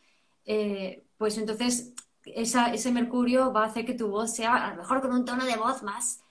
eh, 0.44 1.04
pues 1.16 1.38
entonces 1.38 1.94
ese 2.24 2.92
mercurio 2.92 3.52
va 3.52 3.64
a 3.64 3.66
hacer 3.66 3.84
que 3.86 3.94
tu 3.94 4.08
voz 4.08 4.34
sea 4.34 4.66
a 4.66 4.70
lo 4.70 4.76
mejor 4.82 5.00
con 5.00 5.12
un 5.12 5.24
tono 5.24 5.44
de 5.44 5.56
voz 5.56 5.82
más, 5.82 6.22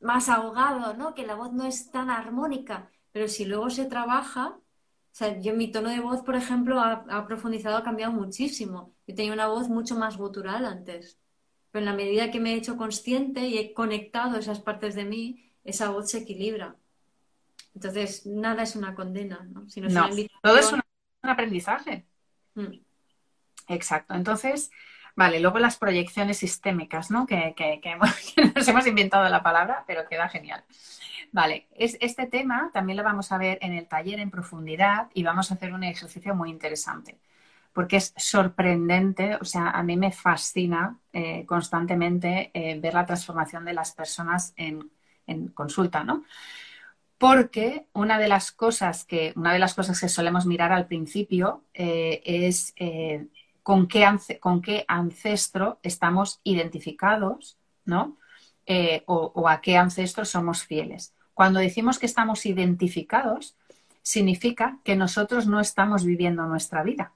más 0.00 0.28
ahogado, 0.28 0.94
¿no? 0.94 1.14
Que 1.14 1.26
la 1.26 1.34
voz 1.34 1.52
no 1.52 1.64
es 1.64 1.90
tan 1.90 2.10
armónica, 2.10 2.90
pero 3.12 3.28
si 3.28 3.44
luego 3.44 3.70
se 3.70 3.86
trabaja, 3.86 4.58
o 5.12 5.14
sea, 5.14 5.38
yo 5.38 5.52
mi 5.52 5.70
tono 5.70 5.90
de 5.90 6.00
voz, 6.00 6.22
por 6.22 6.36
ejemplo, 6.36 6.80
ha, 6.80 7.26
profundizado, 7.26 7.76
ha 7.76 7.84
cambiado 7.84 8.14
muchísimo. 8.14 8.94
Yo 9.06 9.14
tenía 9.14 9.34
una 9.34 9.46
voz 9.46 9.68
mucho 9.68 9.94
más 9.94 10.16
gutural 10.16 10.64
antes, 10.64 11.18
pero 11.70 11.80
en 11.80 11.90
la 11.90 11.94
medida 11.94 12.30
que 12.30 12.40
me 12.40 12.54
he 12.54 12.56
hecho 12.56 12.78
consciente 12.78 13.46
y 13.46 13.58
he 13.58 13.74
conectado 13.74 14.38
esas 14.38 14.60
partes 14.60 14.94
de 14.94 15.04
mí, 15.04 15.52
esa 15.64 15.90
voz 15.90 16.10
se 16.10 16.18
equilibra. 16.20 16.76
Entonces, 17.74 18.24
nada 18.24 18.62
es 18.62 18.74
una 18.74 18.94
condena, 18.94 19.46
¿no? 19.52 19.68
Sino 19.68 19.88
todo 20.42 20.56
es 20.56 20.72
un, 20.72 20.80
aprendizaje. 21.20 22.06
Mm. 22.54 22.78
Exacto. 23.68 24.14
Entonces, 24.14 24.70
vale, 25.14 25.40
luego 25.40 25.58
las 25.58 25.76
proyecciones 25.76 26.38
sistémicas, 26.38 27.10
¿no? 27.10 27.26
Que, 27.26 27.54
nos 28.54 28.66
hemos 28.66 28.86
inventado 28.86 29.28
la 29.28 29.42
palabra, 29.42 29.84
pero 29.86 30.08
queda 30.08 30.30
genial. 30.30 30.64
Vale, 31.32 31.66
es, 31.72 31.96
este 32.00 32.26
tema 32.26 32.70
también 32.72 32.98
lo 32.98 33.04
vamos 33.04 33.32
a 33.32 33.38
ver 33.38 33.58
en 33.62 33.72
el 33.72 33.88
taller 33.88 34.20
en 34.20 34.30
profundidad 34.30 35.08
y 35.14 35.22
vamos 35.22 35.50
a 35.50 35.54
hacer 35.54 35.72
un 35.72 35.82
ejercicio 35.82 36.34
muy 36.34 36.50
interesante, 36.50 37.18
porque 37.72 37.96
es 37.96 38.12
sorprendente, 38.16 39.36
o 39.40 39.44
sea, 39.44 39.70
a 39.70 39.82
mí 39.82 39.96
me 39.96 40.12
fascina 40.12 40.98
eh, 41.12 41.46
constantemente 41.46 42.50
eh, 42.52 42.78
ver 42.78 42.94
la 42.94 43.06
transformación 43.06 43.64
de 43.64 43.72
las 43.72 43.92
personas 43.92 44.52
en, 44.56 44.90
consulta, 45.54 46.04
¿no? 46.04 46.24
Porque 47.16 47.86
una 47.94 48.18
de 48.18 48.28
las 48.28 48.52
cosas 48.52 49.04
que, 49.06 49.32
una 49.36 49.52
de 49.54 49.58
las 49.58 49.74
cosas 49.74 49.98
que 49.98 50.08
solemos 50.08 50.44
mirar 50.44 50.72
al 50.72 50.86
principio 50.86 51.64
eh, 51.72 52.20
es 52.24 52.74
con 53.62 53.88
qué, 53.88 54.06
con 54.40 54.60
qué 54.60 54.84
ancestro 54.88 55.78
estamos 55.82 56.40
identificados, 56.44 57.56
¿no? 57.86 58.18
Eh, 58.66 59.02
o, 59.06 59.48
a 59.48 59.60
qué 59.60 59.76
ancestro 59.76 60.24
somos 60.24 60.64
fieles. 60.64 61.14
Cuando 61.34 61.60
decimos 61.60 61.98
que 61.98 62.06
estamos 62.06 62.46
identificados, 62.46 63.56
significa 64.02 64.78
que 64.84 64.96
nosotros 64.96 65.46
no 65.46 65.60
estamos 65.60 66.04
viviendo 66.04 66.44
nuestra 66.46 66.82
vida. 66.82 67.12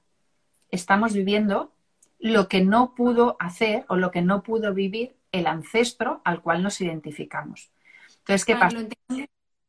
Estamos 0.70 1.12
viviendo 1.12 1.72
lo 2.18 2.48
que 2.48 2.62
no 2.62 2.94
pudo 2.94 3.36
hacer 3.38 3.84
o 3.88 3.96
lo 3.96 4.10
que 4.10 4.22
no 4.22 4.42
pudo 4.42 4.72
vivir 4.72 5.16
el 5.32 5.46
ancestro 5.46 6.22
al 6.24 6.40
cual 6.40 6.62
nos 6.62 6.80
identificamos. 6.80 7.70
Entonces, 8.18 8.44
¿qué 8.44 8.56
pasa? 8.56 8.78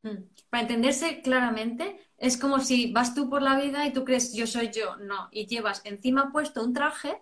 Mm. 0.04 0.24
Para 0.50 0.62
entenderse 0.62 1.22
claramente, 1.22 2.00
es 2.18 2.38
como 2.38 2.60
si 2.60 2.92
vas 2.92 3.14
tú 3.14 3.30
por 3.30 3.42
la 3.42 3.60
vida 3.60 3.86
y 3.86 3.94
tú 3.94 4.06
crees 4.06 4.34
yo 4.34 4.48
soy 4.48 4.72
yo, 4.72 4.96
no, 4.98 5.28
y 5.32 5.46
llevas 5.46 5.82
encima 5.86 6.32
puesto 6.32 6.64
un 6.64 6.74
traje 6.74 7.18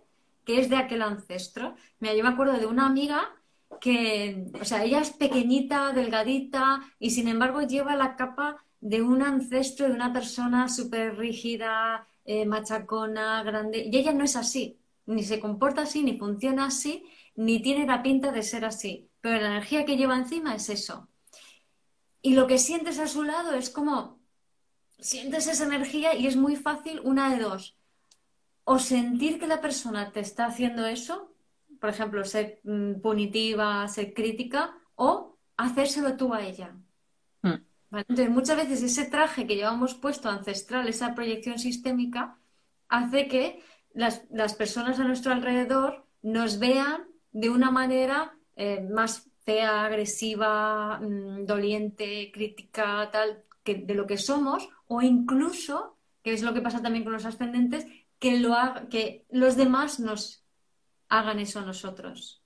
que 0.46 0.60
es 0.60 0.70
de 0.70 0.78
aquel 0.78 1.02
ancestro. 1.02 1.76
Mira, 2.00 2.14
yo 2.14 2.24
me 2.24 2.30
acuerdo 2.30 2.54
de 2.54 2.68
una 2.68 2.86
amiga 2.86 3.34
que, 3.80 4.46
o 4.60 4.66
sea, 4.66 4.84
ella 4.84 5.02
es 5.02 5.12
pequeñita, 5.12 5.92
delgadita, 5.92 6.82
y 7.00 7.12
sin 7.12 7.28
embargo 7.28 7.62
lleva 7.62 7.96
la 7.96 8.16
capa 8.16 8.64
de 8.82 9.02
un 9.02 9.22
ancestro, 9.22 9.88
de 9.88 9.94
una 9.94 10.14
persona 10.14 10.70
súper 10.70 11.18
rígida, 11.18 12.08
eh, 12.24 12.46
machacona, 12.46 13.44
grande, 13.44 13.90
y 13.92 13.98
ella 13.98 14.14
no 14.14 14.24
es 14.24 14.36
así, 14.36 14.80
ni 15.06 15.24
se 15.24 15.40
comporta 15.40 15.84
así, 15.84 16.04
ni 16.04 16.18
funciona 16.18 16.66
así, 16.66 17.04
ni 17.36 17.62
tiene 17.62 17.86
la 17.86 18.02
pinta 18.02 18.32
de 18.32 18.44
ser 18.44 18.66
así, 18.66 19.10
pero 19.22 19.42
la 19.42 19.48
energía 19.48 19.86
que 19.86 19.98
lleva 19.98 20.18
encima 20.18 20.56
es 20.56 20.70
eso. 20.70 21.08
Y 22.22 22.34
lo 22.34 22.48
que 22.48 22.58
sientes 22.58 22.98
a 23.00 23.08
su 23.08 23.24
lado 23.24 23.54
es 23.54 23.70
como, 23.70 24.20
sientes 25.00 25.48
esa 25.48 25.66
energía 25.66 26.16
y 26.16 26.28
es 26.28 26.36
muy 26.36 26.56
fácil 26.56 27.00
una 27.04 27.32
de 27.34 27.44
dos. 27.44 27.78
O 28.64 28.80
sentir 28.80 29.40
que 29.40 29.48
la 29.48 29.62
persona 29.62 30.12
te 30.12 30.22
está 30.22 30.48
haciendo 30.48 30.88
eso, 30.88 31.35
por 31.86 31.94
ejemplo, 31.94 32.26
ser 32.26 32.62
mm, 32.64 33.00
punitiva, 33.00 33.88
ser 33.88 34.12
crítica, 34.16 34.76
o 34.96 35.38
hacérselo 35.56 36.18
tú 36.18 36.34
a 36.34 36.42
ella. 36.42 36.76
Hmm. 37.44 37.62
Entonces, 37.92 38.28
muchas 38.32 38.58
veces 38.58 38.82
ese 38.82 39.06
traje 39.06 39.46
que 39.46 39.56
llevamos 39.56 39.94
puesto 39.94 40.28
ancestral, 40.28 40.88
esa 40.88 41.14
proyección 41.14 41.60
sistémica, 41.60 42.40
hace 42.90 43.28
que 43.28 43.62
las, 43.94 44.56
personas 44.56 45.00
a 45.00 45.04
nuestro 45.04 45.32
alrededor 45.32 46.08
nos 46.24 46.58
vean 46.58 47.06
de 47.32 47.52
una 47.52 47.70
manera 47.70 48.36
eh, 48.56 48.82
más 48.82 49.30
fea, 49.44 49.86
agresiva, 49.86 51.00
mm, 51.00 51.46
doliente, 51.46 52.32
crítica, 52.34 53.12
tal, 53.12 53.44
que 53.64 53.76
de 53.76 53.94
lo 53.94 54.08
que 54.08 54.18
somos, 54.18 54.70
o 54.88 55.04
incluso, 55.04 56.00
que 56.24 56.34
es 56.34 56.42
lo 56.42 56.56
que 56.56 56.62
pasa 56.62 56.82
también 56.82 57.04
con 57.04 57.14
los 57.14 57.26
ascendentes, 57.26 57.86
que, 58.18 58.40
lo 58.40 58.56
que 58.90 59.28
los 59.30 59.56
demás 59.56 60.00
nos 60.00 60.45
hagan 61.10 61.40
eso 61.40 61.62
nosotros. 61.62 62.42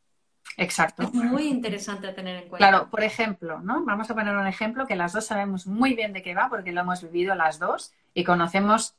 Exacto. 0.57 1.03
Es 1.03 1.13
muy 1.13 1.47
interesante 1.47 2.11
tener 2.11 2.43
en 2.43 2.49
cuenta. 2.49 2.69
Claro, 2.69 2.89
por 2.89 3.03
ejemplo, 3.03 3.59
¿no? 3.59 3.85
Vamos 3.85 4.09
a 4.09 4.15
poner 4.15 4.35
un 4.35 4.47
ejemplo 4.47 4.87
que 4.87 4.95
las 4.95 5.13
dos 5.13 5.25
sabemos 5.25 5.67
muy 5.67 5.93
bien 5.93 6.13
de 6.13 6.21
qué 6.21 6.33
va 6.33 6.49
porque 6.49 6.71
lo 6.71 6.81
hemos 6.81 7.01
vivido 7.01 7.35
las 7.35 7.59
dos 7.59 7.93
y 8.13 8.23
conocemos 8.23 8.95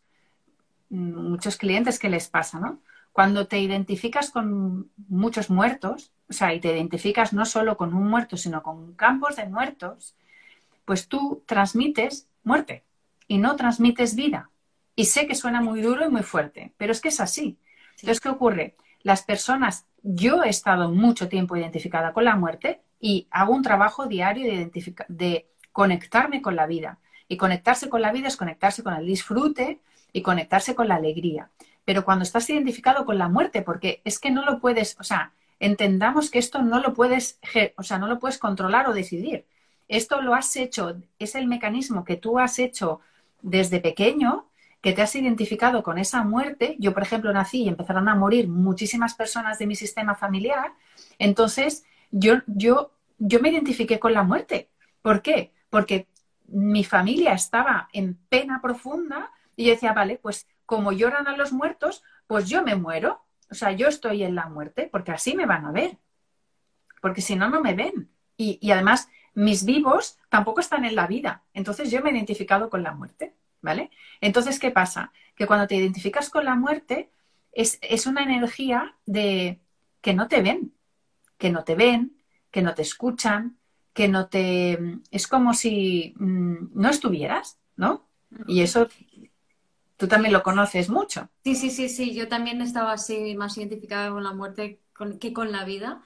muchos 0.88 1.56
clientes 1.56 1.98
que 1.98 2.08
les 2.08 2.28
pasa, 2.28 2.58
¿no? 2.58 2.80
Cuando 3.12 3.46
te 3.46 3.58
identificas 3.58 4.30
con 4.30 4.90
muchos 5.08 5.50
muertos, 5.50 6.12
o 6.28 6.32
sea, 6.32 6.54
y 6.54 6.60
te 6.60 6.72
identificas 6.72 7.32
no 7.32 7.44
solo 7.44 7.76
con 7.76 7.92
un 7.92 8.08
muerto, 8.08 8.36
sino 8.36 8.62
con 8.62 8.94
campos 8.94 9.36
de 9.36 9.46
muertos, 9.46 10.14
pues 10.84 11.08
tú 11.08 11.42
transmites 11.46 12.28
muerte 12.44 12.84
y 13.26 13.38
no 13.38 13.56
transmites 13.56 14.14
vida. 14.14 14.50
Y 14.94 15.06
sé 15.06 15.26
que 15.26 15.34
suena 15.34 15.60
muy 15.60 15.82
duro 15.82 16.06
y 16.06 16.08
muy 16.08 16.22
fuerte, 16.22 16.72
pero 16.76 16.92
es 16.92 17.00
que 17.00 17.08
es 17.08 17.20
así. 17.20 17.58
Entonces, 17.96 18.20
¿qué 18.20 18.28
ocurre? 18.28 18.76
Las 19.02 19.22
personas, 19.22 19.86
yo 20.02 20.42
he 20.42 20.48
estado 20.48 20.90
mucho 20.90 21.28
tiempo 21.28 21.56
identificada 21.56 22.12
con 22.12 22.24
la 22.24 22.36
muerte 22.36 22.80
y 23.00 23.26
hago 23.30 23.54
un 23.54 23.62
trabajo 23.62 24.06
diario 24.06 24.46
de, 24.46 25.04
de 25.08 25.46
conectarme 25.72 26.42
con 26.42 26.56
la 26.56 26.66
vida. 26.66 26.98
Y 27.28 27.36
conectarse 27.36 27.88
con 27.88 28.02
la 28.02 28.12
vida 28.12 28.28
es 28.28 28.36
conectarse 28.36 28.82
con 28.82 28.94
el 28.94 29.06
disfrute 29.06 29.80
y 30.12 30.22
conectarse 30.22 30.74
con 30.74 30.88
la 30.88 30.96
alegría. 30.96 31.50
Pero 31.84 32.04
cuando 32.04 32.24
estás 32.24 32.48
identificado 32.50 33.04
con 33.04 33.18
la 33.18 33.28
muerte, 33.28 33.62
porque 33.62 34.02
es 34.04 34.18
que 34.18 34.30
no 34.30 34.44
lo 34.44 34.60
puedes, 34.60 34.96
o 34.98 35.04
sea, 35.04 35.32
entendamos 35.60 36.30
que 36.30 36.38
esto 36.38 36.62
no 36.62 36.80
lo 36.80 36.92
puedes, 36.94 37.38
o 37.76 37.82
sea, 37.82 37.98
no 37.98 38.06
lo 38.06 38.18
puedes 38.18 38.38
controlar 38.38 38.88
o 38.88 38.92
decidir. 38.92 39.46
Esto 39.88 40.20
lo 40.22 40.34
has 40.34 40.54
hecho, 40.56 41.00
es 41.18 41.34
el 41.34 41.46
mecanismo 41.46 42.04
que 42.04 42.16
tú 42.16 42.38
has 42.38 42.58
hecho 42.58 43.00
desde 43.42 43.80
pequeño, 43.80 44.46
que 44.80 44.92
te 44.92 45.02
has 45.02 45.14
identificado 45.14 45.82
con 45.82 45.98
esa 45.98 46.22
muerte. 46.24 46.76
Yo, 46.78 46.94
por 46.94 47.02
ejemplo, 47.02 47.32
nací 47.32 47.62
y 47.64 47.68
empezaron 47.68 48.08
a 48.08 48.14
morir 48.14 48.48
muchísimas 48.48 49.14
personas 49.14 49.58
de 49.58 49.66
mi 49.66 49.76
sistema 49.76 50.14
familiar. 50.14 50.72
Entonces, 51.18 51.84
yo, 52.10 52.36
yo, 52.46 52.92
yo 53.18 53.40
me 53.40 53.50
identifiqué 53.50 53.98
con 53.98 54.14
la 54.14 54.22
muerte. 54.22 54.70
¿Por 55.02 55.22
qué? 55.22 55.52
Porque 55.68 56.08
mi 56.48 56.84
familia 56.84 57.32
estaba 57.32 57.88
en 57.92 58.16
pena 58.28 58.60
profunda 58.60 59.30
y 59.56 59.66
yo 59.66 59.72
decía, 59.72 59.92
vale, 59.92 60.18
pues 60.20 60.46
como 60.66 60.92
lloran 60.92 61.26
a 61.28 61.36
los 61.36 61.52
muertos, 61.52 62.02
pues 62.26 62.48
yo 62.48 62.62
me 62.62 62.76
muero. 62.76 63.24
O 63.50 63.54
sea, 63.54 63.72
yo 63.72 63.88
estoy 63.88 64.22
en 64.22 64.34
la 64.34 64.46
muerte 64.46 64.88
porque 64.90 65.12
así 65.12 65.34
me 65.34 65.46
van 65.46 65.66
a 65.66 65.72
ver. 65.72 65.98
Porque 67.00 67.20
si 67.20 67.36
no, 67.36 67.50
no 67.50 67.60
me 67.60 67.74
ven. 67.74 68.10
Y, 68.36 68.70
además, 68.70 69.08
mis 69.34 69.64
vivos 69.64 70.18
tampoco 70.30 70.60
están 70.60 70.84
en 70.84 70.94
la 70.94 71.06
vida. 71.06 71.44
Entonces 71.52 71.90
yo 71.90 72.00
me 72.02 72.10
he 72.10 72.14
identificado 72.14 72.70
con 72.70 72.82
la 72.82 72.92
muerte. 72.92 73.34
¿Vale? 73.62 73.90
Entonces, 74.20 74.58
¿qué 74.58 74.70
pasa? 74.70 75.12
Que 75.36 75.46
cuando 75.46 75.66
te 75.66 75.76
identificas 75.76 76.30
con 76.30 76.44
la 76.44 76.54
muerte, 76.54 77.10
es, 77.52 77.78
es 77.82 78.06
una 78.06 78.22
energía 78.22 78.96
de 79.06 79.60
que 80.00 80.14
no 80.14 80.28
te 80.28 80.42
ven, 80.42 80.74
que 81.38 81.50
no 81.50 81.64
te 81.64 81.74
ven, 81.74 82.16
que 82.50 82.62
no 82.62 82.74
te 82.74 82.82
escuchan, 82.82 83.58
que 83.92 84.08
no 84.08 84.28
te... 84.28 84.78
Es 85.10 85.26
como 85.26 85.54
si 85.54 86.14
mm, 86.16 86.70
no 86.74 86.88
estuvieras, 86.88 87.58
¿no? 87.76 88.06
Y 88.46 88.62
eso 88.62 88.88
Tú 90.00 90.08
también 90.08 90.32
lo 90.32 90.42
conoces 90.42 90.88
mucho. 90.88 91.28
Sí, 91.44 91.54
sí, 91.54 91.68
sí, 91.68 91.90
sí. 91.90 92.14
Yo 92.14 92.26
también 92.26 92.62
estaba 92.62 92.92
así 92.92 93.34
más 93.34 93.58
identificada 93.58 94.08
con 94.08 94.24
la 94.24 94.32
muerte 94.32 94.80
que 95.20 95.32
con 95.34 95.52
la 95.52 95.66
vida. 95.66 96.02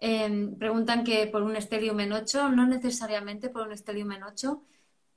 Em, 0.00 0.54
preguntan 0.58 1.02
que 1.02 1.26
por 1.28 1.42
un 1.42 1.56
estelium 1.56 1.98
en 2.00 2.12
8, 2.12 2.50
no 2.50 2.66
necesariamente 2.66 3.48
por 3.48 3.66
un 3.66 3.72
estelium 3.72 4.12
en 4.12 4.22
8, 4.24 4.62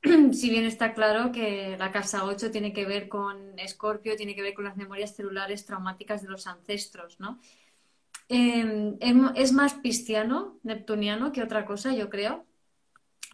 si 0.34 0.50
bien 0.50 0.66
está 0.66 0.94
claro 0.94 1.32
que 1.32 1.76
la 1.78 1.92
casa 1.92 2.26
8 2.26 2.52
tiene 2.52 2.74
que 2.74 2.86
ver 2.86 3.08
con 3.08 3.58
Escorpio, 3.60 4.16
tiene 4.16 4.36
que 4.36 4.42
ver 4.42 4.54
con 4.54 4.66
las 4.66 4.78
memorias 4.78 5.16
celulares 5.16 5.66
traumáticas 5.66 6.22
de 6.22 6.30
los 6.30 6.48
ancestros, 6.48 7.20
¿no? 7.20 7.40
Em, 8.30 8.98
es 9.36 9.52
más 9.52 9.74
pisciano, 9.76 10.60
neptuniano 10.64 11.32
que 11.32 11.44
otra 11.44 11.66
cosa, 11.66 11.94
yo 11.94 12.10
creo. 12.10 12.46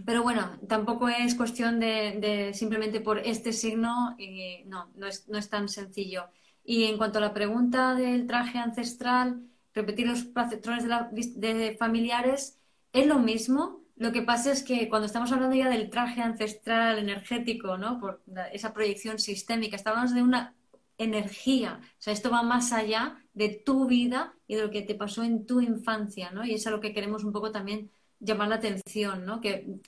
Pero 0.05 0.21
bueno, 0.23 0.59
tampoco 0.67 1.09
es 1.09 1.35
cuestión 1.35 1.79
de, 1.79 2.51
simplemente 2.53 3.01
por 3.01 3.19
este 3.19 3.51
signo, 3.53 4.15
y 4.19 4.63
no, 4.65 4.91
no 4.95 5.07
es, 5.07 5.27
no 5.27 5.37
es, 5.37 5.49
tan 5.49 5.69
sencillo. 5.69 6.29
Y 6.63 6.85
en 6.85 6.97
cuanto 6.97 7.17
a 7.17 7.21
la 7.21 7.33
pregunta 7.33 7.95
del 7.95 8.27
traje 8.27 8.59
ancestral, 8.59 9.41
repetir 9.73 10.07
los 10.07 10.23
patrones 10.25 10.85
de, 11.35 11.75
familiares, 11.79 12.59
es 12.93 13.07
lo 13.07 13.19
mismo. 13.19 13.83
Lo 13.97 14.11
que 14.11 14.21
pasa 14.21 14.51
es 14.51 14.63
que 14.63 14.89
cuando 14.89 15.07
estamos 15.07 15.31
hablando 15.31 15.55
ya 15.55 15.69
del 15.69 15.89
traje 15.89 16.21
ancestral 16.21 16.99
energético, 16.99 17.77
¿no? 17.77 17.99
Por 17.99 18.21
esa 18.53 18.73
proyección 18.73 19.17
sistémica, 19.17 19.75
estamos 19.75 20.13
de 20.13 20.21
una 20.21 20.55
energía. 20.99 21.79
O 21.81 21.95
sea, 21.97 22.13
esto 22.13 22.29
va 22.29 22.43
más 22.43 22.73
allá 22.73 23.17
de 23.33 23.49
tu 23.49 23.87
vida 23.87 24.35
y 24.47 24.55
de 24.55 24.63
lo 24.63 24.71
que 24.71 24.83
te 24.83 24.95
pasó 24.95 25.23
en 25.23 25.45
tu 25.45 25.61
infancia, 25.61 26.31
¿no? 26.31 26.45
Y 26.45 26.53
es 26.53 26.67
a 26.67 26.71
lo 26.71 26.79
que 26.79 26.93
queremos 26.93 27.23
un 27.23 27.31
poco 27.31 27.51
también 27.51 27.89
llamar 28.19 28.49
la 28.49 28.55
atención, 28.55 29.25
¿no? 29.25 29.41
Que 29.41 29.79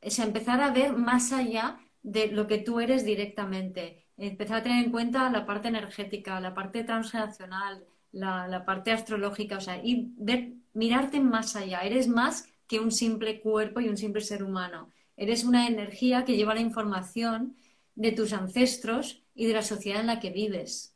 es 0.00 0.18
empezar 0.18 0.60
a 0.60 0.70
ver 0.70 0.94
más 0.94 1.32
allá 1.32 1.78
de 2.02 2.28
lo 2.28 2.46
que 2.46 2.58
tú 2.58 2.80
eres 2.80 3.04
directamente. 3.04 4.06
Empezar 4.16 4.58
a 4.58 4.62
tener 4.62 4.84
en 4.84 4.90
cuenta 4.92 5.30
la 5.30 5.46
parte 5.46 5.68
energética, 5.68 6.40
la 6.40 6.54
parte 6.54 6.84
transgeneracional, 6.84 7.84
la, 8.12 8.64
parte 8.64 8.92
astrológica, 8.92 9.58
o 9.58 9.60
sea, 9.60 9.80
y 9.82 10.12
ver, 10.16 10.52
mirarte 10.72 11.20
más 11.20 11.56
allá. 11.56 11.80
Eres 11.80 12.06
más 12.08 12.48
que 12.66 12.80
un 12.80 12.92
simple 12.92 13.40
cuerpo 13.40 13.80
y 13.80 13.88
un 13.88 13.96
simple 13.96 14.20
ser 14.20 14.42
humano. 14.42 14.90
Eres 15.16 15.44
una 15.44 15.66
energía 15.66 16.24
que 16.24 16.36
lleva 16.36 16.54
la 16.54 16.60
información 16.60 17.56
de 17.94 18.12
tus 18.12 18.32
ancestros 18.32 19.22
y 19.34 19.46
de 19.46 19.54
la 19.54 19.62
sociedad 19.62 20.00
en 20.00 20.08
la 20.08 20.20
que 20.20 20.30
vives. 20.30 20.94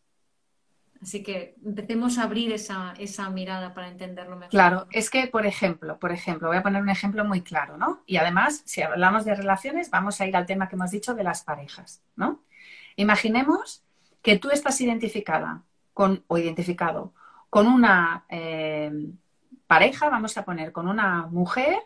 Así 1.00 1.22
que 1.22 1.54
empecemos 1.64 2.18
a 2.18 2.24
abrir 2.24 2.52
esa, 2.52 2.92
esa, 2.98 3.30
mirada 3.30 3.72
para 3.72 3.88
entenderlo 3.88 4.34
mejor. 4.34 4.50
Claro, 4.50 4.86
es 4.90 5.10
que, 5.10 5.28
por 5.28 5.46
ejemplo, 5.46 5.96
por 5.98 6.10
ejemplo, 6.10 6.48
voy 6.48 6.56
a 6.56 6.62
poner 6.62 6.82
un 6.82 6.88
ejemplo 6.88 7.24
muy 7.24 7.42
claro, 7.42 7.76
¿no? 7.76 8.02
Y 8.04 8.16
además, 8.16 8.62
si 8.64 8.82
hablamos 8.82 9.24
de 9.24 9.36
relaciones, 9.36 9.90
vamos 9.90 10.20
a 10.20 10.26
ir 10.26 10.36
al 10.36 10.46
tema 10.46 10.68
que 10.68 10.74
hemos 10.74 10.90
dicho 10.90 11.14
de 11.14 11.22
las 11.22 11.44
parejas, 11.44 12.02
¿no? 12.16 12.42
Imaginemos 12.96 13.84
que 14.22 14.38
tú 14.38 14.50
estás 14.50 14.80
identificada 14.80 15.62
con, 15.94 16.24
o 16.26 16.36
identificado 16.36 17.12
con 17.48 17.68
una 17.68 18.24
eh, 18.28 18.90
pareja, 19.68 20.08
vamos 20.08 20.36
a 20.36 20.44
poner, 20.44 20.72
con 20.72 20.88
una 20.88 21.26
mujer 21.26 21.78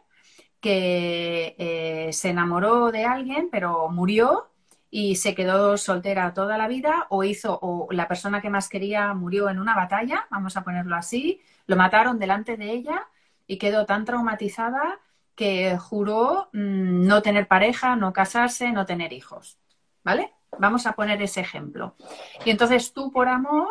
que 0.61 1.57
eh, 1.59 2.13
se 2.13 2.31
enamoró 2.31 2.91
de 2.91 3.05
alguien, 3.05 3.49
pero 3.51 3.91
murió 3.91 4.49
y 4.89 5.17
se 5.17 5.35
quedó 5.35 5.77
soltera 5.77 6.33
toda 6.33 6.57
la 6.57 6.69
vida 6.69 7.07
o 7.11 7.25
hizo 7.25 7.59
o 7.61 7.89
la 7.91 8.09
persona 8.09 8.41
que 8.41 8.51
más 8.51 8.69
quería 8.69 9.13
murió 9.13 9.51
en 9.51 9.59
una 9.59 9.75
batalla, 9.75 10.27
vamos 10.31 10.57
a 10.57 10.63
ponerlo 10.63 10.95
así, 10.97 11.41
lo 11.67 11.77
mataron 11.77 12.19
delante 12.19 12.57
de 12.57 12.71
ella 12.71 13.09
y 13.47 13.59
quedó 13.59 13.85
tan 13.85 14.05
traumatizada 14.05 15.01
que 15.35 15.77
juró 15.79 16.51
mm, 16.53 17.07
no 17.07 17.23
tener 17.23 17.49
pareja, 17.49 17.97
no 17.97 18.13
casarse, 18.13 18.71
no 18.71 18.87
tener 18.87 19.13
hijos. 19.13 19.59
¿Vale? 20.05 20.33
Vamos 20.59 20.87
a 20.87 20.93
poner 20.93 21.23
ese 21.23 21.41
ejemplo. 21.41 21.97
Y 22.45 22.51
entonces 22.51 22.93
tú 22.93 23.11
por 23.11 23.29
amor 23.29 23.69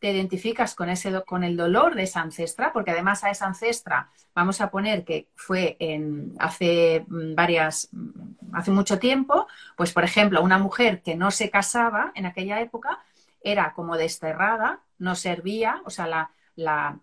te 0.00 0.10
identificas 0.10 0.74
con, 0.74 0.88
ese, 0.88 1.22
con 1.24 1.44
el 1.44 1.56
dolor 1.56 1.94
de 1.94 2.04
esa 2.04 2.22
ancestra, 2.22 2.72
porque 2.72 2.90
además 2.90 3.22
a 3.22 3.30
esa 3.30 3.46
ancestra 3.46 4.10
vamos 4.34 4.60
a 4.60 4.70
poner 4.70 5.04
que 5.04 5.28
fue 5.34 5.76
en, 5.78 6.34
hace 6.38 7.04
mm, 7.06 7.34
varias, 7.34 7.88
mm, 7.92 8.54
hace 8.54 8.70
mucho 8.70 8.98
tiempo, 8.98 9.46
pues 9.76 9.92
por 9.92 10.02
ejemplo, 10.02 10.42
una 10.42 10.58
mujer 10.58 11.02
que 11.02 11.14
no 11.16 11.30
se 11.30 11.50
casaba 11.50 12.12
en 12.14 12.24
aquella 12.26 12.60
época 12.60 12.98
era 13.42 13.74
como 13.74 13.96
desterrada, 13.96 14.80
no 14.98 15.14
servía, 15.14 15.82
o 15.84 15.90
sea, 15.90 16.06
la, 16.06 16.30
la, 16.56 16.98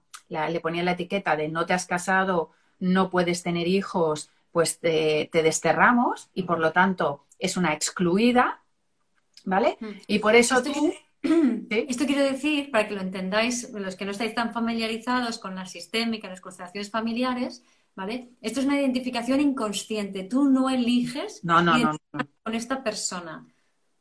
le 0.50 0.60
ponía 0.60 0.84
la 0.84 0.92
etiqueta 0.92 1.36
de 1.36 1.50
no 1.50 1.66
te 1.68 1.74
has 1.74 1.86
casado, 1.86 2.52
no 2.80 3.10
puedes 3.12 3.44
tener 3.44 3.68
hijos, 3.68 4.32
pues 4.52 4.80
te, 4.80 5.30
te 5.32 5.44
desterramos 5.44 6.30
y 6.34 6.44
por 6.44 6.60
lo 6.60 6.72
tanto 6.72 7.26
es 7.38 7.58
una 7.58 7.74
excluida, 7.74 8.62
¿vale? 9.46 9.78
Mm. 9.80 9.90
Y 10.08 10.20
por 10.20 10.36
eso 10.36 10.64
tú 10.64 10.94
Esto 11.70 12.06
quiero 12.06 12.24
decir, 12.24 12.72
para 12.72 12.88
que 12.88 12.96
lo 12.96 13.02
entendáis, 13.02 13.70
los 13.72 13.96
que 13.96 14.06
no 14.06 14.12
estáis 14.12 14.34
tan 14.34 14.54
familiarizados 14.54 15.40
con 15.40 15.56
la 15.56 15.66
sistémica, 15.66 16.28
las 16.28 16.42
constelaciones 16.42 16.90
familiares, 16.90 17.64
¿vale? 17.96 18.30
Esto 18.42 18.60
es 18.60 18.66
una 18.66 18.80
identificación 18.80 19.42
inconsciente. 19.42 20.24
Tú 20.24 20.46
no 20.50 20.70
eliges 20.70 21.42
con 21.44 22.56
esta 22.56 22.84
persona. 22.84 23.46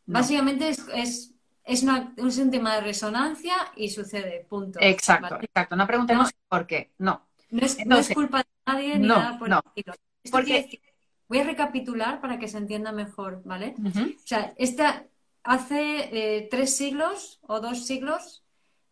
Básicamente 0.04 0.68
es, 0.68 1.32
es, 1.64 1.82
un 1.82 2.50
tema 2.50 2.76
de 2.76 2.82
resonancia 2.82 3.54
y 3.76 3.88
sucede, 3.88 4.46
punto. 4.48 4.78
Exacto, 4.82 5.38
exacto. 5.40 5.74
No 5.76 5.86
preguntemos 5.86 6.30
por 6.48 6.66
qué, 6.66 6.92
no. 6.98 7.26
No 7.50 7.96
es, 7.96 8.08
culpa 8.12 8.38
de 8.38 8.44
nadie 8.66 8.98
ni 8.98 9.08
nada 9.08 9.38
por 9.38 9.48
el 9.48 10.80
voy 11.28 11.38
a 11.38 11.44
recapitular 11.44 12.20
para 12.20 12.38
que 12.38 12.48
se 12.48 12.58
entienda 12.58 12.92
mejor, 12.92 13.42
¿vale? 13.44 13.74
O 13.78 14.26
sea, 14.26 14.52
esta, 14.56 15.06
hace 15.46 16.10
eh, 16.12 16.48
tres 16.50 16.76
siglos 16.76 17.38
o 17.42 17.60
dos 17.60 17.86
siglos 17.86 18.44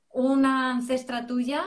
una 0.08 0.70
ancestra 0.70 1.26
tuya 1.26 1.64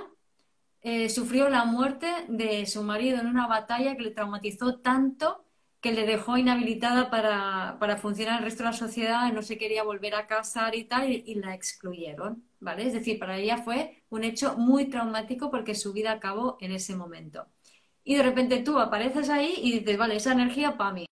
eh, 0.81 1.09
sufrió 1.09 1.49
la 1.49 1.65
muerte 1.65 2.07
de 2.29 2.65
su 2.65 2.83
marido 2.83 3.19
en 3.19 3.27
una 3.27 3.47
batalla 3.47 3.95
que 3.97 4.03
le 4.03 4.11
traumatizó 4.11 4.79
tanto 4.79 5.43
que 5.81 5.91
le 5.91 6.05
dejó 6.05 6.37
inhabilitada 6.37 7.09
para, 7.11 7.97
funcionar 7.97 8.39
el 8.39 8.45
resto 8.45 8.63
de 8.63 8.69
la 8.71 8.75
sociedad, 8.75 9.31
no 9.31 9.43
se 9.43 9.57
quería 9.57 9.83
volver 9.83 10.15
a 10.15 10.25
casar 10.25 10.73
y 10.75 10.85
tal, 10.85 11.11
y, 11.11 11.35
la 11.35 11.53
excluyeron, 11.53 12.43
¿vale? 12.59 12.87
Es 12.87 12.93
decir, 12.93 13.19
para 13.19 13.37
ella 13.37 13.59
fue 13.59 14.03
un 14.09 14.23
hecho 14.23 14.57
muy 14.57 14.85
traumático 14.85 15.51
porque 15.51 15.75
su 15.75 15.93
vida 15.93 16.13
acabó 16.13 16.57
en 16.61 16.71
ese 16.71 16.95
momento. 16.95 17.45
Y 18.03 18.15
de 18.15 18.23
repente 18.23 18.63
tú 18.63 18.79
apareces 18.79 19.29
ahí 19.29 19.53
y 19.57 19.79
dices, 19.79 19.97
vale, 19.97 20.15
esa 20.15 20.31
energía 20.31 20.77
para 20.77 20.93
mí, 20.93 21.05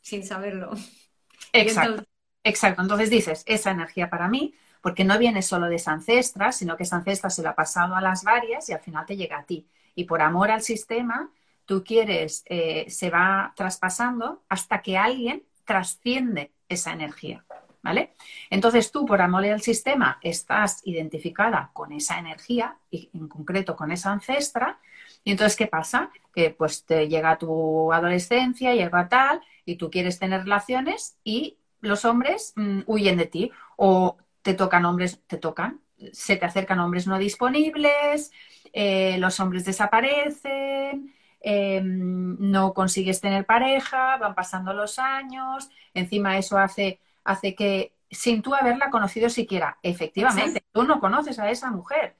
sin 0.00 0.24
saberlo. 0.24 0.70
Exacto. 1.52 2.04
Exacto. 2.46 2.80
Entonces 2.80 3.10
dices, 3.10 3.42
esa 3.46 3.72
energía 3.72 4.08
para 4.08 4.28
mí, 4.28 4.54
porque 4.80 5.02
no 5.04 5.18
viene 5.18 5.42
solo 5.42 5.66
de 5.66 5.76
esa 5.76 5.90
ancestra, 5.90 6.52
sino 6.52 6.76
que 6.76 6.84
esa 6.84 6.94
ancestra 6.94 7.28
se 7.28 7.42
la 7.42 7.50
ha 7.50 7.54
pasado 7.56 7.96
a 7.96 8.00
las 8.00 8.22
varias 8.22 8.68
y 8.68 8.72
al 8.72 8.78
final 8.78 9.04
te 9.04 9.16
llega 9.16 9.38
a 9.38 9.44
ti. 9.44 9.66
Y 9.96 10.04
por 10.04 10.22
amor 10.22 10.52
al 10.52 10.62
sistema, 10.62 11.28
tú 11.64 11.82
quieres, 11.82 12.44
eh, 12.46 12.86
se 12.88 13.10
va 13.10 13.52
traspasando 13.56 14.44
hasta 14.48 14.80
que 14.80 14.96
alguien 14.96 15.42
trasciende 15.64 16.52
esa 16.68 16.92
energía. 16.92 17.44
¿Vale? 17.82 18.14
Entonces 18.50 18.90
tú, 18.90 19.06
por 19.06 19.20
amor 19.22 19.44
al 19.46 19.60
sistema, 19.62 20.18
estás 20.20 20.80
identificada 20.84 21.70
con 21.72 21.92
esa 21.92 22.18
energía 22.18 22.76
y 22.90 23.10
en 23.12 23.28
concreto 23.28 23.74
con 23.76 23.90
esa 23.92 24.12
ancestra. 24.12 24.78
Y 25.24 25.32
entonces, 25.32 25.56
¿qué 25.56 25.66
pasa? 25.66 26.10
Que 26.32 26.50
pues 26.50 26.84
te 26.84 27.08
llega 27.08 27.38
tu 27.38 27.92
adolescencia, 27.92 28.74
llega 28.74 29.08
tal, 29.08 29.40
y 29.64 29.76
tú 29.76 29.90
quieres 29.90 30.18
tener 30.18 30.42
relaciones 30.42 31.16
y 31.24 31.58
los 31.86 32.04
hombres 32.04 32.52
mm, 32.56 32.80
huyen 32.86 33.16
de 33.16 33.26
ti. 33.26 33.50
O 33.76 34.16
te 34.42 34.54
tocan 34.54 34.84
hombres, 34.84 35.20
te 35.26 35.38
tocan, 35.38 35.80
se 36.12 36.36
te 36.36 36.46
acercan 36.46 36.78
hombres 36.78 37.06
no 37.06 37.18
disponibles, 37.18 38.32
eh, 38.72 39.16
los 39.18 39.40
hombres 39.40 39.64
desaparecen, 39.64 41.12
Em, 41.48 42.36
no 42.40 42.74
consigues 42.74 43.20
tener 43.20 43.46
pareja, 43.46 44.16
van 44.16 44.34
pasando 44.34 44.72
los 44.72 44.98
años, 44.98 45.70
encima 45.94 46.38
eso 46.38 46.58
hace, 46.58 46.98
hace 47.22 47.54
que, 47.54 47.92
sin 48.10 48.42
tú 48.42 48.52
haberla 48.52 48.90
conocido 48.90 49.28
siquiera, 49.30 49.78
efectivamente, 49.82 50.64
tú 50.72 50.82
no 50.82 50.98
conoces 50.98 51.38
a 51.38 51.48
esa 51.48 51.70
mujer. 51.70 52.16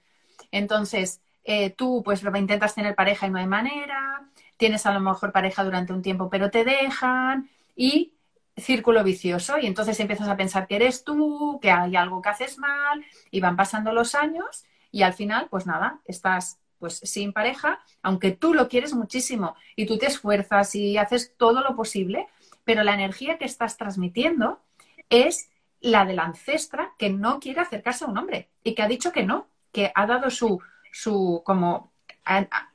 Entonces, 0.52 1.20
eh, 1.42 1.70
tú 1.70 2.02
pues 2.04 2.22
intentas 2.22 2.76
tener 2.76 2.94
pareja 2.94 3.26
y 3.26 3.30
no 3.30 3.38
hay 3.38 3.48
manera, 3.48 4.28
tienes 4.56 4.86
a 4.86 4.92
lo 4.92 5.00
mejor 5.00 5.32
pareja 5.32 5.64
durante 5.64 5.92
un 5.92 6.02
tiempo 6.02 6.30
pero 6.30 6.50
te 6.50 6.62
dejan. 6.62 7.50
Y 7.74 8.12
círculo 8.56 9.04
vicioso 9.04 9.58
y 9.58 9.66
entonces 9.66 9.98
empiezas 10.00 10.28
a 10.28 10.36
pensar 10.36 10.66
que 10.66 10.76
eres 10.76 11.04
tú, 11.04 11.58
que 11.60 11.70
hay 11.70 11.96
algo 11.96 12.22
que 12.22 12.30
haces 12.30 12.58
mal 12.58 13.04
y 13.30 13.40
van 13.40 13.56
pasando 13.56 13.92
los 13.92 14.14
años 14.14 14.64
y 14.90 15.02
al 15.02 15.12
final 15.12 15.48
pues 15.50 15.66
nada, 15.66 16.00
estás 16.06 16.58
pues 16.78 17.00
sin 17.02 17.32
pareja, 17.32 17.80
aunque 18.02 18.32
tú 18.32 18.54
lo 18.54 18.68
quieres 18.68 18.94
muchísimo 18.94 19.56
y 19.76 19.86
tú 19.86 19.98
te 19.98 20.06
esfuerzas 20.06 20.74
y 20.74 20.98
haces 20.98 21.34
todo 21.36 21.62
lo 21.62 21.74
posible, 21.74 22.26
pero 22.64 22.82
la 22.82 22.94
energía 22.94 23.38
que 23.38 23.44
estás 23.44 23.76
transmitiendo 23.76 24.60
es 25.08 25.50
la 25.80 26.04
de 26.04 26.14
la 26.14 26.24
ancestra 26.24 26.94
que 26.98 27.10
no 27.10 27.40
quiere 27.40 27.60
acercarse 27.60 28.04
a 28.04 28.08
un 28.08 28.18
hombre 28.18 28.48
y 28.62 28.74
que 28.74 28.82
ha 28.82 28.88
dicho 28.88 29.12
que 29.12 29.22
no, 29.22 29.46
que 29.72 29.92
ha 29.94 30.06
dado 30.06 30.30
su, 30.30 30.60
su 30.92 31.42
como 31.44 31.92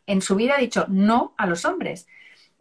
en 0.05 0.21
su 0.21 0.36
vida 0.36 0.55
ha 0.55 0.59
dicho 0.59 0.86
no 0.88 1.34
a 1.38 1.45
los 1.45 1.65
hombres. 1.65 2.07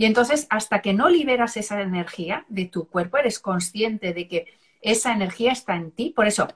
Y 0.00 0.06
entonces, 0.06 0.46
hasta 0.48 0.80
que 0.80 0.94
no 0.94 1.10
liberas 1.10 1.58
esa 1.58 1.78
energía 1.82 2.46
de 2.48 2.64
tu 2.64 2.88
cuerpo, 2.88 3.18
eres 3.18 3.38
consciente 3.38 4.14
de 4.14 4.28
que 4.28 4.46
esa 4.80 5.12
energía 5.12 5.52
está 5.52 5.76
en 5.76 5.90
ti. 5.90 6.14
Por 6.16 6.26
eso, 6.26 6.48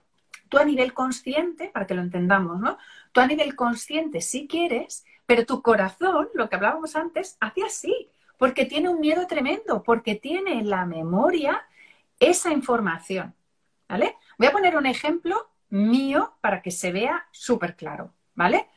tú 0.48 0.56
a 0.56 0.64
nivel 0.64 0.94
consciente, 0.94 1.68
para 1.68 1.86
que 1.86 1.92
lo 1.92 2.00
entendamos, 2.00 2.58
¿no? 2.58 2.78
Tú 3.12 3.20
a 3.20 3.26
nivel 3.26 3.54
consciente 3.54 4.22
sí 4.22 4.48
quieres, 4.48 5.04
pero 5.26 5.44
tu 5.44 5.60
corazón, 5.60 6.28
lo 6.32 6.48
que 6.48 6.56
hablábamos 6.56 6.96
antes, 6.96 7.36
hace 7.38 7.62
así, 7.64 8.08
porque 8.38 8.64
tiene 8.64 8.88
un 8.88 8.98
miedo 8.98 9.26
tremendo, 9.26 9.82
porque 9.82 10.14
tiene 10.14 10.58
en 10.58 10.70
la 10.70 10.86
memoria 10.86 11.66
esa 12.20 12.50
información. 12.50 13.34
¿Vale? 13.86 14.16
Voy 14.38 14.46
a 14.46 14.52
poner 14.52 14.74
un 14.74 14.86
ejemplo 14.86 15.50
mío 15.68 16.32
para 16.40 16.62
que 16.62 16.70
se 16.70 16.92
vea 16.92 17.28
súper 17.30 17.76
claro, 17.76 18.14
¿vale? 18.34 18.70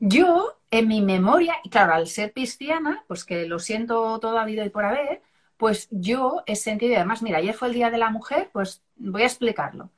Yo, 0.00 0.58
en 0.70 0.88
mi 0.88 1.00
memoria, 1.02 1.54
y 1.62 1.70
claro, 1.70 1.94
al 1.94 2.08
ser 2.08 2.32
pisciana, 2.32 3.04
pues 3.06 3.24
que 3.24 3.46
lo 3.46 3.58
siento 3.60 4.18
todo 4.18 4.38
habido 4.38 4.64
y 4.64 4.70
por 4.70 4.84
haber, 4.84 5.22
pues 5.56 5.88
yo 5.90 6.42
he 6.46 6.56
sentido, 6.56 6.96
además, 6.96 7.22
mira, 7.22 7.38
ayer 7.38 7.54
fue 7.54 7.68
el 7.68 7.74
Día 7.74 7.90
de 7.90 7.98
la 7.98 8.10
Mujer, 8.10 8.50
pues 8.52 8.82
voy 8.96 9.22
a 9.22 9.26
explicarlo. 9.26 9.90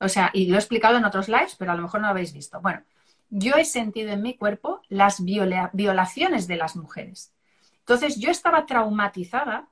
O 0.00 0.08
sea, 0.08 0.30
y 0.32 0.46
lo 0.46 0.56
he 0.56 0.58
explicado 0.58 0.96
en 0.96 1.04
otros 1.04 1.28
lives, 1.28 1.56
pero 1.58 1.72
a 1.72 1.74
lo 1.74 1.82
mejor 1.82 2.00
no 2.00 2.06
lo 2.06 2.12
habéis 2.12 2.32
visto. 2.32 2.60
Bueno, 2.60 2.82
yo 3.28 3.54
he 3.56 3.64
sentido 3.64 4.10
en 4.12 4.22
mi 4.22 4.36
cuerpo 4.36 4.82
las 4.88 5.22
violaciones 5.22 6.48
de 6.48 6.56
las 6.56 6.74
mujeres. 6.74 7.32
Entonces, 7.80 8.18
yo 8.18 8.30
estaba 8.30 8.66
traumatizada 8.66 9.68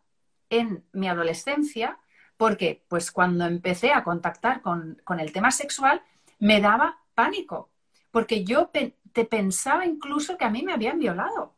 en 0.51 0.85
mi 0.93 1.09
adolescencia 1.09 1.99
porque, 2.37 2.85
pues, 2.89 3.11
cuando 3.11 3.47
empecé 3.47 3.93
a 3.93 4.05
contactar 4.05 4.61
con, 4.63 5.01
el 5.19 5.33
tema 5.33 5.51
sexual, 5.51 6.03
me 6.39 6.61
daba 6.61 6.99
pánico, 7.15 7.71
porque 8.11 8.45
yo 8.45 8.71
te 9.13 9.25
pensaba 9.25 9.87
incluso 9.87 10.37
que 10.37 10.45
a 10.45 10.51
mí 10.51 10.63
me 10.63 10.73
habían 10.73 10.99
violado 10.99 11.55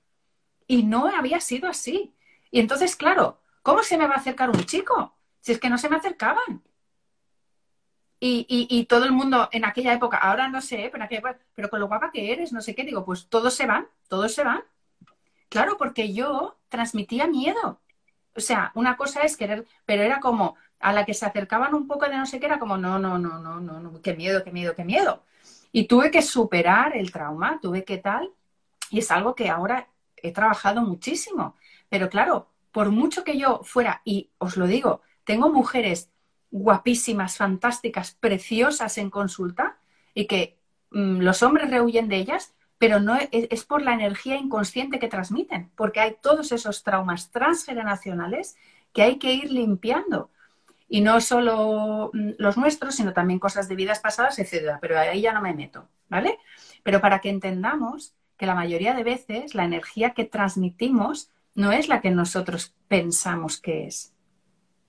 y 0.66 0.84
no 0.84 1.07
había 1.09 1.40
sido 1.40 1.68
así. 1.68 2.14
Y 2.51 2.61
entonces, 2.61 2.96
claro, 2.96 3.40
¿cómo 3.62 3.82
se 3.82 3.98
me 3.98 4.07
va 4.07 4.14
a 4.14 4.18
acercar 4.18 4.51
un 4.51 4.64
chico? 4.64 5.16
Si 5.40 5.53
es 5.53 5.59
que 5.59 5.70
no 5.70 5.78
se 5.78 5.88
me 5.88 5.96
acercaban. 5.96 6.62
Y, 8.22 8.84
todo 8.86 9.07
el 9.07 9.12
mundo 9.12 9.48
en 9.51 9.64
aquella 9.64 9.94
época, 9.94 10.18
ahora 10.18 10.48
no 10.48 10.61
sé, 10.61 10.90
pero, 10.92 11.07
pero 11.55 11.70
con 11.70 11.80
lo 11.80 11.88
guapa 11.88 12.11
que 12.12 12.32
eres, 12.32 12.53
no 12.53 12.61
sé 12.61 12.74
qué, 12.74 12.84
digo, 12.84 13.05
pues 13.05 13.28
todos 13.28 13.55
se 13.55 13.66
van, 13.66 13.88
todos 14.09 14.34
se 14.34 14.44
van. 14.44 14.62
Claro, 15.48 15.76
porque 15.78 16.12
yo 16.12 16.59
transmitía 16.68 17.26
miedo. 17.26 17.80
O 18.36 18.40
sea, 18.40 18.72
una 18.74 18.96
cosa 18.96 19.22
es 19.22 19.36
querer, 19.36 19.66
pero 19.86 20.03
era 20.03 20.20
como 20.20 20.57
a 20.78 20.92
la 20.92 21.05
que 21.05 21.14
se 21.14 21.26
acercaban 21.26 21.74
un 21.74 21.86
poco 21.86 22.07
de 22.07 22.16
no 22.16 22.26
sé 22.26 22.40
qué, 22.40 22.46
era 22.46 22.59
como, 22.59 22.76
no, 22.76 22.98
no, 22.98 23.18
no, 23.18 23.38
no, 23.38 23.61
no, 23.61 23.80
no, 23.80 24.03
qué 24.03 24.14
miedo, 24.14 24.44
qué 24.44 24.51
miedo, 24.51 24.74
qué 24.74 24.84
miedo. 24.84 25.24
Y 25.73 25.85
tuve 25.85 26.11
que 26.11 26.23
superar 26.23 26.97
el 26.97 27.12
trauma, 27.12 27.59
tuve 27.61 27.85
que 27.85 27.99
tal, 27.99 28.33
y 28.91 28.99
es 28.99 29.11
algo 29.11 29.35
que 29.35 29.49
ahora 29.49 29.89
he 30.16 30.33
trabajado 30.33 30.83
muchísimo. 30.83 31.57
Pero 31.89 32.09
claro, 32.09 32.49
por 32.73 32.91
mucho 32.91 33.25
que 33.25 33.39
yo 33.39 33.61
fuera, 33.62 34.03
y 34.05 34.31
os 34.39 34.57
lo 34.57 34.66
digo, 34.66 35.03
tengo 35.25 35.51
mujeres 35.51 36.11
guapísimas, 36.51 37.37
fantásticas, 37.37 38.16
preciosas 38.18 38.99
en 38.99 39.11
consulta 39.11 39.79
y 40.14 40.27
que 40.27 40.59
mm, 40.91 41.21
los 41.21 41.43
hombres 41.43 41.71
rehuyen 41.71 42.09
de 42.09 42.16
ellas, 42.16 42.55
pero 42.79 42.99
no 42.99 43.14
es, 43.14 43.29
es, 43.31 43.64
por 43.64 43.83
la 43.83 43.93
energía 43.93 44.37
inconsciente 44.37 44.99
que 44.99 45.09
transmiten, 45.09 45.71
porque 45.77 46.01
hay 46.01 46.16
todos 46.21 46.51
esos 46.51 46.83
traumas 46.83 47.31
transgeneracionales 47.31 48.57
que 48.93 49.03
hay 49.03 49.18
que 49.18 49.35
ir 49.35 49.53
limpiando. 49.53 50.31
Y 50.93 51.01
no 51.01 51.20
solo 51.20 52.11
mm, 52.12 52.32
los 52.38 52.59
nuestros, 52.59 52.97
sino 52.97 53.14
también 53.14 53.38
cosas 53.38 53.68
de 53.68 53.76
vidas 53.76 54.01
pasadas, 54.01 54.38
etcétera. 54.38 54.78
Pero 54.80 54.99
ahí 54.99 55.22
ya 55.22 55.32
no 55.32 55.41
me 55.41 55.55
meto, 55.55 55.88
¿vale? 56.09 56.38
Pero 56.82 57.01
para 57.01 57.20
que 57.20 57.30
entendamos 57.30 58.12
que 58.36 58.47
la 58.47 58.55
mayoría 58.55 58.93
de 58.93 59.05
veces 59.05 59.55
la 59.55 59.64
energía 59.64 60.11
que 60.11 60.24
transmitimos 60.24 61.30
no 61.55 61.72
es 61.72 61.88
la 61.88 62.01
que 62.01 62.11
nosotros 62.11 62.74
pensamos 62.88 63.61
que 63.61 63.86
es. 63.86 64.12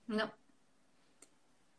No. 0.08 0.30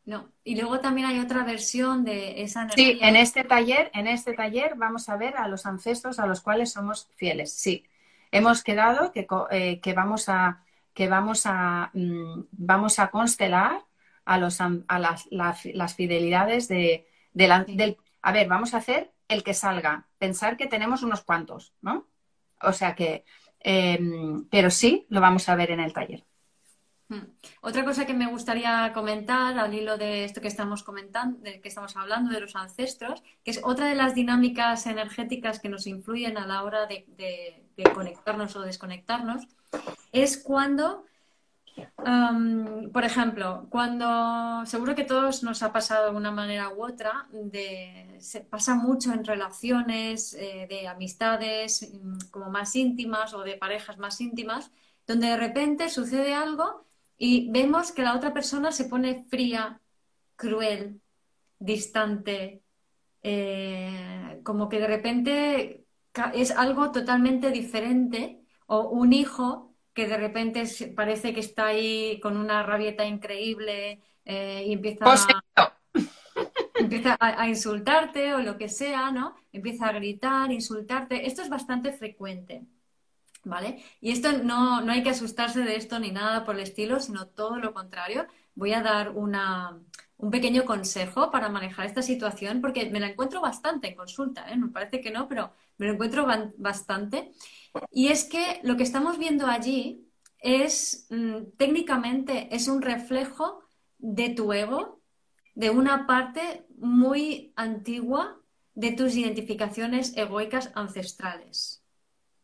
No. 0.06 0.30
Y 0.44 0.56
luego 0.56 0.80
también 0.80 1.08
hay 1.08 1.20
otra 1.20 1.44
versión 1.44 2.04
de 2.06 2.44
esa 2.44 2.64
energía. 2.64 2.86
Sí, 2.86 3.00
en 3.02 3.16
este 3.16 3.44
taller, 3.44 3.92
en 3.94 4.08
este 4.08 4.34
taller 4.34 4.76
vamos 4.76 5.10
a 5.10 5.18
ver 5.18 5.38
a 5.38 5.48
los 5.48 5.66
ancestros 5.66 6.20
a 6.20 6.28
los 6.28 6.42
cuales 6.42 6.72
somos 6.72 7.10
fieles. 7.16 7.54
Sí. 7.54 7.86
Hemos 8.32 8.64
quedado 8.64 9.12
que, 9.12 9.28
eh, 9.52 9.80
que 9.82 9.94
vamos 9.94 10.30
a 10.30 10.64
que 10.94 11.08
vamos 11.08 11.46
a 11.46 11.90
mm, 11.94 12.46
vamos 12.52 13.00
a 13.00 13.10
constelar 13.10 13.84
a 14.26 14.38
los 14.38 14.60
a 14.62 15.00
las, 15.00 15.28
las, 15.32 15.96
fidelidades 15.96 16.68
de, 16.68 17.08
del 17.34 17.98
a 18.22 18.32
ver, 18.32 18.48
vamos 18.48 18.74
a 18.74 18.78
hacer 18.78 19.12
el 19.28 19.44
que 19.44 19.54
salga, 19.54 20.08
pensar 20.18 20.58
que 20.58 20.68
tenemos 20.68 21.04
unos 21.04 21.22
cuantos, 21.22 21.74
¿no? 21.82 22.08
O 22.62 22.72
sea 22.72 22.96
que, 22.96 23.26
em, 23.60 24.48
pero 24.50 24.70
sí 24.70 25.06
lo 25.10 25.22
vamos 25.22 25.50
a 25.50 25.56
ver 25.56 25.72
en 25.72 25.80
el 25.80 25.94
taller. 25.94 26.24
Hmm. 27.10 27.26
Otra 27.62 27.84
cosa 27.84 28.06
que 28.06 28.14
me 28.14 28.28
gustaría 28.28 28.92
comentar 28.94 29.60
al 29.60 29.74
hilo 29.74 29.98
de 29.98 30.24
esto 30.24 30.40
que 30.40 30.48
estamos 30.48 30.84
comentando, 30.84 31.40
de 31.40 31.60
que 31.60 31.68
estamos 31.68 31.96
hablando 31.98 32.32
de 32.32 32.40
los 32.40 32.56
ancestros, 32.56 33.22
que 33.44 33.52
es 33.52 33.60
otra 33.64 33.88
de 33.88 33.96
las 33.96 34.16
dinámicas 34.16 34.88
energéticas 34.88 35.60
que 35.60 35.70
nos 35.70 35.86
influyen 35.86 36.38
a 36.38 36.48
la 36.48 36.64
hora 36.64 36.86
de, 36.86 37.06
conectarnos 37.94 38.56
o 38.56 38.62
desconectarnos, 38.62 39.48
es 40.12 40.38
cuando, 40.38 41.06
por 42.92 43.04
ejemplo, 43.04 43.68
cuando 43.70 44.66
seguro 44.66 44.96
que 44.96 45.04
todos 45.04 45.44
nos 45.44 45.64
ha 45.64 45.72
pasado 45.72 46.12
de 46.12 46.18
una 46.18 46.32
manera 46.32 46.70
u 46.70 46.84
otra, 46.84 47.28
se 48.20 48.42
pasa 48.42 48.76
mucho 48.76 49.14
en 49.14 49.24
relaciones 49.24 50.34
eh, 50.34 50.68
de 50.70 50.88
amistades 50.88 51.90
mm, 51.94 52.30
como 52.32 52.50
más 52.50 52.76
íntimas 52.76 53.34
o 53.34 53.44
de 53.44 53.58
parejas 53.58 53.98
más 53.98 54.20
íntimas, 54.22 54.72
donde 55.08 55.28
de 55.28 55.38
repente 55.38 55.90
sucede 55.90 56.34
algo 56.34 56.86
y 57.18 57.50
vemos 57.52 57.92
que 57.92 58.04
la 58.04 58.16
otra 58.16 58.34
persona 58.34 58.72
se 58.72 58.86
pone 58.86 59.26
fría, 59.26 59.82
cruel, 60.36 61.02
distante, 61.60 62.64
eh, 63.22 64.42
como 64.44 64.70
que 64.70 64.80
de 64.80 64.88
repente 64.88 65.86
es 66.34 66.52
algo 66.52 66.92
totalmente 66.92 67.52
diferente 67.52 68.42
o 68.68 68.90
un 68.90 69.14
hijo 69.14 69.73
que 69.94 70.08
de 70.08 70.18
repente 70.18 70.64
parece 70.96 71.34
que 71.34 71.40
está 71.40 71.68
ahí 71.68 72.20
con 72.22 72.38
una 72.38 72.64
rabieta 72.64 73.06
increíble 73.06 74.00
eh, 74.26 74.64
y 74.68 74.74
empieza 74.74 75.06
a, 75.56 75.78
empieza 76.76 77.18
a, 77.20 77.48
insultarte 77.48 78.34
o 78.34 78.40
lo 78.40 78.58
que 78.58 78.70
sea, 78.70 79.12
¿no? 79.12 79.36
Empieza 79.52 79.88
a 79.88 79.94
gritar, 79.94 80.52
insultarte. 80.52 81.28
Esto 81.28 81.42
es 81.42 81.50
bastante 81.50 81.92
frecuente, 81.92 82.66
¿vale? 83.44 83.84
Y 84.02 84.12
esto 84.12 84.32
no, 84.44 84.82
no 84.82 84.92
hay 84.92 85.04
que 85.04 85.12
asustarse 85.12 85.62
de 85.62 85.76
esto 85.76 86.00
ni 86.00 86.12
nada 86.12 86.44
por 86.44 86.56
el 86.56 86.62
estilo, 86.62 87.00
sino 87.00 87.28
todo 87.28 87.58
lo 87.58 87.74
contrario. 87.74 88.26
Voy 88.56 88.74
a 88.74 88.82
dar 88.82 89.12
una, 89.12 89.80
un 90.18 90.32
pequeño 90.32 90.66
consejo 90.66 91.32
para 91.32 91.50
manejar 91.50 91.86
esta 91.86 92.02
situación, 92.02 92.62
porque 92.62 92.90
me 92.90 93.00
la 93.00 93.10
encuentro 93.10 93.42
bastante 93.42 93.90
en 93.90 93.96
consulta, 93.96 94.50
¿eh? 94.50 94.56
me 94.56 94.70
parece 94.70 95.02
que 95.02 95.12
no, 95.12 95.28
pero 95.28 95.52
me 95.78 95.88
lo 95.88 95.94
encuentro 95.94 96.26
bastante. 96.58 97.32
Y 97.92 98.08
es 98.10 98.26
que 98.26 98.60
lo 98.64 98.78
que 98.78 98.84
estamos 98.84 99.18
viendo 99.18 99.48
allí 99.48 100.08
es, 100.40 101.08
mm, 101.10 101.56
técnicamente, 101.58 102.54
es 102.56 102.68
un 102.68 102.82
reflejo 102.82 103.64
de 103.98 104.30
tu 104.30 104.52
ego, 104.54 105.02
de 105.56 105.70
una 105.70 106.06
parte 106.08 106.66
muy 106.78 107.54
antigua 107.56 108.40
de 108.76 108.92
tus 108.92 109.16
identificaciones 109.16 110.16
egoicas 110.18 110.72
ancestrales. 110.76 111.84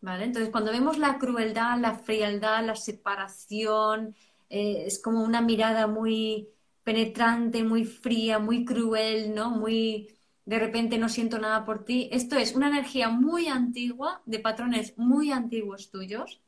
¿Vale? 0.02 0.26
Entonces, 0.26 0.50
cuando 0.52 0.72
vemos 0.72 0.98
la 0.98 1.18
crueldad, 1.18 1.78
la 1.80 1.94
frialdad, 1.96 2.66
la 2.66 2.76
separación, 2.76 4.16
eh, 4.50 4.86
es 4.88 5.02
como 5.02 5.24
una 5.24 5.42
mirada 5.42 5.88
muy 5.88 6.48
penetrante, 6.84 7.64
muy 7.64 7.84
fría, 7.86 8.40
muy 8.40 8.64
cruel, 8.66 9.36
¿no? 9.36 9.50
Muy 9.52 10.08
de 10.50 10.58
repente 10.58 10.98
no 10.98 11.10
siento 11.10 11.38
nada 11.38 11.64
por 11.64 11.86
ti. 11.86 12.10
Esto 12.12 12.36
es 12.36 12.56
una 12.56 12.70
energía 12.70 13.10
muy 13.10 13.48
antigua, 13.48 14.24
de 14.26 14.40
patrones 14.40 14.98
muy 14.98 15.32
antiguos 15.32 15.92
tuyos, 15.92 16.42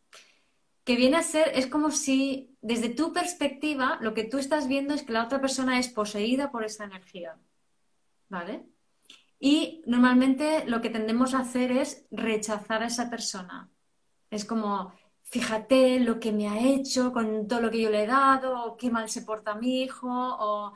que 0.84 0.96
viene 0.96 1.18
a 1.18 1.22
ser, 1.22 1.52
es 1.54 1.68
como 1.68 1.92
si 1.92 2.58
desde 2.62 2.90
tu 2.90 3.14
perspectiva 3.14 4.00
lo 4.02 4.16
que 4.16 4.24
tú 4.24 4.40
estás 4.40 4.68
viendo 4.68 4.96
es 4.96 5.04
que 5.04 5.14
la 5.14 5.24
otra 5.24 5.40
persona 5.40 5.78
es 5.78 5.88
poseída 5.88 6.50
por 6.50 6.64
esa 6.64 6.86
energía. 6.86 7.38
¿Vale? 8.28 8.66
Y 9.40 9.84
normalmente 9.86 10.66
lo 10.66 10.82
que 10.82 10.90
tendemos 10.90 11.36
a 11.36 11.42
hacer 11.42 11.72
es 11.72 12.08
rechazar 12.10 12.82
a 12.82 12.88
esa 12.88 13.08
persona. 13.08 13.70
Es 14.32 14.46
como, 14.46 14.96
fíjate 15.32 16.00
lo 16.02 16.20
que 16.20 16.34
me 16.34 16.50
ha 16.50 16.60
hecho 16.60 17.14
con 17.14 17.48
todo 17.48 17.62
lo 17.62 17.72
que 17.72 17.82
yo 17.82 17.90
le 17.90 18.04
he 18.04 18.08
dado, 18.08 18.66
o 18.66 18.78
qué 18.78 18.92
mal 18.92 19.10
se 19.10 19.22
porta 19.22 19.56
mi 19.56 19.84
hijo, 19.84 20.10
o 20.12 20.74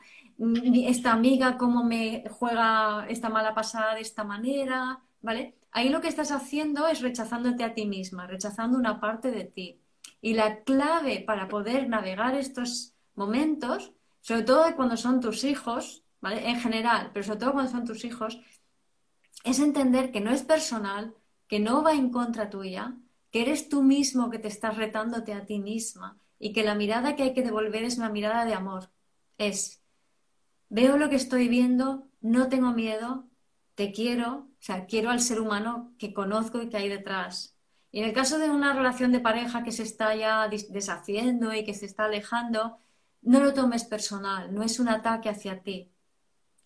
esta 0.88 1.12
amiga 1.12 1.58
cómo 1.58 1.84
me 1.84 2.24
juega 2.30 3.06
esta 3.08 3.28
mala 3.28 3.54
pasada 3.54 3.94
de 3.94 4.00
esta 4.00 4.24
manera, 4.24 5.00
¿vale? 5.20 5.56
Ahí 5.72 5.90
lo 5.90 6.00
que 6.00 6.08
estás 6.08 6.32
haciendo 6.32 6.88
es 6.88 7.02
rechazándote 7.02 7.64
a 7.64 7.74
ti 7.74 7.86
misma, 7.86 8.26
rechazando 8.26 8.78
una 8.78 8.98
parte 8.98 9.30
de 9.30 9.44
ti. 9.44 9.78
Y 10.22 10.32
la 10.32 10.62
clave 10.62 11.22
para 11.26 11.48
poder 11.48 11.88
navegar 11.88 12.34
estos 12.34 12.94
momentos, 13.14 13.92
sobre 14.22 14.42
todo 14.42 14.74
cuando 14.74 14.96
son 14.96 15.20
tus 15.20 15.44
hijos, 15.44 16.02
¿vale? 16.22 16.48
En 16.48 16.58
general, 16.60 17.10
pero 17.12 17.26
sobre 17.26 17.40
todo 17.40 17.52
cuando 17.52 17.70
son 17.70 17.84
tus 17.84 18.06
hijos, 18.06 18.40
es 19.44 19.60
entender 19.60 20.10
que 20.12 20.22
no 20.22 20.30
es 20.30 20.42
personal, 20.44 21.14
que 21.46 21.60
no 21.60 21.82
va 21.82 21.92
en 21.92 22.10
contra 22.10 22.48
tuya, 22.48 22.94
que 23.30 23.42
eres 23.42 23.68
tú 23.68 23.82
mismo 23.82 24.30
que 24.30 24.38
te 24.38 24.48
estás 24.48 24.76
retándote 24.76 25.32
a 25.32 25.46
ti 25.46 25.58
misma 25.58 26.18
y 26.38 26.52
que 26.52 26.64
la 26.64 26.74
mirada 26.74 27.16
que 27.16 27.24
hay 27.24 27.34
que 27.34 27.42
devolver 27.42 27.84
es 27.84 27.98
una 27.98 28.10
mirada 28.10 28.44
de 28.44 28.54
amor. 28.54 28.90
Es 29.38 29.82
veo 30.68 30.96
lo 30.96 31.08
que 31.08 31.16
estoy 31.16 31.48
viendo, 31.48 32.08
no 32.20 32.48
tengo 32.48 32.72
miedo, 32.72 33.28
te 33.74 33.92
quiero, 33.92 34.48
o 34.58 34.62
sea, 34.62 34.86
quiero 34.86 35.10
al 35.10 35.20
ser 35.20 35.40
humano 35.40 35.94
que 35.98 36.14
conozco 36.14 36.60
y 36.62 36.68
que 36.68 36.76
hay 36.76 36.88
detrás. 36.88 37.56
Y 37.92 38.00
en 38.00 38.06
el 38.06 38.12
caso 38.12 38.38
de 38.38 38.50
una 38.50 38.72
relación 38.74 39.12
de 39.12 39.20
pareja 39.20 39.62
que 39.62 39.72
se 39.72 39.82
está 39.82 40.14
ya 40.14 40.48
deshaciendo 40.48 41.54
y 41.54 41.64
que 41.64 41.74
se 41.74 41.86
está 41.86 42.04
alejando, 42.04 42.78
no 43.22 43.40
lo 43.40 43.54
tomes 43.54 43.84
personal, 43.84 44.52
no 44.52 44.62
es 44.62 44.78
un 44.80 44.88
ataque 44.88 45.28
hacia 45.28 45.62
ti. 45.62 45.92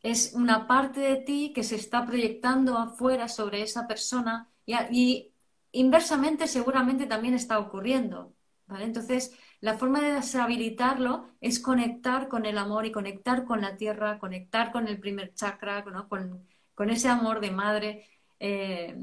Es 0.03 0.33
una 0.35 0.67
parte 0.67 1.01
de 1.01 1.17
ti 1.17 1.53
que 1.55 1.63
se 1.63 1.77
está 1.77 2.07
proyectando 2.07 2.79
afuera 2.79 3.29
sobre 3.29 3.63
esa 3.63 3.87
persona 3.87 4.49
y, 4.65 4.75
y 4.91 5.30
inversamente 5.73 6.47
seguramente 6.47 7.07
también 7.07 7.35
está 7.35 7.59
ocurriendo. 7.59 8.35
¿vale? 8.67 8.85
Entonces, 8.85 9.37
la 9.61 9.77
forma 9.77 10.01
de 10.01 10.13
deshabilitarlo 10.13 11.29
es 11.41 11.61
conectar 11.61 12.29
con 12.29 12.47
el 12.47 12.59
amor 12.59 12.87
y 12.87 12.93
conectar 12.93 13.45
con 13.45 13.61
la 13.61 13.77
tierra, 13.77 14.19
conectar 14.19 14.73
con 14.73 14.89
el 14.89 14.99
primer 14.99 15.35
chakra, 15.35 15.85
con, 15.85 16.91
ese 16.91 17.09
amor 17.09 17.41
de 17.41 17.51
madre, 17.51 18.07
eh, 18.39 18.97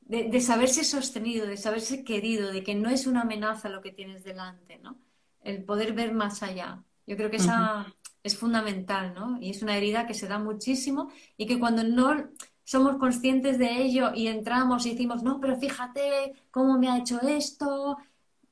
de, 0.00 0.40
saberse 0.40 0.84
sostenido, 0.84 1.46
de 1.46 1.56
saberse 1.56 2.04
querido, 2.04 2.50
de 2.50 2.62
que 2.64 2.74
no 2.74 2.90
es 2.90 3.06
una 3.06 3.22
amenaza 3.22 3.68
lo 3.68 3.80
que 3.80 3.92
tienes 3.92 4.24
delante, 4.24 4.78
¿no? 4.78 4.98
El 5.42 5.64
poder 5.64 5.92
ver 5.92 6.12
más 6.12 6.42
allá. 6.42 6.82
Yo 7.06 7.16
creo 7.16 7.30
que 7.30 7.36
esa 7.36 7.86
es 8.22 8.36
fundamental, 8.36 9.14
¿no? 9.14 9.38
Y 9.40 9.50
es 9.50 9.62
una 9.62 9.76
herida 9.76 10.06
que 10.06 10.14
se 10.14 10.28
da 10.28 10.38
muchísimo 10.38 11.10
y 11.36 11.46
que 11.46 11.58
cuando 11.58 11.84
no 11.84 12.30
somos 12.64 12.96
conscientes 12.96 13.58
de 13.58 13.82
ello 13.82 14.12
y 14.14 14.28
entramos 14.28 14.86
y 14.86 14.90
decimos, 14.92 15.22
no, 15.22 15.40
pero 15.40 15.56
fíjate 15.56 16.34
cómo 16.50 16.78
me 16.78 16.88
ha 16.88 16.98
hecho 16.98 17.20
esto, 17.22 17.98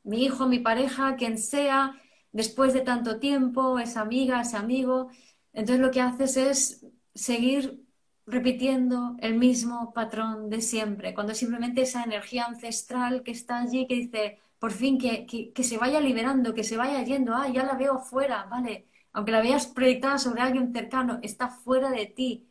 mi 0.02 0.24
hijo, 0.24 0.46
mi 0.46 0.58
pareja, 0.58 1.16
quien 1.16 1.38
sea, 1.38 1.94
después 2.32 2.72
de 2.74 2.80
tanto 2.80 3.18
tiempo, 3.20 3.78
esa 3.78 4.00
amiga, 4.02 4.40
ese 4.42 4.56
amigo. 4.56 5.10
Entonces 5.52 5.80
lo 5.80 5.90
que 5.90 6.00
haces 6.00 6.36
es 6.36 6.86
seguir 7.14 7.84
repitiendo 8.26 9.16
el 9.20 9.34
mismo 9.36 9.92
patrón 9.92 10.50
de 10.50 10.60
siempre, 10.60 11.14
cuando 11.14 11.34
simplemente 11.34 11.82
esa 11.82 12.04
energía 12.04 12.44
ancestral 12.44 13.22
que 13.22 13.32
está 13.32 13.60
allí, 13.60 13.86
que 13.86 13.94
dice, 13.96 14.38
por 14.58 14.72
fin, 14.72 14.98
que, 14.98 15.26
que, 15.26 15.64
se 15.64 15.78
vaya 15.78 16.00
liberando, 16.00 16.54
que 16.54 16.64
se 16.64 16.76
vaya 16.76 17.02
yendo, 17.02 17.34
ah, 17.34 17.48
ya 17.48 17.64
la 17.64 17.74
veo 17.74 17.98
fuera, 17.98 18.44
vale, 18.44 18.86
aunque 19.12 19.32
la 19.32 19.40
veas 19.40 19.66
proyectada 19.66 20.18
sobre 20.18 20.42
alguien 20.42 20.72
cercano, 20.72 21.18
está 21.22 21.48
fuera 21.48 21.90
de 21.90 22.06
ti. 22.06 22.46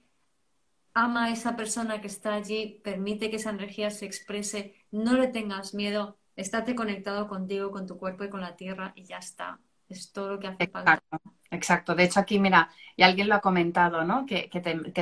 Ama 0.93 1.25
a 1.25 1.29
esa 1.31 1.55
persona 1.55 2.01
que 2.01 2.07
está 2.07 2.33
allí, 2.33 2.81
permite 2.83 3.29
que 3.29 3.37
esa 3.37 3.51
energía 3.51 3.89
se 3.91 4.05
exprese, 4.05 4.75
no 4.91 5.13
le 5.13 5.27
tengas 5.27 5.73
miedo, 5.73 6.17
estate 6.35 6.75
conectado 6.75 7.27
contigo, 7.27 7.71
con 7.71 7.85
tu 7.87 7.97
cuerpo 7.97 8.23
y 8.23 8.29
con 8.29 8.41
la 8.41 8.55
tierra 8.55 8.91
y 8.95 9.03
ya 9.03 9.17
está. 9.17 9.59
Es 9.87 10.11
todo 10.11 10.33
lo 10.33 10.39
que 10.39 10.47
hace 10.47 10.67
falta. 10.67 11.01
Exacto. 11.51 11.95
De 11.95 12.03
hecho, 12.03 12.19
aquí, 12.19 12.39
mira, 12.39 12.69
y 12.95 13.03
alguien 13.03 13.27
lo 13.27 13.35
ha 13.35 13.41
comentado, 13.41 14.03
¿no? 14.03 14.25
Que, 14.25 14.49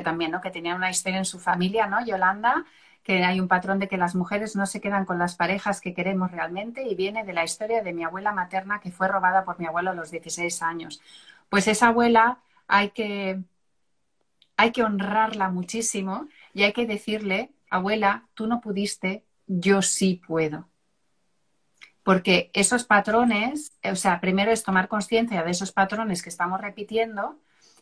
también, 0.04 0.32
¿no? 0.32 0.40
Que 0.40 0.50
tenía 0.50 0.76
una 0.76 0.90
historia 0.90 1.18
en 1.18 1.26
su 1.26 1.40
familia, 1.40 1.88
¿no? 1.88 2.06
Yolanda, 2.06 2.66
que 3.04 3.24
hay 3.24 3.40
un 3.40 3.50
patrón 3.50 3.80
de 3.80 3.88
que 3.88 3.98
las 3.98 4.16
mujeres 4.16 4.56
no 4.56 4.66
se 4.66 4.80
quedan 4.80 5.06
con 5.06 5.20
las 5.20 5.36
parejas 5.36 5.82
que 5.82 5.94
queremos 5.94 6.32
realmente 6.32 6.84
y 6.84 6.96
viene 6.96 7.26
de 7.26 7.34
la 7.34 7.44
historia 7.44 7.84
de 7.84 7.94
mi 7.94 8.04
abuela 8.04 8.32
materna 8.32 8.80
que 8.80 8.92
fue 8.92 9.08
robada 9.08 9.44
por 9.44 9.60
mi 9.60 9.66
abuelo 9.66 9.92
a 9.92 9.94
los 9.94 10.10
16 10.10 10.62
años. 10.62 11.02
Pues 11.50 11.68
esa 11.68 11.88
abuela 11.88 12.40
hay 12.68 12.92
que, 12.92 13.42
hay 14.58 14.72
que 14.72 14.84
honrarla 14.84 15.50
muchísimo 15.50 16.28
y 16.54 16.64
hay 16.64 16.74
que 16.74 16.86
decirle, 16.86 17.52
abuela, 17.70 18.28
tú 18.34 18.48
no 18.48 18.60
pudiste, 18.60 19.24
yo 19.48 19.82
sí 19.82 20.22
puedo 20.28 20.68
porque 22.08 22.52
esos 22.54 22.86
patrones, 22.86 23.74
o 23.84 23.98
sea, 23.98 24.22
primero 24.22 24.50
es 24.50 24.64
tomar 24.64 24.88
conciencia 24.88 25.44
de 25.44 25.52
esos 25.52 25.74
patrones 25.74 26.24
que 26.24 26.30
estamos 26.30 26.62
repitiendo 26.62 27.36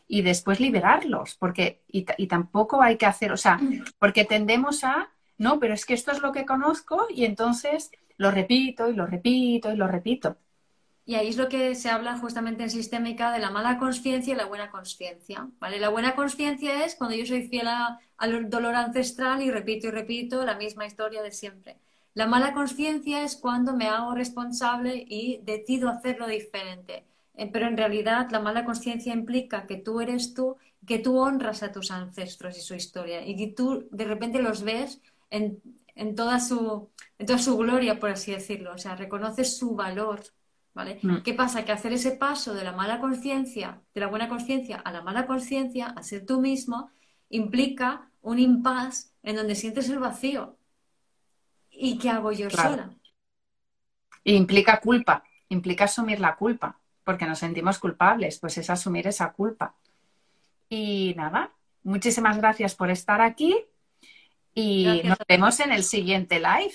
y 0.08 0.22
después 0.22 0.58
liberarlos, 0.58 1.36
porque 1.36 1.84
y, 1.86 2.02
tampoco 2.26 2.82
hay 2.82 2.96
que 2.96 3.06
hacer, 3.06 3.30
o 3.30 3.36
sea, 3.36 3.60
porque 4.00 4.24
tendemos 4.24 4.82
a, 4.82 5.10
no, 5.38 5.60
pero 5.60 5.74
es 5.74 5.86
que 5.86 5.94
esto 5.94 6.10
es 6.10 6.22
lo 6.22 6.32
que 6.32 6.44
conozco 6.44 7.06
y 7.08 7.24
entonces 7.24 7.92
lo 8.16 8.32
repito 8.32 8.88
y 8.88 8.94
lo 8.94 9.06
repito 9.06 9.70
y 9.70 9.76
lo 9.76 9.86
repito. 9.86 10.38
Y 11.06 11.14
ahí 11.14 11.28
es 11.28 11.36
lo 11.36 11.48
que 11.48 11.74
se 11.76 11.88
habla 11.88 12.18
justamente 12.18 12.64
en 12.64 12.70
sistémica 12.70 13.32
de 13.32 13.38
la 13.38 13.50
mala 13.50 13.78
conciencia 13.78 14.34
y 14.34 14.36
la 14.36 14.46
buena 14.46 14.70
conciencia. 14.70 15.48
¿vale? 15.60 15.78
La 15.78 15.88
buena 15.88 16.16
conciencia 16.16 16.84
es 16.84 16.96
cuando 16.96 17.16
yo 17.16 17.24
soy 17.24 17.48
fiel 17.48 17.68
al 18.18 18.50
dolor 18.50 18.74
ancestral 18.74 19.40
y 19.42 19.50
repito 19.50 19.86
y 19.86 19.90
repito 19.92 20.44
la 20.44 20.56
misma 20.56 20.84
historia 20.84 21.22
de 21.22 21.30
siempre. 21.30 21.78
La 22.14 22.26
mala 22.26 22.54
conciencia 22.54 23.22
es 23.22 23.36
cuando 23.36 23.74
me 23.74 23.88
hago 23.88 24.14
responsable 24.14 25.04
y 25.08 25.40
decido 25.44 25.88
hacerlo 25.90 26.26
diferente. 26.26 27.04
Eh, 27.34 27.50
pero 27.52 27.66
en 27.66 27.76
realidad 27.76 28.28
la 28.30 28.40
mala 28.40 28.64
conciencia 28.64 29.12
implica 29.12 29.66
que 29.66 29.76
tú 29.76 30.00
eres 30.00 30.34
tú, 30.34 30.56
que 30.86 30.98
tú 30.98 31.18
honras 31.18 31.62
a 31.62 31.72
tus 31.72 31.90
ancestros 31.90 32.56
y 32.56 32.62
su 32.62 32.74
historia 32.74 33.24
y 33.26 33.36
que 33.36 33.48
tú 33.48 33.86
de 33.90 34.04
repente 34.04 34.40
los 34.42 34.62
ves 34.62 35.00
en, 35.30 35.60
toda, 36.14 36.40
su, 36.40 36.88
en 37.18 37.26
toda 37.26 37.38
su 37.38 37.56
gloria, 37.56 38.00
por 38.00 38.10
así 38.10 38.32
decirlo. 38.32 38.72
O 38.72 38.78
sea, 38.78 38.96
reconoces 38.96 39.56
su 39.58 39.74
valor. 39.74 40.22
¿Vale? 40.76 40.98
Mm. 41.02 41.22
¿Qué 41.22 41.32
pasa? 41.32 41.64
Que 41.64 41.72
hacer 41.72 41.94
ese 41.94 42.12
paso 42.12 42.52
de 42.52 42.62
la 42.62 42.72
mala 42.72 43.00
conciencia, 43.00 43.80
de 43.94 44.00
la 44.00 44.08
buena 44.08 44.28
conciencia 44.28 44.76
a 44.76 44.92
la 44.92 45.00
mala 45.00 45.26
conciencia, 45.26 45.86
a 45.86 46.02
ser 46.02 46.26
tú 46.26 46.38
mismo, 46.40 46.90
implica 47.30 48.10
un 48.20 48.38
impas 48.38 49.14
en 49.22 49.36
donde 49.36 49.54
sientes 49.54 49.88
el 49.88 49.98
vacío. 49.98 50.58
¿Y 51.70 51.96
qué 51.96 52.10
hago 52.10 52.30
yo 52.30 52.50
sola? 52.50 52.90
implica 54.24 54.80
culpa, 54.80 55.22
implica 55.48 55.84
asumir 55.84 56.18
la 56.20 56.34
culpa, 56.34 56.78
porque 57.04 57.26
nos 57.26 57.38
sentimos 57.38 57.78
culpables, 57.78 58.38
pues 58.38 58.58
es 58.58 58.68
asumir 58.68 59.06
esa 59.06 59.32
culpa. 59.32 59.76
Y 60.68 61.14
nada, 61.16 61.56
Muchísimas 61.86 62.36
gracias 62.38 62.74
por 62.74 62.90
estar 62.90 63.20
aquí 63.20 63.56
y 64.52 65.02
nos 65.04 65.18
vemos 65.28 65.60
en 65.60 65.70
el 65.70 65.84
siguiente 65.84 66.40
live. 66.40 66.74